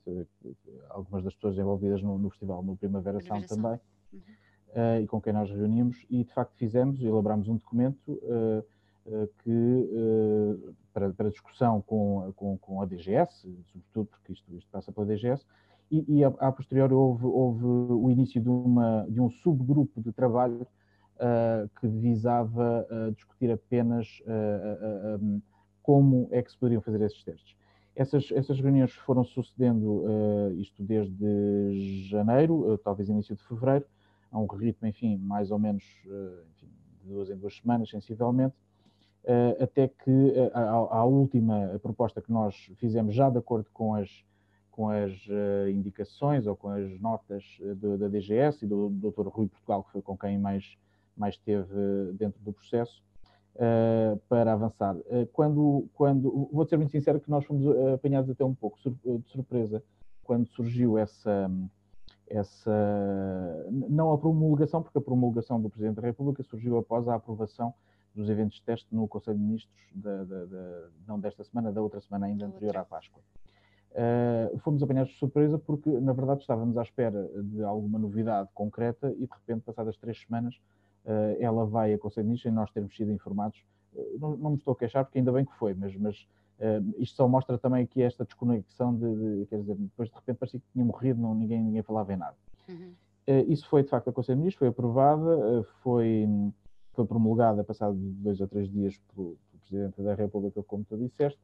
[0.89, 3.79] Algumas das pessoas envolvidas no, no festival, no Primavera, Primavera Sound também.
[4.13, 4.44] Uhum
[4.75, 8.63] uh, e com quem nós reunimos, e de facto fizemos, elaboramos um documento uh,
[9.07, 9.89] uh, que,
[10.93, 15.45] para, para, discussão com, com, com, a DGS, sobretudo porque isto, isto passa pela DGS,
[15.91, 20.11] e, e a, a posteriori houve, houve o início de, uma, de um subgrupo de
[20.11, 20.67] trabalho
[21.79, 22.85] que visava
[23.15, 24.21] discutir apenas
[25.21, 25.39] um,
[25.81, 27.55] como é que se poderiam fazer esses testes.
[27.95, 33.85] Essas, essas reuniões foram sucedendo, uh, isto desde janeiro, uh, talvez início de fevereiro,
[34.35, 36.67] a um ritmo, enfim, mais ou menos eh, enfim,
[37.01, 38.55] de duas em duas semanas, sensivelmente,
[39.23, 43.95] eh, até que eh, a, a, última proposta que nós fizemos, já de acordo com
[43.95, 44.09] as,
[44.69, 45.13] com as
[45.73, 47.43] indicações ou com as notas
[47.77, 49.27] do, da DGS e do Dr.
[49.29, 50.77] Rui Portugal, que foi com quem mais,
[51.15, 53.01] mais esteve dentro do processo,
[54.27, 54.97] para avançar.
[55.31, 59.81] Quando, quando, vou ser muito sincero que nós fomos apanhados até um pouco de surpresa
[60.25, 61.49] quando surgiu essa,
[62.27, 67.73] essa não a promulgação, porque a promulgação do Presidente da República surgiu após a aprovação
[68.13, 69.93] dos eventos de teste no Conselho de Ministros,
[71.07, 73.21] não desta semana, da outra semana ainda anterior à Páscoa.
[73.91, 79.09] Uh, fomos apanhados de surpresa porque, na verdade, estávamos à espera de alguma novidade concreta
[79.11, 80.55] e, de repente, passadas três semanas,
[81.05, 83.63] uh, ela vai a Conselho de Ministros e nós termos sido informados
[84.19, 86.27] não, não, me estou a queixar porque ainda bem que foi, mas, mas
[86.59, 90.37] uh, isto só mostra também aqui esta desconexão de, de, quer dizer, depois de repente
[90.37, 92.35] parecia que tinha morrido, não, ninguém, ninguém falava em nada.
[92.67, 92.93] Uhum.
[93.27, 96.27] Uh, isso foi de facto a Conselho de Ministros, foi aprovada, foi,
[96.93, 101.39] foi promulgada passado dois ou três dias pelo, pelo Presidente da República, como tu disseste,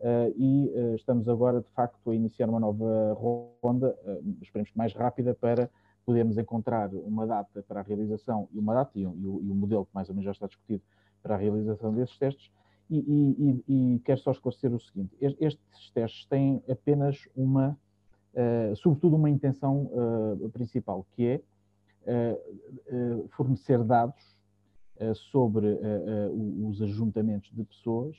[0.00, 3.14] Uh, e uh, estamos agora, de facto, a iniciar uma nova
[3.62, 5.70] ronda, uh, esperemos que mais rápida, para
[6.04, 9.94] podermos encontrar uma data para a realização e uma data e, e o, modelo que
[9.94, 10.82] mais ou menos já está discutido
[11.22, 12.52] para a realização desses testes.
[12.88, 17.76] E, e, e quero só esclarecer o seguinte: estes testes têm apenas uma,
[18.76, 19.90] sobretudo, uma intenção
[20.52, 21.42] principal, que
[22.06, 22.38] é
[23.30, 24.36] fornecer dados
[25.14, 25.78] sobre
[26.68, 28.16] os ajuntamentos de pessoas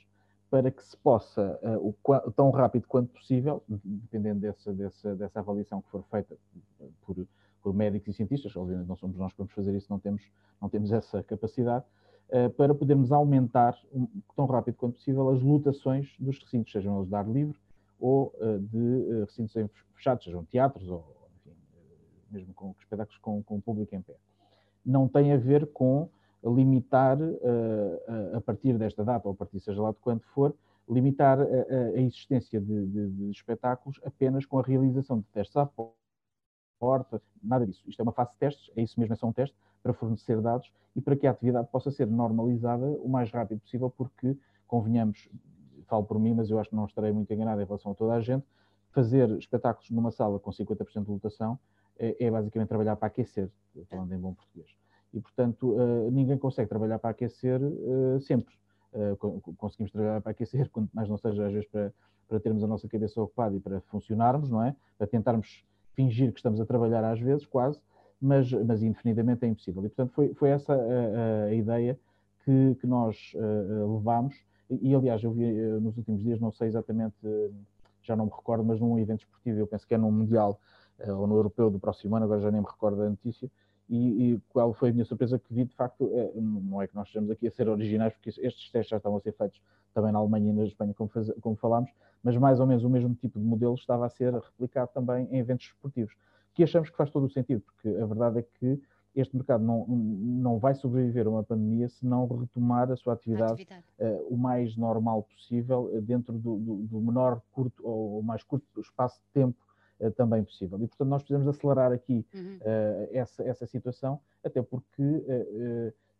[0.50, 5.82] para que se possa, uh, o, tão rápido quanto possível, dependendo dessa, dessa, dessa avaliação
[5.82, 6.36] que for feita
[7.02, 7.26] por,
[7.62, 10.22] por, médicos e cientistas, obviamente não somos nós que vamos fazer isso, não temos,
[10.60, 11.88] não temos essa capacidade, uh,
[12.56, 14.06] para podermos aumentar, um,
[14.36, 17.56] tão rápido quanto possível, as lotações dos recintos, sejam eles de ar livre
[17.98, 19.54] ou uh, de recintos
[19.94, 21.04] fechados, sejam teatros ou,
[21.36, 21.56] enfim,
[22.30, 24.14] mesmo com espetáculos com, com público em pé.
[24.84, 26.08] Não tem a ver com
[26.44, 27.18] limitar,
[28.32, 30.54] a partir desta data, ou a partir seja lá de quando for,
[30.88, 35.66] limitar a, a existência de, de, de, espetáculos apenas com a realização de testes à
[36.78, 37.82] porta, nada disso.
[37.86, 40.40] Isto é uma fase de testes, é isso mesmo, é só um teste para fornecer
[40.40, 44.36] dados e para que a atividade possa ser normalizada o mais rápido possível, porque,
[44.66, 45.28] convenhamos,
[45.86, 48.14] falo por mim, mas eu acho que não estarei muito enganado em relação a toda
[48.14, 48.46] a gente,
[48.90, 51.58] fazer espetáculos numa sala com 50% de lotação
[51.98, 53.50] é, é basicamente trabalhar para aquecer,
[53.88, 54.76] falando em bom português
[55.12, 58.54] e, portanto, uh, ninguém consegue trabalhar para aquecer uh, sempre.
[58.92, 59.16] Uh,
[59.56, 61.92] conseguimos trabalhar para aquecer, quanto mais não seja, às vezes, para,
[62.28, 64.74] para termos a nossa cabeça ocupada e para funcionarmos, não é?
[64.96, 65.64] Para tentarmos
[65.98, 67.80] fingir que estamos a trabalhar às vezes, quase,
[68.22, 69.84] mas, mas indefinidamente é impossível.
[69.84, 71.98] E, portanto, foi, foi essa a, a ideia
[72.44, 73.32] que, que nós
[73.96, 74.36] levámos.
[74.70, 75.44] E, e, aliás, eu vi
[75.80, 77.16] nos últimos dias, não sei exatamente,
[78.02, 80.60] já não me recordo, mas num evento esportivo, eu penso que é num Mundial
[81.06, 83.50] ou no Europeu do próximo ano, agora já nem me recordo da notícia,
[83.88, 86.94] e, e, qual foi a minha surpresa que vi, de facto, é, não é que
[86.94, 89.60] nós estejamos aqui a ser originais, porque estes testes já estavam a ser feitos
[89.94, 91.90] também na Alemanha e na Espanha, como, faz, como falámos,
[92.22, 95.38] mas mais ou menos o mesmo tipo de modelo estava a ser replicado também em
[95.38, 96.14] eventos esportivos,
[96.54, 98.80] que achamos que faz todo o sentido, porque a verdade é que
[99.14, 103.52] este mercado não, não vai sobreviver a uma pandemia se não retomar a sua atividade,
[103.52, 103.84] atividade.
[103.98, 108.66] Uh, o mais normal possível, uh, dentro do, do, do menor curto ou mais curto
[108.80, 109.58] espaço de tempo
[110.00, 110.78] uh, também possível.
[110.80, 112.58] E, portanto, nós precisamos acelerar aqui uhum.
[112.58, 115.02] uh, essa, essa situação, até porque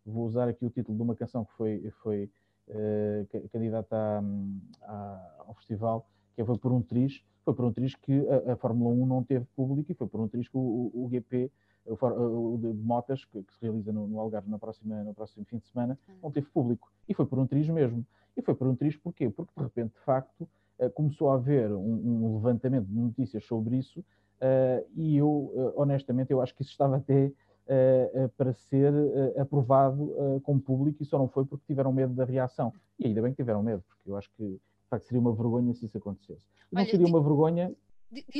[0.04, 2.30] vou usar aqui o título de uma canção que foi, foi
[3.52, 4.22] candidata a,
[4.82, 8.56] a, ao festival, que foi por um triz, foi por um triz que a, a,
[8.56, 11.50] Fórmula 1 não teve público e foi por um triz que o, o, o GP
[11.86, 15.58] o, de motas, que, que se realiza no, no, Algarve na próxima, no próximo fim
[15.58, 16.14] de semana, uhum.
[16.24, 16.90] não teve público.
[17.08, 18.04] E foi por um triz mesmo.
[18.36, 19.30] E foi por um triz porquê?
[19.30, 23.76] Porque, de repente, de facto, eh, começou a haver um, um, levantamento de notícias sobre
[23.76, 27.32] isso uh, e eu, honestamente, eu acho que isso estava até
[28.36, 28.92] para ser
[29.38, 32.72] aprovado com público e só não foi porque tiveram medo da reação.
[32.98, 35.74] E ainda bem que tiveram medo, porque eu acho que, de facto, seria uma vergonha
[35.74, 36.46] se isso acontecesse.
[36.72, 37.74] Não Olha, seria uma vergonha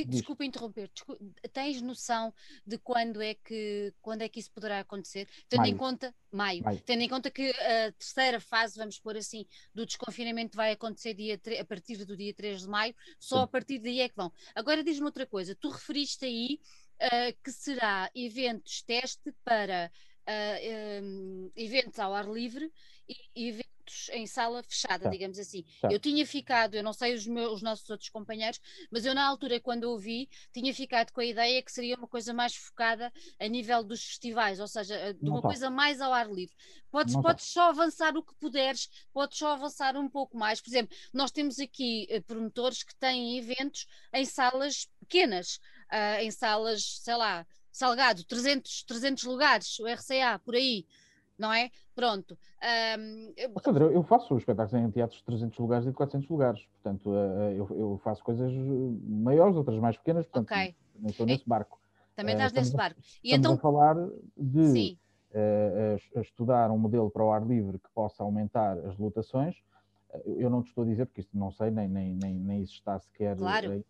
[0.07, 1.23] Desculpa interromper, desculpa,
[1.53, 2.33] tens noção
[2.67, 5.29] de quando é que quando é que isso poderá acontecer?
[5.47, 5.75] Tendo maio.
[5.75, 9.45] em conta maio, maio, tendo em conta que a terceira fase, vamos pôr assim,
[9.75, 13.43] do desconfinamento vai acontecer dia, a partir do dia 3 de maio, só Sim.
[13.43, 14.33] a partir daí é que vão.
[14.55, 16.59] Agora diz-me outra coisa, tu referiste aí
[17.03, 22.71] uh, que será eventos teste para uh, ah, um, eventos ao ar livre
[23.09, 25.11] e eventos em sala fechada, tá.
[25.11, 25.65] digamos assim.
[25.81, 25.89] Tá.
[25.91, 28.61] Eu tinha ficado, eu não sei os, meus, os nossos outros companheiros,
[28.91, 32.35] mas eu na altura, quando ouvi, tinha ficado com a ideia que seria uma coisa
[32.35, 35.49] mais focada a nível dos festivais, ou seja, eh, de não uma tá.
[35.49, 36.55] coisa mais ao ar livre.
[36.91, 40.61] Podes, podes só avançar o que puderes, podes só avançar um pouco mais.
[40.61, 45.61] Por exemplo, nós temos aqui promotores que têm eventos em salas pequenas,
[45.93, 50.85] uh, em salas, sei lá, Salgado, 300, 300 lugares, o RCA, por aí
[51.39, 51.71] não é?
[51.95, 52.37] Pronto.
[52.99, 53.51] Um, eu...
[53.63, 57.53] Sandra, eu faço espetáculos em teatros de 300 lugares e de 400 lugares, portanto, uh,
[57.53, 58.53] eu, eu, faço coisas
[59.07, 60.75] maiores, outras mais pequenas, portanto, okay.
[60.95, 61.81] também estou nesse barco.
[62.17, 63.01] Também estás uh, nesse barco.
[63.23, 63.55] E então...
[63.55, 63.95] a falar
[64.37, 64.99] de
[65.33, 69.57] uh, estudar um modelo para o ar livre que possa aumentar as lotações.
[70.25, 72.75] Eu não te estou a dizer, porque isto não sei, nem, nem, nem, nem isso
[72.75, 73.85] está sequer claro.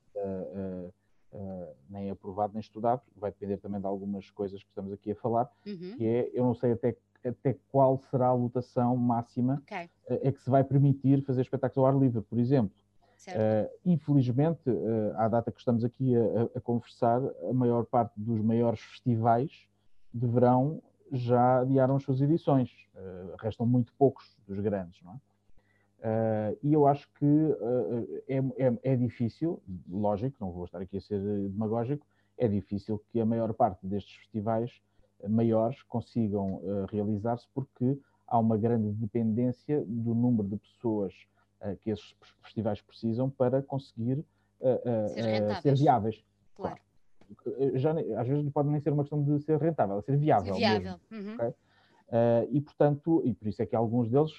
[1.31, 5.15] Uh, nem aprovado nem estudado, vai depender também de algumas coisas que estamos aqui a
[5.15, 5.95] falar, uhum.
[5.97, 9.91] que é, eu não sei até até qual será a lotação máxima okay.
[10.09, 12.75] é que se vai permitir fazer espetáculos ao ar livre, por exemplo.
[13.27, 18.41] Uh, infelizmente, uh, à data que estamos aqui a, a, conversar, a maior parte dos
[18.41, 19.67] maiores festivais
[20.15, 20.81] de verão
[21.11, 22.71] já adiaram as suas edições.
[22.95, 25.21] Uh, restam muito poucos dos grandes, não é?
[25.99, 30.97] Uh, e eu acho que uh, é, é, é, difícil, lógico, não vou estar aqui
[30.97, 32.07] a ser demagógico,
[32.37, 34.81] é difícil que a maior parte destes festivais
[35.29, 37.99] maiores consigam uh, realizar-se porque
[38.29, 41.15] há uma grande dependência do número de pessoas
[41.81, 42.15] que esses
[42.45, 44.25] festivais precisam para conseguir
[45.09, 46.25] ser, ser, viáveis.
[46.55, 46.77] Claro.
[47.75, 50.55] Já, às vezes pode nem ser uma questão de ser rentável, é ser viável.
[50.55, 51.01] Ser viável.
[51.11, 51.35] Mesmo, uhum.
[51.35, 51.55] okay?
[52.53, 54.31] e portanto, e por isso é que alguns deles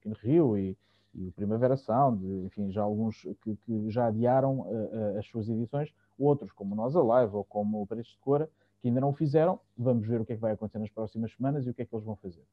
[0.00, 0.76] Rock in Rio e,
[1.14, 5.48] e o Primavera Sound, enfim, já alguns que, que já adiaram uh, uh, as suas
[5.48, 8.48] edições, outros, como Nós Alive ou como o Paredes de Cora,
[8.80, 9.60] que ainda não o fizeram.
[9.76, 11.84] Vamos ver o que é que vai acontecer nas próximas semanas e o que é
[11.84, 12.44] que eles vão fazer.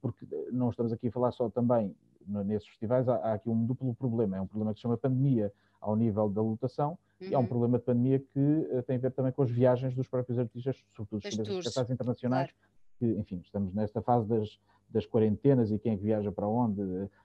[0.00, 1.94] Porque eh, não estamos aqui a falar só também
[2.26, 4.36] nesses festivais, há, há aqui um duplo problema.
[4.36, 7.28] É um problema que se chama pandemia ao nível da lotação uhum.
[7.28, 7.48] e há um uhum.
[7.48, 10.82] problema de pandemia que uh, tem a ver também com as viagens dos próprios artistas,
[10.96, 12.73] sobretudo os espetáculos internacionais, claro.
[12.98, 14.58] Que, enfim, estamos nesta fase das,
[14.90, 16.82] das quarentenas e quem é que viaja para onde,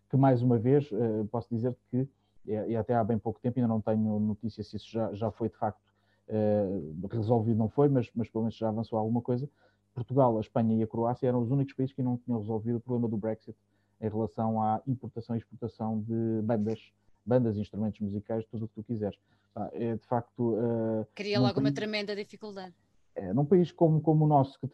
[0.10, 2.08] que mais uma vez eh, posso dizer que,
[2.46, 5.50] e até há bem pouco tempo, ainda não tenho notícia se isso já, já foi
[5.50, 5.82] de facto
[6.28, 6.66] eh,
[7.12, 9.50] resolvido, não foi, mas, mas pelo menos já avançou alguma coisa.
[9.94, 12.80] Portugal, a Espanha e a Croácia eram os únicos países que não tinham resolvido o
[12.80, 13.58] problema do Brexit
[14.00, 16.80] em relação à importação e exportação de bandas,
[17.26, 19.18] bandas, instrumentos musicais, tudo o que tu quiseres.
[19.74, 20.54] É, de facto.
[20.54, 22.74] Uh, Cria logo país, uma tremenda dificuldade.
[23.16, 24.70] É, num país como, como o nosso, que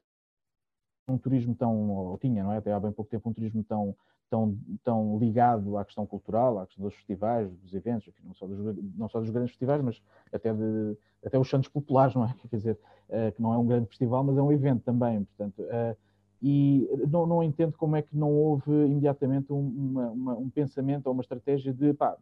[1.08, 2.58] um turismo tão, ou tinha, não é?
[2.58, 3.96] Até há bem pouco tempo, um turismo tão,
[4.30, 8.76] tão, tão ligado à questão cultural, à questão dos festivais, dos eventos, não, só dos,
[8.98, 10.02] não só dos grandes festivais, mas
[10.34, 12.36] até, de, até os Santos Populares, não é?
[12.50, 12.80] Quer dizer,
[13.10, 15.62] uh, que não é um grande festival, mas é um evento também, portanto.
[15.62, 15.96] Uh,
[16.42, 21.08] e não, não entendo como é que não houve imediatamente um, uma, uma, um pensamento
[21.08, 22.16] ou uma estratégia de pá,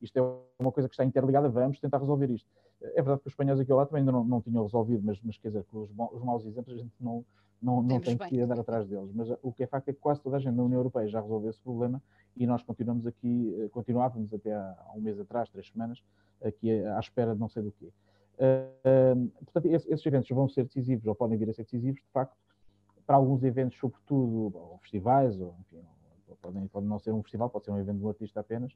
[0.00, 0.22] isto é
[0.58, 2.46] uma coisa que está interligada, vamos tentar resolver isto.
[2.82, 5.18] É verdade que os espanhóis aqui ao lado também ainda não, não tinham resolvido, mas,
[5.22, 7.24] mas quer dizer, com os maus exemplos a gente não,
[7.62, 9.10] não, não tem que andar atrás deles.
[9.14, 11.20] Mas o que é facto é que quase toda a gente na União Europeia já
[11.20, 12.02] resolveu esse problema
[12.36, 16.02] e nós continuamos aqui, eh, continuávamos até há, há um mês atrás, três semanas,
[16.42, 17.90] aqui à espera de não sei do quê.
[18.38, 22.36] Uh, portanto, esses eventos vão ser decisivos, ou podem vir a ser decisivos, de facto,
[23.06, 25.80] para alguns eventos, sobretudo, ou festivais, ou enfim,
[26.40, 28.74] podem, pode não ser um festival, pode ser um evento de um artista apenas,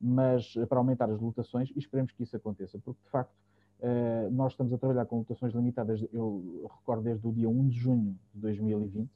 [0.00, 3.32] mas para aumentar as lotações, e esperemos que isso aconteça, porque de facto
[3.80, 7.78] Uh, nós estamos a trabalhar com lotações limitadas, eu recordo desde o dia 1 de
[7.78, 9.10] junho de 2020, uh,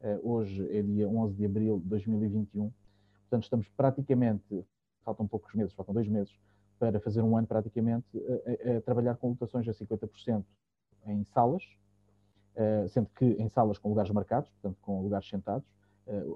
[0.00, 2.72] eh, hoje é dia 11 de abril de 2021,
[3.20, 4.66] portanto estamos praticamente,
[5.04, 6.36] faltam poucos meses, faltam dois meses,
[6.76, 10.44] para fazer um ano praticamente, a, a trabalhar com lotações a 50%
[11.06, 11.62] em salas,
[12.56, 15.68] uh, sendo que em salas com lugares marcados, portanto com lugares sentados,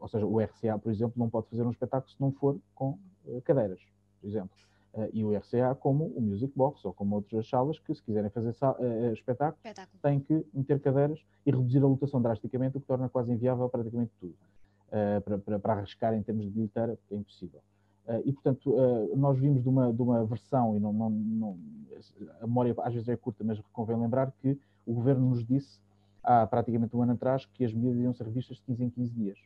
[0.02, 2.98] ou seja, o RCA, por exemplo, não pode fazer um espetáculo se não for com
[3.42, 3.80] cadeiras,
[4.20, 4.54] por exemplo
[4.94, 8.30] uh, e o RCA como o Music Box ou como outras salas que, se quiserem
[8.30, 12.86] fazer uh, espetáculo, espetáculo, têm que meter cadeiras e reduzir a lotação drasticamente, o que
[12.86, 14.34] torna quase inviável praticamente tudo.
[14.88, 17.62] Uh, para, para, para, arriscar em termos de bilheteira, porque é impossível.
[18.26, 18.74] e, portanto,
[19.16, 21.58] nós vimos de uma, de uma versão, e não, não, não,
[22.40, 25.80] a memória às vezes é curta, mas convém lembrar que o governo nos disse
[26.22, 29.12] há praticamente um ano atrás que as medidas iam ser revistas de 15 em 15
[29.14, 29.38] dias.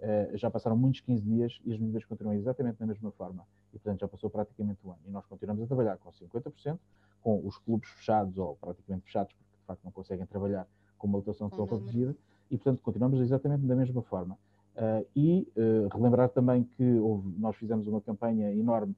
[0.00, 3.46] Uh, já passaram muitos 15 dias e as medidas continuam exatamente da mesma forma.
[3.74, 5.00] E, portanto, já passou praticamente um ano.
[5.06, 6.78] E nós continuamos a trabalhar com 50%,
[7.22, 11.18] com os clubes fechados ou praticamente fechados, porque de facto não conseguem trabalhar com uma
[11.18, 12.14] lotação tão reduzida.
[12.50, 14.38] E, portanto, continuamos exatamente da mesma forma.
[14.76, 18.94] Uh, e uh, relembrar também que houve, nós fizemos uma campanha enorme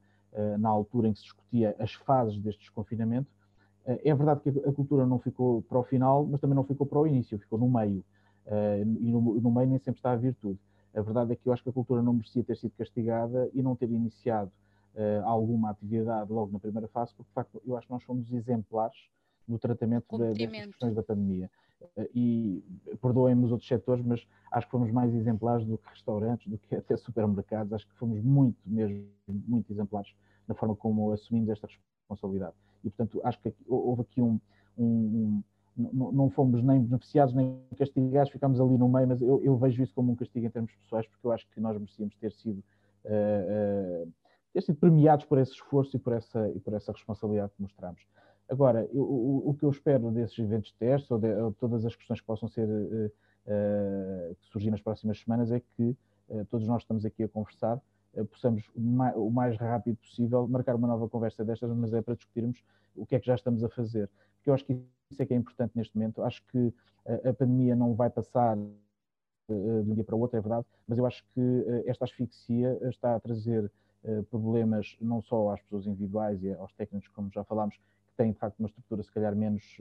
[0.59, 3.27] na altura em que se discutia as fases deste desconfinamento.
[3.87, 6.99] é verdade que a cultura não ficou para o final, mas também não ficou para
[6.99, 8.05] o início, ficou no meio.
[9.01, 10.59] e no, no meio nem sempre está a virtude.
[10.95, 13.63] A verdade é que eu acho que a cultura não merecia ter sido castigada e
[13.63, 14.66] não ter iniciado uh,
[15.25, 18.97] alguma atividade logo na primeira fase, porque de facto eu acho que nós fomos exemplares
[19.47, 21.51] no tratamento das questões da pandemia.
[21.97, 22.65] Uh, e
[23.03, 26.75] perdoem-me os outros setores, mas acho que fomos mais exemplares do que restaurantes, do que
[26.75, 27.73] até supermercados.
[27.73, 30.13] Acho que fomos muito, mesmo, muito exemplares
[30.49, 32.55] na forma como assumimos esta responsabilidade.
[32.83, 34.41] E, portanto, acho que houve aqui um,
[34.79, 35.43] um
[35.77, 39.95] não, fomos nem beneficiados nem castigados, ficámos ali no meio, mas eu, eu, vejo isso
[39.95, 42.65] como um castigo em termos pessoais, porque eu acho que nós merecíamos ter sido,
[43.05, 44.13] uh, uh,
[44.57, 48.07] ter sido premiados por esse esforço e por essa, e por essa responsabilidade que mostramos.
[48.49, 51.85] Agora, eu, o, o, que eu espero desses eventos de testes, ou de ou todas
[51.85, 55.95] as questões que possam ser, uh, que surgir nas próximas semanas, é que
[56.51, 57.81] todos nós estamos aqui a conversar,
[58.33, 62.65] possamos o mais rápido possível marcar uma nova conversa destas, mas é para discutirmos
[62.97, 64.11] o que é que já estamos a fazer.
[64.37, 64.73] Porque eu acho que
[65.09, 66.23] isso é que é importante neste momento.
[66.23, 66.75] Acho que
[67.07, 70.67] a, a pandemia não vai passar uh, de um dia para o outro, é verdade,
[70.89, 73.71] mas eu acho que uh, esta asfixia está a trazer uh,
[74.31, 78.39] problemas não só às pessoas individuais e aos técnicos, como já falámos, que têm de
[78.39, 79.79] facto uma estrutura se calhar menos,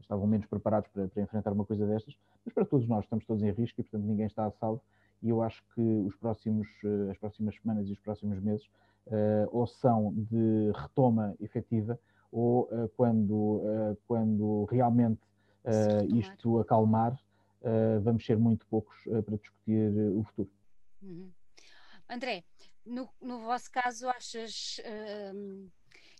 [0.00, 3.42] estavam menos preparados para, para enfrentar uma coisa destas, mas para todos nós estamos todos
[3.42, 4.82] em risco e portanto ninguém está a salvo
[5.22, 6.68] e eu acho que os próximos,
[7.10, 8.68] as próximas semanas e os próximos meses
[9.50, 11.98] ou são de retoma efetiva
[12.30, 13.62] ou quando,
[14.06, 15.20] quando realmente
[16.08, 17.18] isto acalmar,
[18.02, 20.50] vamos ser muito poucos para discutir o futuro.
[21.02, 21.30] Uhum.
[22.10, 22.44] André,
[22.84, 24.78] no, no vosso caso, achas.
[24.78, 25.70] Uh,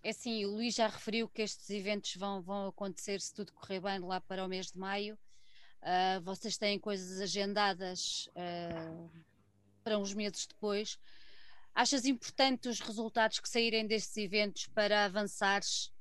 [0.03, 3.81] é assim, o Luís já referiu que estes eventos vão, vão acontecer se tudo correr
[3.81, 5.19] bem lá para o mês de maio.
[5.81, 9.11] Uh, vocês têm coisas agendadas uh,
[9.83, 10.99] para uns meses depois.
[11.75, 15.93] Achas importante os resultados que saírem destes eventos para avançares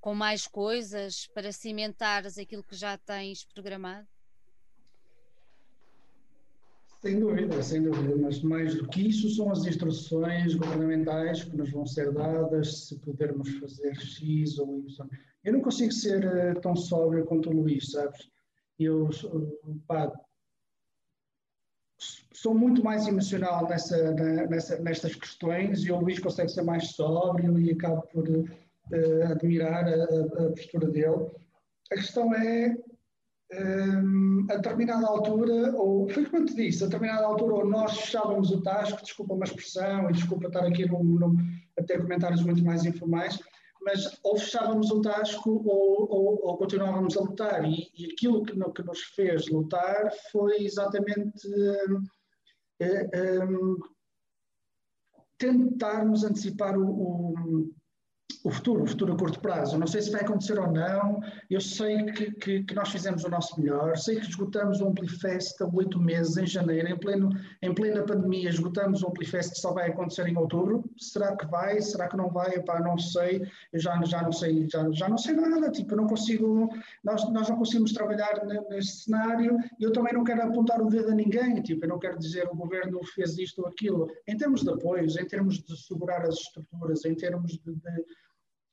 [0.00, 4.08] com mais coisas, para cimentares aquilo que já tens programado?
[7.00, 11.70] Sem dúvida, sem dúvida, mas mais do que isso são as instruções governamentais que nos
[11.70, 15.08] vão ser dadas, se pudermos fazer X ou Y.
[15.44, 18.28] Eu não consigo ser eh, tão sóbrio quanto o Luís, sabes?
[18.80, 19.10] Eu
[19.86, 20.12] pá,
[22.32, 24.12] sou muito mais emocional nessa,
[24.48, 29.84] nessa, nestas questões e o Luís consegue ser mais sóbrio e acabo por uh, admirar
[29.86, 31.30] a, a postura dele.
[31.92, 32.76] A questão é
[33.52, 37.96] um, a determinada altura, ou foi como eu te disse, a determinada altura, ou nós
[37.98, 41.36] fechávamos o tasco, desculpa uma expressão, e desculpa estar aqui no, no,
[41.78, 43.38] a ter comentários muito mais informais,
[43.80, 47.64] mas ou fechávamos o tasco ou, ou, ou continuávamos a lutar.
[47.64, 51.48] E, e aquilo que, no, que, nos fez lutar foi exatamente
[51.88, 52.02] um,
[52.82, 53.76] um,
[55.38, 57.74] tentarmos antecipar o, o
[58.44, 59.78] o futuro, o futuro a curto prazo.
[59.78, 61.20] Não sei se vai acontecer ou não.
[61.50, 63.96] Eu sei que, que, que nós fizemos o nosso melhor.
[63.96, 67.30] Sei que esgotamos o Amplifest há oito meses, em janeiro, em, pleno,
[67.60, 68.48] em plena pandemia.
[68.48, 70.84] Esgotamos o Amplifest só vai acontecer em outubro.
[70.96, 71.80] Será que vai?
[71.80, 72.54] Será que não vai?
[72.54, 73.46] Epá, não sei.
[73.72, 75.70] Eu já, já não sei, já, já não sei nada.
[75.70, 76.70] Tipo, não consigo.
[77.04, 79.58] Nós, nós não conseguimos trabalhar neste cenário.
[79.80, 81.60] Eu também não quero apontar o dedo a ninguém.
[81.62, 84.08] Tipo, eu não quero dizer o governo fez isto ou aquilo.
[84.26, 88.17] Em termos de apoios, em termos de segurar as estruturas, em termos de, de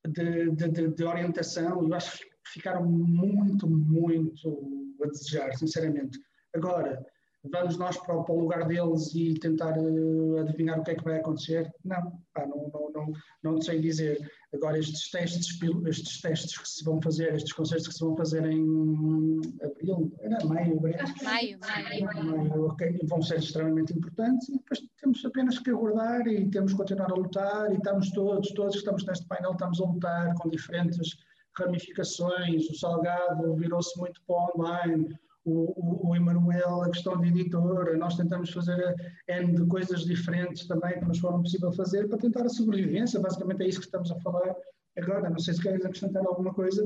[0.07, 6.19] de, de, de, orientação, eu acho que ficaram muito, muito a desejar, sinceramente.
[6.53, 7.05] Agora,
[7.51, 11.03] vamos nós para, para o lugar deles e tentar uh, adivinhar o que é que
[11.03, 11.71] vai acontecer?
[11.83, 13.13] Não, pá, não, não, não,
[13.43, 14.19] não sei dizer.
[14.53, 18.45] Agora, estes testes, estes testes que se vão fazer, estes concertos que se vão fazer
[18.45, 20.95] em abril, era maio, abril?
[21.23, 22.05] Maio, maio.
[22.05, 26.77] maio okay, vão ser extremamente importantes e depois temos apenas que aguardar e temos que
[26.77, 30.49] continuar a lutar e estamos todos, todos que estamos neste painel, estamos a lutar com
[30.49, 31.17] diferentes
[31.57, 37.95] ramificações, o Salgado virou-se muito para o online, o, o, Emanuel, a questão de editora,
[37.95, 38.95] nós tentamos fazer
[39.27, 43.61] N de coisas diferentes também que nos foram possível fazer para tentar a sobrevivência, basicamente
[43.61, 44.55] é isso que estamos a falar
[44.97, 46.83] agora, não sei se queres acrescentar alguma coisa,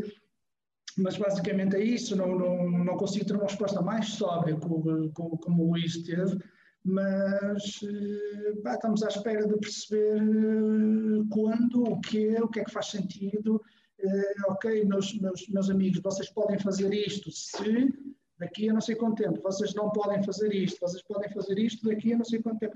[0.98, 5.38] mas basicamente é isso, não, não, não consigo ter uma resposta mais sóbria como, como,
[5.38, 6.38] como o Luís teve,
[6.84, 7.80] mas
[8.62, 12.72] pá, estamos à espera de perceber eh, quando, o que é, o que é que
[12.72, 13.62] faz sentido,
[14.48, 17.94] ok, meus, meus, meus amigos, vocês podem fazer isto se
[18.40, 21.88] daqui a não sei quanto tempo, vocês não podem fazer isto, vocês podem fazer isto
[21.88, 22.76] daqui a não sei quanto tempo.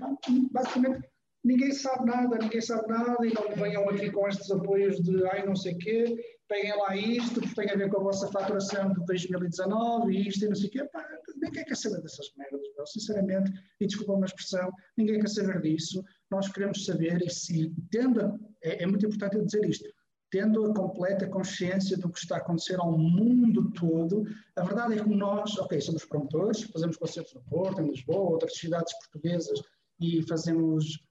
[0.50, 1.08] Basicamente,
[1.42, 5.44] ninguém sabe nada, ninguém sabe nada e não venham aqui com estes apoios de ai
[5.46, 6.16] não sei quê,
[6.48, 10.44] peguem lá isto, que tem a ver com a vossa faturação de 2019 e isto
[10.44, 10.84] e não sei o quê.
[10.92, 15.60] Pá, ninguém quer saber dessas merdas, não, sinceramente, e desculpa uma expressão, ninguém quer saber
[15.62, 16.02] disso.
[16.30, 19.88] Nós queremos saber e se tendo, a, é, é muito importante eu dizer isto,
[20.34, 24.24] tendo a completa consciência do que está a acontecer ao mundo todo.
[24.56, 28.56] A verdade é que nós, ok, somos promotores, fazemos concertos no Porto, em Lisboa, outras
[28.56, 29.62] cidades portuguesas
[30.00, 31.06] e fazemos,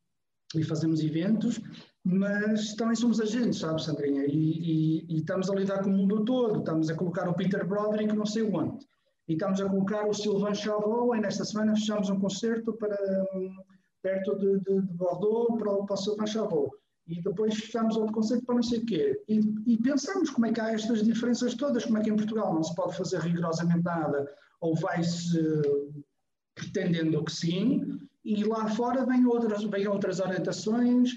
[0.53, 1.61] e fazemos eventos,
[2.03, 4.25] mas também somos agentes, sabe, Sandrinha?
[4.25, 6.59] E, e, e, estamos a lidar com o mundo todo.
[6.59, 8.85] Estamos a colocar o Peter Broderick não sei onde.
[9.29, 12.97] E estamos a colocar o Sylvain Chavot, e nesta semana fechamos um concerto para,
[13.33, 13.55] um,
[14.01, 18.45] perto de, de, de Bordeaux para, para o Sylvain Chavot e depois fechamos outro conceito
[18.45, 19.21] para não sei o quê.
[19.27, 22.53] E, e, pensamos como é que há estas diferenças todas, como é que em Portugal
[22.53, 24.29] não se pode fazer rigorosamente nada,
[24.61, 25.39] ou vai-se
[26.55, 31.11] pretendendo que sim, e lá fora vêm outras, vêm outras orientações,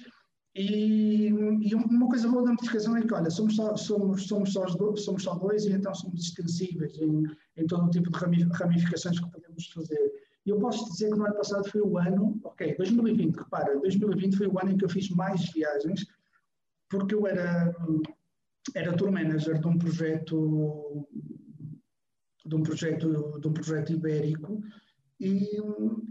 [0.57, 4.67] e, e uma coisa boa da notificação é que, olha, somos só, somos, somos, só,
[4.97, 7.25] somos só dois e então somos extensíveis em,
[7.59, 10.13] em todo o tipo de ramificações que podemos fazer.
[10.47, 14.37] E eu posso dizer que no ano passado foi o ano, ok, 2020, repara, 2020
[14.37, 16.07] foi o ano em que eu fiz mais viagens,
[16.89, 17.75] porque eu era,
[18.75, 21.07] era tour manager de um projeto
[22.45, 24.63] de um projeto, de um projeto ibérico
[25.19, 25.59] e,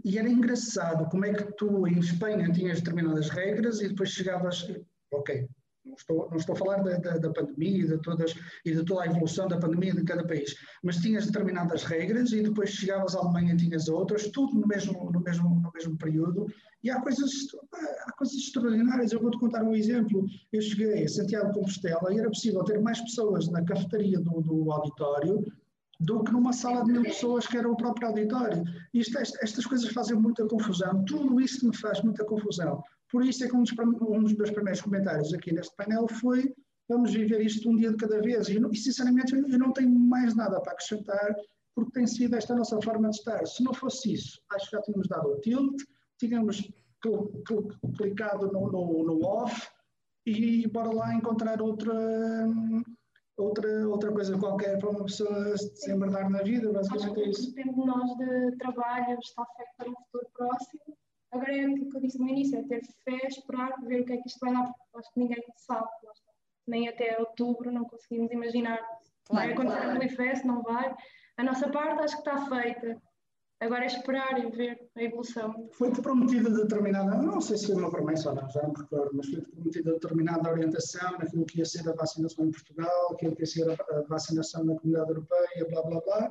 [0.04, 4.70] e, era engraçado como é que tu em Espanha tinhas determinadas regras e depois chegavas,
[5.10, 5.48] ok,
[5.96, 9.02] estou, não estou a falar da, da, da pandemia e de, todas, e de toda
[9.02, 13.20] a evolução da pandemia de cada país, mas tinhas determinadas regras e depois chegavas à
[13.20, 16.46] Alemanha e tinhas outras, tudo no mesmo, no mesmo, no mesmo período,
[16.82, 17.30] e há coisas,
[18.06, 19.10] há coisas extraordinárias.
[19.10, 20.24] Eu vou-te contar um exemplo.
[20.52, 24.40] Eu cheguei a Santiago de Compostela e era possível ter mais pessoas na cafetaria do,
[24.40, 25.44] do auditório
[25.98, 28.62] do que numa sala de mil pessoas que era o próprio auditório.
[28.92, 31.04] Isto, estas coisas fazem muita confusão.
[31.04, 32.82] Tudo isso me faz muita confusão.
[33.10, 36.52] Por isso é que um dos, um dos meus primeiros comentários aqui neste painel foi
[36.88, 38.48] vamos viver isto um dia de cada vez.
[38.48, 41.34] E, e sinceramente eu não tenho mais nada para acrescentar
[41.74, 43.46] porque tem sido esta a nossa forma de estar.
[43.46, 45.82] Se não fosse isso, acho que já tínhamos dado o tilt,
[46.18, 46.62] tínhamos
[47.02, 49.68] cl cl clicado no, no, no off
[50.24, 51.94] e bora lá encontrar outra
[53.36, 57.54] outra, outra coisa qualquer para uma pessoa se desembardar na vida, basicamente é isso.
[57.54, 60.96] Tempo de nós de trabalho está feito para um futuro próximo.
[61.36, 64.14] Agora é aquilo que eu disse no início, é ter fé, esperar, ver o que
[64.14, 65.86] é que isto vai dar, porque acho que ninguém sabe.
[66.66, 69.90] Nem até outubro não conseguimos imaginar se vai acontecer claro.
[69.90, 70.94] a Polifest, não vai.
[71.36, 73.02] A nossa parte acho que está feita.
[73.60, 75.68] Agora é esperar e ver a evolução.
[75.72, 79.10] Foi-te prometida determinada, não sei se foi uma promessa ou não, já não me recordo,
[79.14, 83.42] mas foi-te prometida determinada orientação naquilo que ia ser a vacinação em Portugal, aquilo que
[83.42, 86.30] ia ser a vacinação na comunidade europeia, blá blá blá.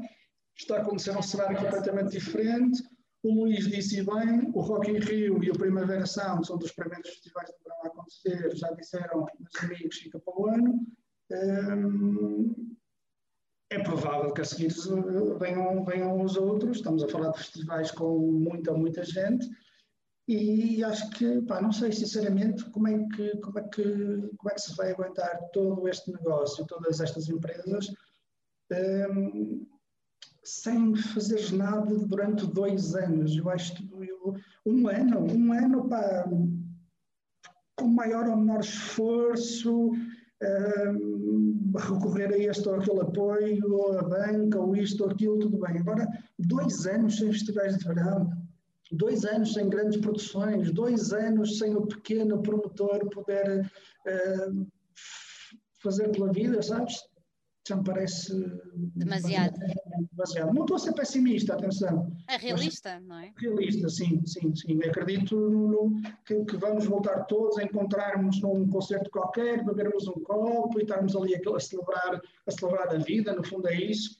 [0.55, 2.83] Está a acontecer um cenário completamente diferente.
[3.25, 7.09] O Luís disse bem, o Rock in Rio e o Primavera Sound são dos primeiros
[7.09, 10.85] festivais que vão acontecer, já disseram, meus amigos, fica para o ano.
[11.31, 12.75] Um,
[13.71, 14.71] é provável que a seguir
[15.39, 16.77] venham, venham os outros.
[16.77, 19.49] Estamos a falar de festivais com muita, muita gente.
[20.27, 23.83] E acho que, pá, não sei sinceramente como é, que, como, é que,
[24.37, 27.87] como é que se vai aguentar todo este negócio, todas estas empresas,
[29.09, 29.65] um,
[30.45, 33.35] sem fazer nada durante dois anos.
[33.35, 34.35] Eu acho que eu,
[34.65, 36.29] um ano, um ano pá,
[37.75, 39.91] com maior ou menor esforço,
[41.77, 45.79] recorrer a este ou aquele apoio, ou a banca, ou isto ou aquilo, tudo bem.
[45.79, 46.07] Agora,
[46.39, 48.31] dois anos sem festivais de verão,
[48.91, 53.69] dois anos sem grandes produções, dois anos sem o pequeno promotor poder
[54.07, 54.67] uh,
[55.81, 56.95] fazer pela vida, sabes?
[57.67, 58.31] Já me parece
[58.95, 59.57] demasiado.
[60.11, 60.53] demasiado.
[60.53, 62.11] Não estou a ser pessimista, atenção.
[62.27, 63.33] É realista, não é?
[63.37, 64.79] Realista, sim, sim, sim.
[64.83, 70.79] Acredito no, que, que, vamos voltar todos a encontrarmos num concerto qualquer, bebermos um copo
[70.79, 74.17] e estarmos ali a, a celebrar, a celebrar a vida, no fundo é isso.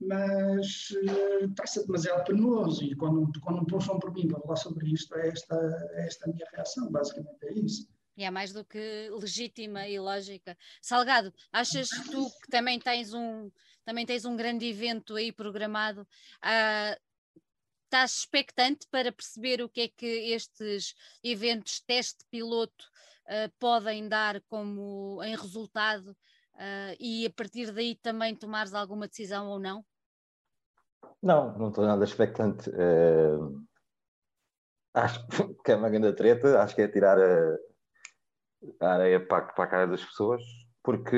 [0.00, 4.90] Mas uh, está-se demasiado penoso e quando, quando me puxam por mim para falar sobre
[4.90, 5.54] isto, é esta,
[5.92, 7.86] é esta a minha reação, basicamente é isso.
[8.20, 10.54] E é mais do que legítima e lógica.
[10.82, 13.50] Salgado, achas tu que também tens um,
[13.82, 16.02] também tens um grande evento aí programado?
[16.44, 17.00] Uh,
[17.84, 20.94] estás expectante para perceber o que é que estes
[21.24, 22.84] eventos teste piloto
[23.24, 29.48] uh, podem dar como em resultado uh, e a partir daí também tomares alguma decisão
[29.48, 29.82] ou não?
[31.22, 32.70] Não, não estou nada expectante.
[34.92, 35.26] Acho
[35.64, 37.69] que é uma grande treta, acho que é tirar a
[38.80, 40.42] areia para, para a cara das pessoas,
[40.82, 41.16] porque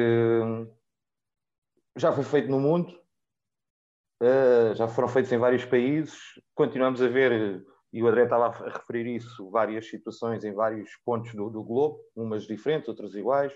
[1.96, 2.92] já foi feito no mundo,
[4.22, 6.18] uh, já foram feitos em vários países,
[6.54, 11.34] continuamos a ver, e o André estava a referir isso, várias situações em vários pontos
[11.34, 13.52] do, do globo, umas diferentes, outras iguais.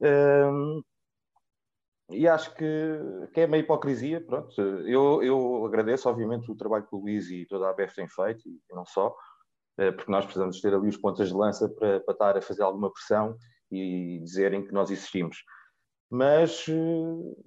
[0.00, 0.82] Uh,
[2.10, 3.00] e acho que,
[3.34, 4.20] que é uma hipocrisia.
[4.20, 4.60] Pronto.
[4.60, 8.48] Eu, eu agradeço, obviamente, o trabalho que o Luís e toda a ABF têm feito,
[8.48, 9.14] e não só, eh,
[9.92, 12.92] porque nós precisamos ter ali os pontas de lança para, para estar a fazer alguma
[12.92, 13.36] pressão
[13.70, 15.44] e dizerem que nós existimos.
[16.10, 17.42] Mas eh,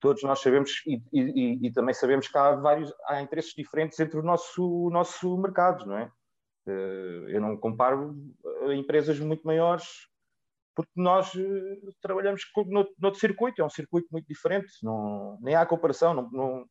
[0.00, 4.18] todos nós sabemos e, e, e, também sabemos que há vários há interesses diferentes entre
[4.18, 6.10] o nosso, o nosso mercado, não é?
[6.66, 8.16] Eh, eu não comparo
[8.74, 9.84] empresas muito maiores
[10.74, 11.30] porque nós
[12.00, 16.66] trabalhamos no, outro circuito, é um circuito muito diferente, não, nem há comparação, não, não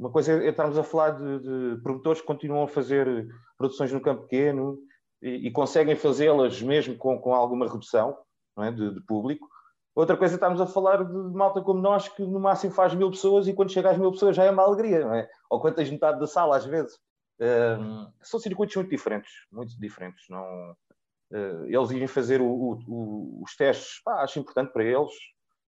[0.00, 3.28] uma coisa é estarmos a falar de, de promotores que continuam a fazer
[3.58, 4.78] produções no campo pequeno
[5.20, 8.16] e, e conseguem fazê-las mesmo com, com alguma redução
[8.60, 8.70] é?
[8.72, 9.46] de, de, público.
[9.94, 12.94] Outra coisa é estarmos a falar de, de, malta como nós, que no máximo faz
[12.94, 15.28] mil pessoas e quando chega às mil pessoas já é uma alegria, não é?
[15.50, 16.98] Ou quando tens metade da sala às vezes.
[17.38, 20.24] Um, são circuitos muito diferentes, muito diferentes.
[20.30, 20.72] Não,
[21.32, 25.12] uh, eles irem fazer o, o, os testes, pá, acho importante para eles.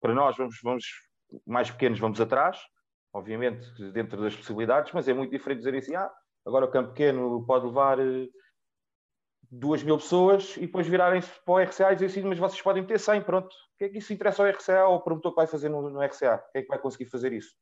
[0.02, 0.86] Para nós, vamos, vamos
[1.46, 2.60] mais pequenos, vamos atrás
[3.16, 6.14] obviamente dentro das possibilidades, mas é muito diferente dizer assim, ah,
[6.46, 8.28] agora o campo pequeno pode levar eh,
[9.50, 12.86] duas mil pessoas e depois virarem-se para o RCA e dizer assim, mas vocês podem
[12.86, 13.48] ter 100, pronto.
[13.48, 15.90] O que é que isso interessa ao RCA ou ao promotor que vai fazer no,
[15.90, 16.44] no RCA?
[16.52, 17.56] Quem é que vai conseguir fazer isso?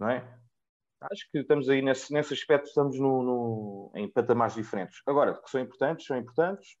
[0.00, 0.38] Não é?
[1.02, 5.02] Acho que estamos aí nesse, nesse aspecto, estamos no, no, em patamares diferentes.
[5.06, 6.78] Agora, que são importantes, são importantes.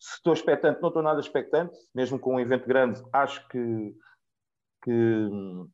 [0.00, 3.94] se estou expectante, não estou nada expectante, mesmo com um evento grande, acho que,
[4.82, 5.68] que hum,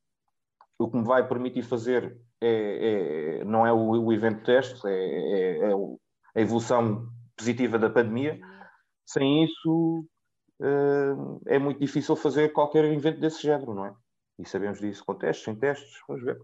[0.82, 4.90] o que me vai permitir fazer é, é não é o, o evento teste, é,
[4.90, 5.72] é, é,
[6.36, 8.40] a evolução positiva da pandemia.
[9.06, 10.04] Sem isso,
[10.60, 13.94] uh, é muito difícil fazer qualquer evento desse género, não é?
[14.38, 16.38] E sabemos disso com testes, sem testes, vamos ver.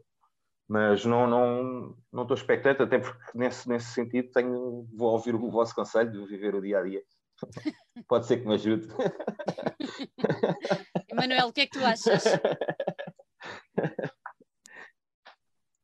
[0.68, 5.50] Mas não, não, não estou expectante, até porque nesse, nesse sentido tenho, vou ouvir o
[5.50, 7.02] vosso conselho de viver o dia a dia.
[8.08, 8.88] Pode ser que me ajude.
[11.08, 12.24] Emanuel, o que é que tu achas?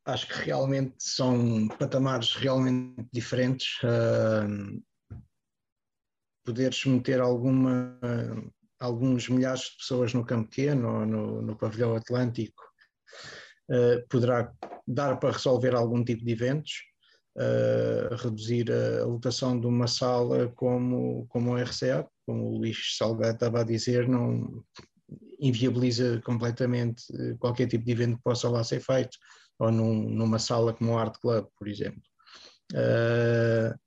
[0.05, 3.79] Acho que realmente são patamares realmente diferentes.
[3.85, 4.83] Uh,
[6.45, 7.99] poderes meter alguma,
[8.81, 12.63] alguns milhares de pessoas no campo pequeno ou no, no pavilhão atlântico
[13.71, 14.53] uh, poderá
[14.87, 16.73] dar para resolver algum tipo de eventos,
[17.37, 23.35] uh, reduzir a lotação de uma sala como, como o RCA, como o Luís Salgado
[23.35, 24.65] estava a dizer, não
[25.39, 27.05] inviabiliza completamente
[27.39, 29.19] qualquer tipo de evento que possa lá ser feito,
[29.65, 32.03] ou num, numa sala como o Art Club, por exemplo.
[32.73, 33.79] Uh,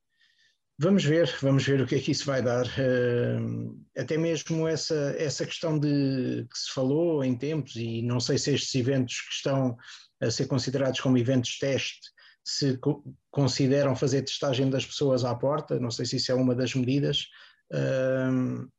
[0.78, 2.66] Vamos ver, vamos ver o que é que isso vai dar.
[2.66, 8.38] Uh, até mesmo essa, essa questão de que se falou em tempos, e não sei
[8.38, 9.78] se estes eventos que estão
[10.22, 15.80] a ser considerados como eventos teste se co consideram fazer testagem das pessoas à porta,
[15.80, 17.28] não sei se isso é uma das medidas.
[17.72, 18.70] Uh,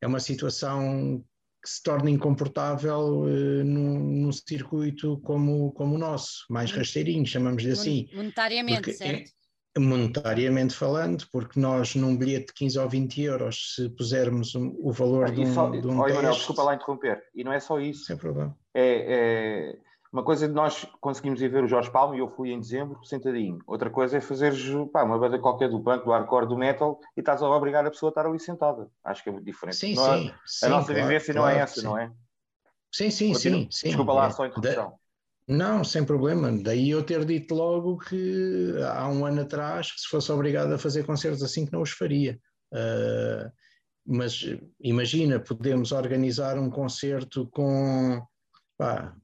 [0.00, 1.24] é uma situação
[1.62, 7.72] que se torna incomportável uh, num, num, circuito como, como o nosso, mais rasteirinho, chamamos-lhe
[7.72, 8.08] assim.
[8.14, 9.30] Monetariamente, certo?
[9.78, 14.92] monetariamente falando, porque nós num bilhete de 15 ou 20 euros, se pusermos um, o
[14.92, 16.14] valor ah, de um, só, de um teste...
[16.14, 18.04] Manuel, desculpa lá interromper, e não é só isso.
[18.04, 18.56] Sem problema.
[18.74, 19.78] É, é,
[20.12, 23.04] uma coisa de nós conseguimos ir ver o Jorge Palmo, e eu fui em dezembro,
[23.04, 23.58] sentadinho.
[23.66, 24.52] Outra coisa é fazer
[24.92, 28.10] uma banda qualquer do punk, do hardcore, do metal, e estás a obrigar a pessoa
[28.10, 28.90] a estar ali sentada.
[29.04, 29.76] Acho que é muito diferente.
[29.76, 30.66] Sim, não sim, é, sim.
[30.66, 31.86] A nossa claro, vivência claro, não é essa, sim.
[31.86, 32.12] não é?
[32.92, 33.88] Sim, sim, sim, sim.
[33.88, 34.98] Desculpa lá, só a interrupção.
[35.46, 36.50] Não, sem problema.
[36.52, 40.78] Daí eu ter dito logo que há um ano atrás, que se fosse obrigado a
[40.78, 42.38] fazer concertos assim, que não os faria.
[42.72, 43.50] Uh,
[44.06, 44.44] mas
[44.80, 48.24] imagina, podemos organizar um concerto com
[48.78, 49.14] pá,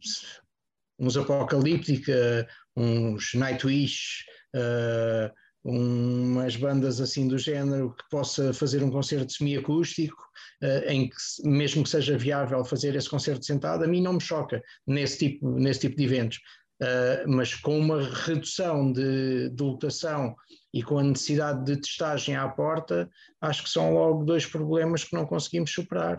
[0.99, 4.25] uns Apocalíptica, uns Nightwish,
[4.55, 5.33] uh,
[5.65, 10.23] umas bandas assim do género que possa fazer um concerto semiacústico,
[10.63, 14.21] uh, em que mesmo que seja viável fazer esse concerto sentado, a mim não me
[14.21, 16.39] choca nesse tipo, nesse tipo de eventos.
[16.83, 20.37] Uh, mas com uma redução de, de lotação
[20.75, 23.09] e com a necessidade de testagem à porta,
[23.41, 26.19] acho que são logo dois problemas que não conseguimos superar.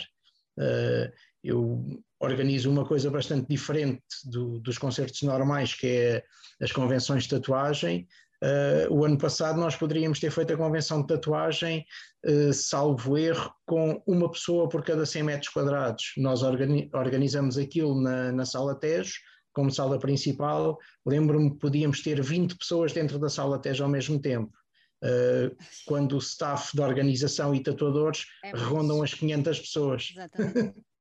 [0.57, 1.11] Uh,
[1.43, 1.83] eu
[2.19, 6.23] organizo uma coisa bastante diferente do, dos concertos normais, que é
[6.61, 8.07] as convenções de tatuagem,
[8.43, 11.83] Uh, o ano passado nós poderíamos ter feito a convenção de tatuagem,
[12.25, 16.13] uh, salvo erro, com uma pessoa por cada 100 metros quadrados.
[16.17, 19.15] Nós organi organizamos aquilo na, na sala Tejo,
[19.53, 20.77] como sala principal.
[21.03, 24.53] Lembro-me que podíamos ter 20 pessoas dentro da sala Tejo ao mesmo tempo.
[25.03, 25.55] Uh,
[25.87, 30.09] quando o staff de organização e tatuadores é rondam as 500 pessoas.
[30.11, 30.75] Exatamente.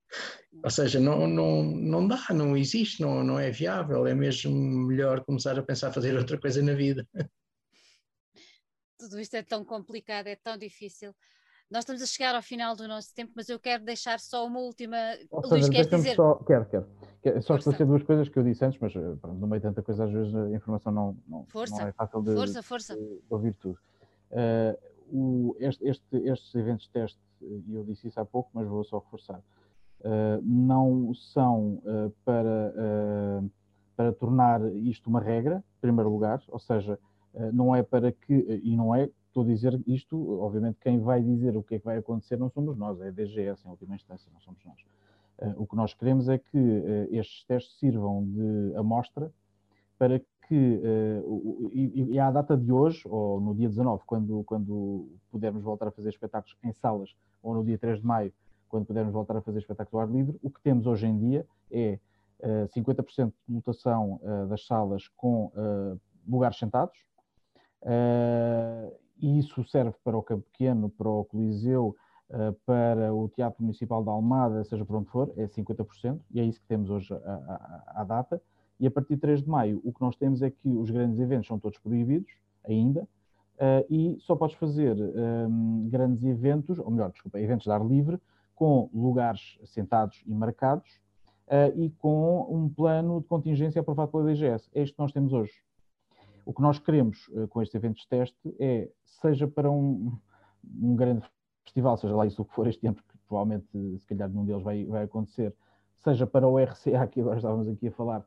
[0.62, 5.24] Ou seja, não, não, não dá, não existe, não, não é viável, é mesmo melhor
[5.24, 7.06] começar a pensar a fazer outra coisa na vida.
[8.98, 11.14] Tudo isto é tão complicado, é tão difícil.
[11.70, 14.60] Nós estamos a chegar ao final do nosso tempo, mas eu quero deixar só uma
[14.60, 14.96] última.
[15.30, 16.14] Ou Luís, queres dizer?
[16.14, 16.86] Só, quero, quero.
[17.20, 19.66] quero só esclarecer duas coisas que eu disse antes, mas eh, pronto, no meio de
[19.66, 22.94] tanta coisa, às vezes a informação não, não, não é fácil de, força, força.
[22.94, 23.78] de ouvir tudo.
[24.30, 28.66] Uh, o, este, este, estes eventos de teste, e eu disse isso há pouco, mas
[28.68, 29.65] vou só reforçar eh,
[30.42, 33.50] não são uh, para, uh,
[33.96, 36.98] para tornar isto uma regra, em primeiro lugar, ou seja,
[37.52, 38.32] não é para que,
[38.64, 41.84] e não é, estou a dizer isto, obviamente quem vai dizer o que é que
[41.84, 45.54] vai acontecer não somos nós, é a DGS em última instância, não somos nós.
[45.58, 46.58] o que nós queremos é que
[47.10, 49.30] estes testes sirvam de amostra
[49.98, 50.80] para que,
[51.74, 55.90] e, e à data de hoje, ou no dia 19, quando, quando pudermos voltar a
[55.90, 58.32] fazer espetáculos em salas, ou no dia 3 de maio,
[58.68, 60.38] quando pudermos voltar a fazer espetáculo ao ar livre.
[60.42, 61.98] O que temos hoje em dia é
[62.40, 67.04] uh, 50% de lotação uh, das salas com uh, lugares sentados,
[69.20, 71.94] e isso serve para o Campo Pequeno, para o Coliseu,
[72.66, 76.60] para o Teatro Municipal da Almada, seja por onde for, é 50%, e é isso
[76.60, 77.14] que temos hoje
[77.86, 78.42] à, data.
[78.80, 81.20] E a partir de 3 de maio, o que nós temos é que os grandes
[81.20, 82.32] eventos são todos proibidos,
[82.64, 83.06] ainda,
[83.88, 84.96] e só podes fazer
[85.84, 88.20] grandes eventos, ou melhor, desculpa, eventos de ar livre,
[88.56, 90.90] com lugares sentados e marcados
[91.46, 94.68] uh, e com um plano de contingência aprovado pela DGS.
[94.74, 95.52] É isto que nós temos hoje.
[96.44, 100.10] O que nós queremos uh, com estes eventos de teste é, seja para um,
[100.80, 101.22] um grande
[101.64, 103.66] festival, seja lá isso o que for este ano, porque provavelmente
[103.98, 105.54] se calhar nenhum deles vai, vai acontecer,
[105.96, 108.24] seja para o RCA, que agora estávamos aqui a falar,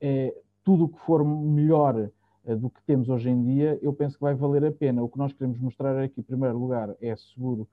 [0.00, 2.10] é, tudo o que for melhor
[2.58, 5.02] do que temos hoje em dia, eu penso que vai valer a pena.
[5.02, 7.68] O que nós queremos mostrar aqui, em primeiro lugar, é seguro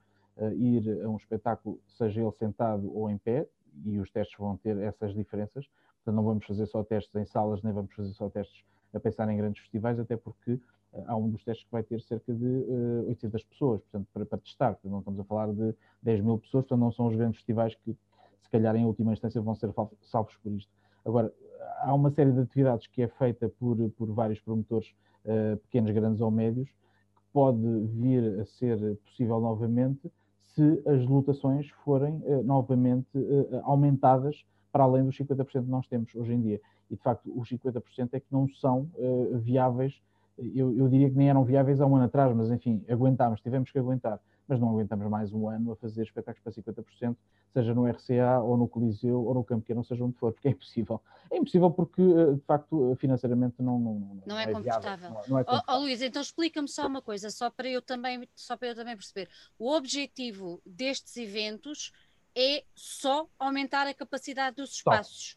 [0.56, 3.48] ir a um espetáculo, seja ele sentado ou em pé,
[3.86, 5.68] e os testes vão ter essas diferenças.
[5.98, 9.28] Portanto, não vamos fazer só testes em salas, nem vamos fazer só testes a pensar
[9.30, 10.60] em grandes festivais, até porque
[11.08, 14.38] há um dos testes que vai ter cerca de uh, 800 pessoas, portanto, para, para
[14.38, 14.74] testar.
[14.74, 15.74] Portanto, não estamos a falar de
[16.04, 17.96] 10 mil pessoas, portanto, não são os grandes festivais que,
[18.42, 20.72] se calhar, em última instância, vão ser salvos por isto.
[21.06, 21.34] Agora,
[21.80, 24.94] há uma série de atividades que é feita por, por vários promotores,
[25.26, 30.12] uh, pequenos, grandes ou médios, que pode vir a ser possível novamente
[30.54, 36.14] se as lotações forem uh, novamente uh, aumentadas para além dos 50% que nós temos
[36.16, 36.62] hoje em dia.
[36.90, 38.90] E, de facto, os 50% é que não são
[39.34, 40.02] viáveis
[40.38, 43.72] eu, eu, diria que nem eram viáveis há um ano atrás, mas enfim, aguentámos, tivemos
[43.72, 44.20] que aguentar.
[44.54, 47.16] Mas não aguentamos mais um ano a fazer espetáculos para 50%,
[47.52, 50.52] seja no RCA ou no Coliseu ou no Campo Pequeno, seja onde for, porque é
[50.52, 51.02] impossível.
[51.32, 55.10] É impossível porque, eh, de facto, financeiramente não, não, não, não é, é confortável.
[55.10, 57.82] Viável, não é, é oh, oh, Luís, então explica-me só uma coisa, só para eu
[57.82, 59.28] também, só para eu também perceber.
[59.58, 61.92] O objetivo destes eventos
[62.36, 65.36] é só aumentar a capacidade dos espaços.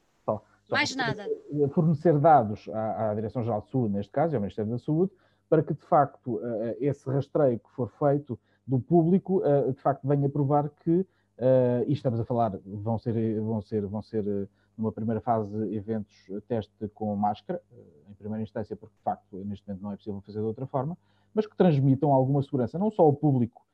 [0.70, 1.24] Mais nada.
[1.72, 5.10] Fornecer dados à, à Direção-Geral de Saúde, neste caso, e ao Ministério da Saúde,
[5.48, 10.06] para que, de facto, eh, esse rastreio que for feito do público, eh, de facto,
[10.06, 11.06] venha provar que,
[11.38, 16.14] eh, e estamos a falar, vão ser, vão ser, vão ser numa primeira fase, eventos
[16.48, 17.62] teste com máscara,
[18.10, 20.98] em primeira instância, porque, de facto, neste momento não é possível fazer de outra forma,
[21.32, 23.64] mas que transmitam alguma segurança, não só ao público,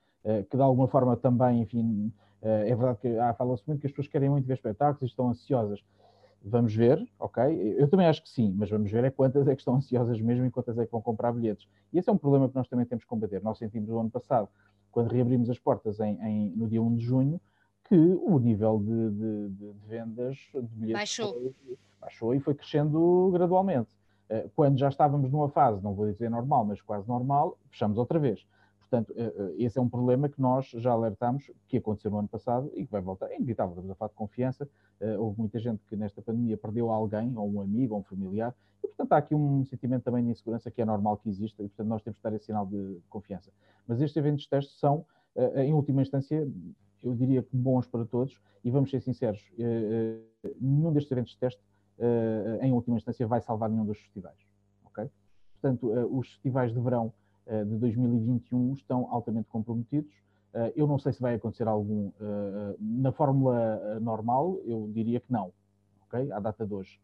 [0.49, 4.07] que de alguma forma também, enfim, é verdade que ah, fala-se muito que as pessoas
[4.07, 5.83] querem muito ver espetáculos e estão ansiosas,
[6.45, 7.43] Vamos ver, ok?
[7.79, 10.45] Eu também acho que sim, mas vamos ver é quantas é que estão ansiosas mesmo
[10.45, 11.69] e quantas é que vão comprar bilhetes.
[11.93, 13.41] E esse é um problema que nós também temos que combater.
[13.43, 14.49] Nós sentimos no ano passado,
[14.91, 17.41] quando reabrimos as portas em, em, no dia 1 de junho,
[17.85, 21.33] que o nível de, de, de vendas de bilhetes baixou.
[21.33, 23.91] Foi, baixou e foi crescendo gradualmente.
[24.29, 28.19] Eh, quando já estávamos numa fase, não vou dizer normal, mas quase normal, fechamos outra
[28.19, 28.47] vez.
[28.93, 32.29] Portanto, eh, eh, esse é um problema que nós já alertámos que aconteceu no ano
[32.29, 33.31] passado e que vai voltar.
[33.31, 34.69] É inevitável, estamos a falar de confiança.
[35.01, 38.55] Eh, houve muita gente que nesta pandemia perdeu alguém, ou um amigo, ou um familiar,
[38.85, 41.69] e portanto há aqui um sentimento também de insegurança que é normal que exista e
[41.69, 43.51] portanto nós temos que dar esse sinal de confiança.
[43.89, 45.07] Mas estes eventos de testes são,
[45.57, 46.47] em última instância,
[47.03, 49.51] eu diria que bons para todos e vamos ser sinceros,
[50.61, 51.63] nenhum destes eventos de teste,
[52.61, 54.39] em última instância, vai salvar nenhum dos festivais.
[54.85, 55.09] ok?
[55.55, 57.13] Portanto, os festivais de verão
[57.47, 60.13] de 2021 estão altamente comprometidos.
[60.55, 65.33] Eh, eu não sei se vai acontecer algum eh, na fórmula normal, eu diria que
[65.33, 65.53] não,
[66.07, 66.31] ok?
[66.31, 67.01] À data de hoje.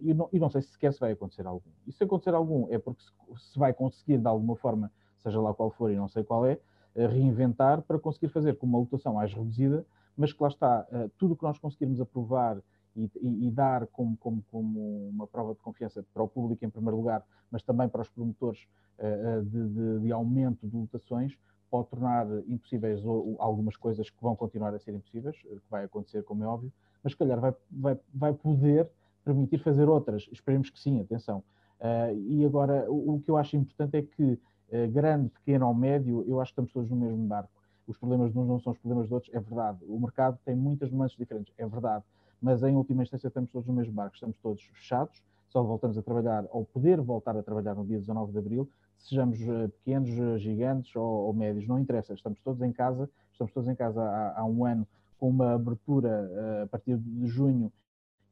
[0.00, 1.68] E não, não sei se sequer se vai acontecer algum.
[1.84, 3.02] E se acontecer algum é porque
[3.36, 6.60] se vai conseguir de alguma forma, seja lá qual for e não sei qual é,
[6.94, 9.84] reinventar para conseguir fazer com uma lotação mais reduzida,
[10.16, 10.86] mas que lá está,
[11.18, 12.62] tudo o que nós conseguirmos aprovar
[12.96, 16.70] e, e, e, dar como, como, como uma prova de confiança para o público em
[16.70, 18.66] primeiro lugar, mas também para os promotores
[18.98, 21.36] uh, de, de, de, aumento de lotações,
[21.70, 26.22] pode tornar impossíveis ou, algumas coisas que vão continuar a ser impossíveis, que vai acontecer,
[26.22, 26.72] como é óbvio,
[27.02, 28.88] mas se calhar vai, vai, vai poder
[29.24, 30.28] permitir fazer outras.
[30.30, 31.42] Esperemos que sim, atenção.
[31.80, 35.74] Uh, e agora, o, o, que eu acho importante é que, uh, grande, pequeno ou
[35.74, 37.50] médio, eu acho que estamos todos no mesmo barco.
[37.86, 39.80] Os problemas de uns não são os problemas de outros, é verdade.
[39.86, 42.04] O mercado tem muitas nuances diferentes, é verdade
[42.40, 46.02] mas em última instância estamos todos no mesmo barco, estamos todos fechados, só voltamos a
[46.02, 50.38] trabalhar, ou poder voltar a trabalhar no dia 19 de Abril, sejamos eh, pequenos, eh,
[50.38, 54.40] gigantes ou, ou médios, não interessa, estamos todos em casa, estamos todos em casa há,
[54.40, 54.86] há um ano,
[55.18, 57.72] com uma abertura uh, a partir de junho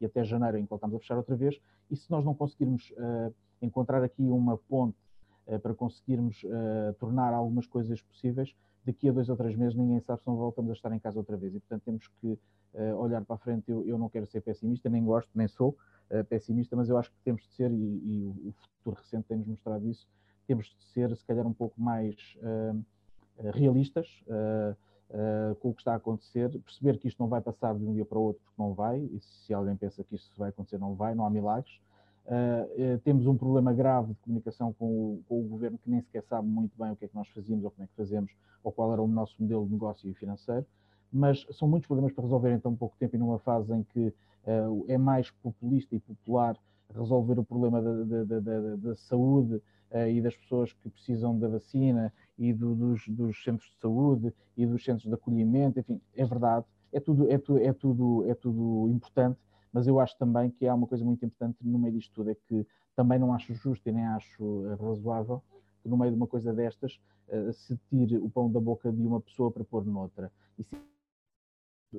[0.00, 2.92] e até janeiro, em que voltamos a fechar outra vez, e se nós não conseguirmos
[3.60, 4.98] encontrar aqui uma ponte
[5.62, 6.44] para conseguirmos
[6.98, 8.52] tornar algumas coisas possíveis,
[8.84, 11.18] daqui a dois ou três meses ninguém sabe se não voltamos a estar em casa
[11.18, 11.54] outra vez.
[11.54, 12.38] E, portanto, temos que
[12.74, 13.70] uh, olhar para a frente.
[13.70, 15.76] Eu, eu, não quero ser pessimista, nem gosto, nem sou
[16.10, 19.46] uh, pessimista, mas eu acho que temos de ser, e, e o, futuro recente tem-nos
[19.46, 20.08] mostrado isso,
[20.46, 22.84] temos de ser, se calhar, um pouco mais uh,
[23.52, 24.24] realistas
[25.60, 28.04] com o que está a acontecer, perceber que isto não vai passar de um dia
[28.04, 30.94] para o outro, porque não vai, e se alguém pensa que isto vai acontecer, não
[30.94, 31.78] vai, não há milagres.
[32.24, 36.00] Uh, uh, temos um problema grave de comunicação com o, com o, governo que nem
[36.00, 38.30] sequer sabe muito bem o que é que nós fazíamos ou como é que fazemos
[38.62, 40.64] ou qual era o nosso modelo de negócio e financeiro,
[41.12, 44.14] mas são muitos problemas para resolver em tão pouco tempo e numa fase em que
[44.46, 46.56] uh, é mais populista e popular
[46.94, 49.60] resolver o problema da, da, da, da saúde
[50.08, 54.64] e das pessoas que precisam da vacina e do, dos, dos, centros de saúde e
[54.64, 58.88] dos centros de acolhimento, enfim, é verdade, é tudo, é, tu, é tudo, é tudo
[58.88, 59.38] importante,
[59.72, 62.34] mas eu acho também que há uma coisa muito importante no meio disto tudo, é
[62.34, 65.42] que também não acho justo e nem acho razoável
[65.82, 69.06] que no meio de uma coisa destas uh, se tire o pão da boca de
[69.06, 70.30] uma pessoa para pôr noutra.
[70.58, 70.76] E se,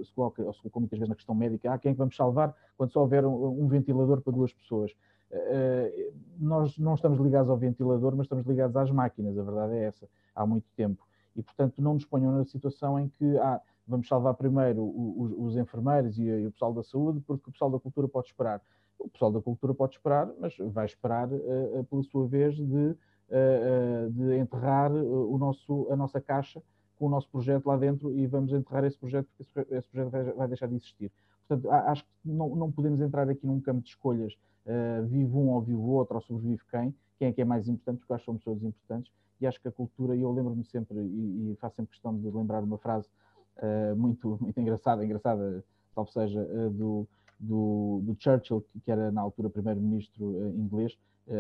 [0.06, 2.16] se coloca, ou se colocou muitas vezes na questão médica, ah, quem é que vamos
[2.16, 4.92] salvar quando só houver um, um ventilador para duas pessoas?
[5.32, 9.86] Uh, nós não estamos ligados ao ventilador, mas estamos ligados às máquinas, a verdade é
[9.86, 11.06] essa, há muito tempo.
[11.36, 15.58] E, portanto, não nos ponham na situação em que ah, vamos salvar primeiro os, os
[15.58, 18.62] enfermeiros e, e, o pessoal da saúde, porque o pessoal da cultura pode esperar.
[19.00, 24.12] O pessoal da cultura pode esperar, mas vai esperar, uh, pela sua vez, de, uh,
[24.12, 26.62] de enterrar o nosso, a nossa caixa
[26.98, 30.48] com o nosso projeto lá dentro e vamos enterrar esse projeto porque esse, projeto vai,
[30.48, 31.12] deixar de existir.
[31.48, 34.34] Portanto, acho que não, não podemos entrar aqui num campo de escolhas,
[34.66, 38.00] uh, vive um ou vive outro, ou sobrevive quem, quem é que é mais importante,
[38.00, 39.12] porque acho que somos todos importantes,
[39.42, 42.30] e acho que a cultura, e eu lembro-me sempre, e, e, faço sempre questão de
[42.30, 43.10] lembrar uma frase
[43.58, 45.64] uh, muito, muito engraçada, engraçada,
[45.94, 47.08] talvez seja, uh, do,
[47.40, 50.98] do, do, Churchill, que era na altura primeiro-ministro uh, inglês,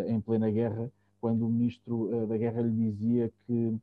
[0.07, 3.77] em plena guerra, quando o ministro da guerra lhe dizia que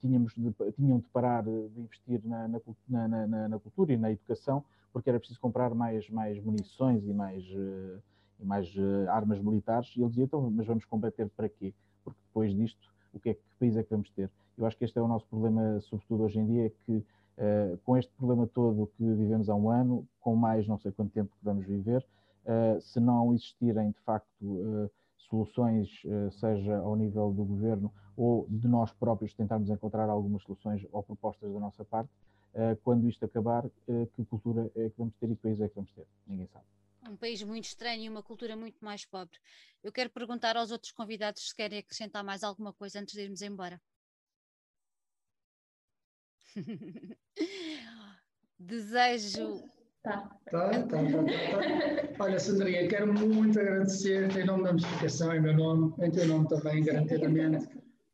[0.00, 2.48] tínhamos de, tinham de parar de investir na,
[2.88, 7.12] na, na, na, cultura e na educação, porque era preciso comprar mais, mais munições e
[7.12, 8.68] mais, e mais
[9.08, 11.72] armas militares, e ele dizia, então, mas vamos combater para quê?
[12.02, 14.28] Porque depois disto, o que é que país é que vamos ter?
[14.56, 17.96] Eu acho que este é o nosso problema, sobretudo hoje em dia, que uh, com
[17.96, 21.44] este problema todo que vivemos há um ano, com mais não sei quanto tempo que
[21.44, 22.04] vamos viver,
[22.44, 25.88] uh, se não existirem de facto uh, soluções,
[26.38, 31.50] seja ao nível do governo ou de nós próprios tentarmos encontrar algumas soluções ou propostas
[31.52, 32.10] da nossa parte,
[32.84, 33.64] quando isto acabar,
[34.14, 36.06] que cultura é que vamos ter e que país é que vamos ter?
[36.26, 36.64] Ninguém sabe
[37.10, 39.38] um país muito estranho e uma cultura muito mais pobre.
[39.82, 43.42] Eu quero perguntar aos outros convidados se querem acrescentar mais alguma coisa antes de irmos
[43.42, 43.80] embora.
[48.58, 49.62] Desejo.
[50.02, 50.30] Tá.
[50.50, 55.54] Tá, tá, tá, tá, Olha, Sandrinha, quero muito agradecer em nome da notificação, em meu
[55.54, 57.66] nome, em teu nome também, garantidamente.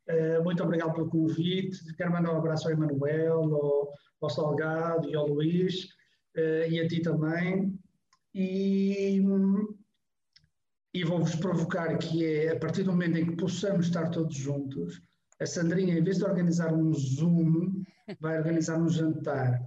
[0.09, 1.93] Uh, muito obrigado pelo convite.
[1.95, 5.83] Quero mandar um abraço ao Emanuel, ao, ao Salgado e ao Luís,
[6.37, 7.77] uh, e a ti também.
[8.33, 9.21] E,
[10.93, 15.01] e vou-vos provocar que é, a partir do momento em que possamos estar todos juntos,
[15.41, 17.80] a Sandrinha, em vez de organizar um Zoom,
[18.19, 19.59] vai organizar um jantar.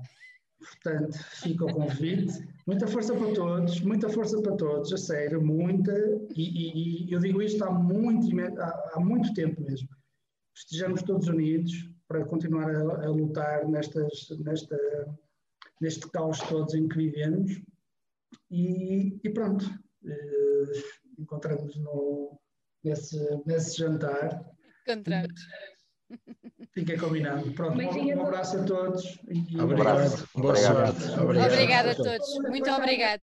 [0.58, 2.46] Portanto, fica o convite.
[2.66, 5.92] Muita força para todos, muita força para todos, a sério, muita.
[6.34, 8.28] E, e, e eu digo isto há muito,
[8.60, 9.88] há, há, muito tempo mesmo.
[10.56, 11.72] Estejamos todos unidos
[12.08, 14.78] para continuar a, a lutar nestas, nesta,
[15.80, 17.60] neste caos todos em que vivemos.
[18.50, 19.64] E, e pronto,
[20.06, 20.82] eh,
[21.18, 22.38] encontramos no,
[22.84, 24.54] nesse, nesse jantar
[24.86, 25.40] Encontramos.
[26.74, 27.52] Fica combinado.
[27.52, 29.20] Pronto, um, um abraço a todos.
[29.28, 30.28] E obrigado.
[30.34, 31.20] Boa sorte.
[31.20, 31.52] Obrigado.
[31.52, 32.38] Obrigada a todos.
[32.48, 33.20] Muito obrigado.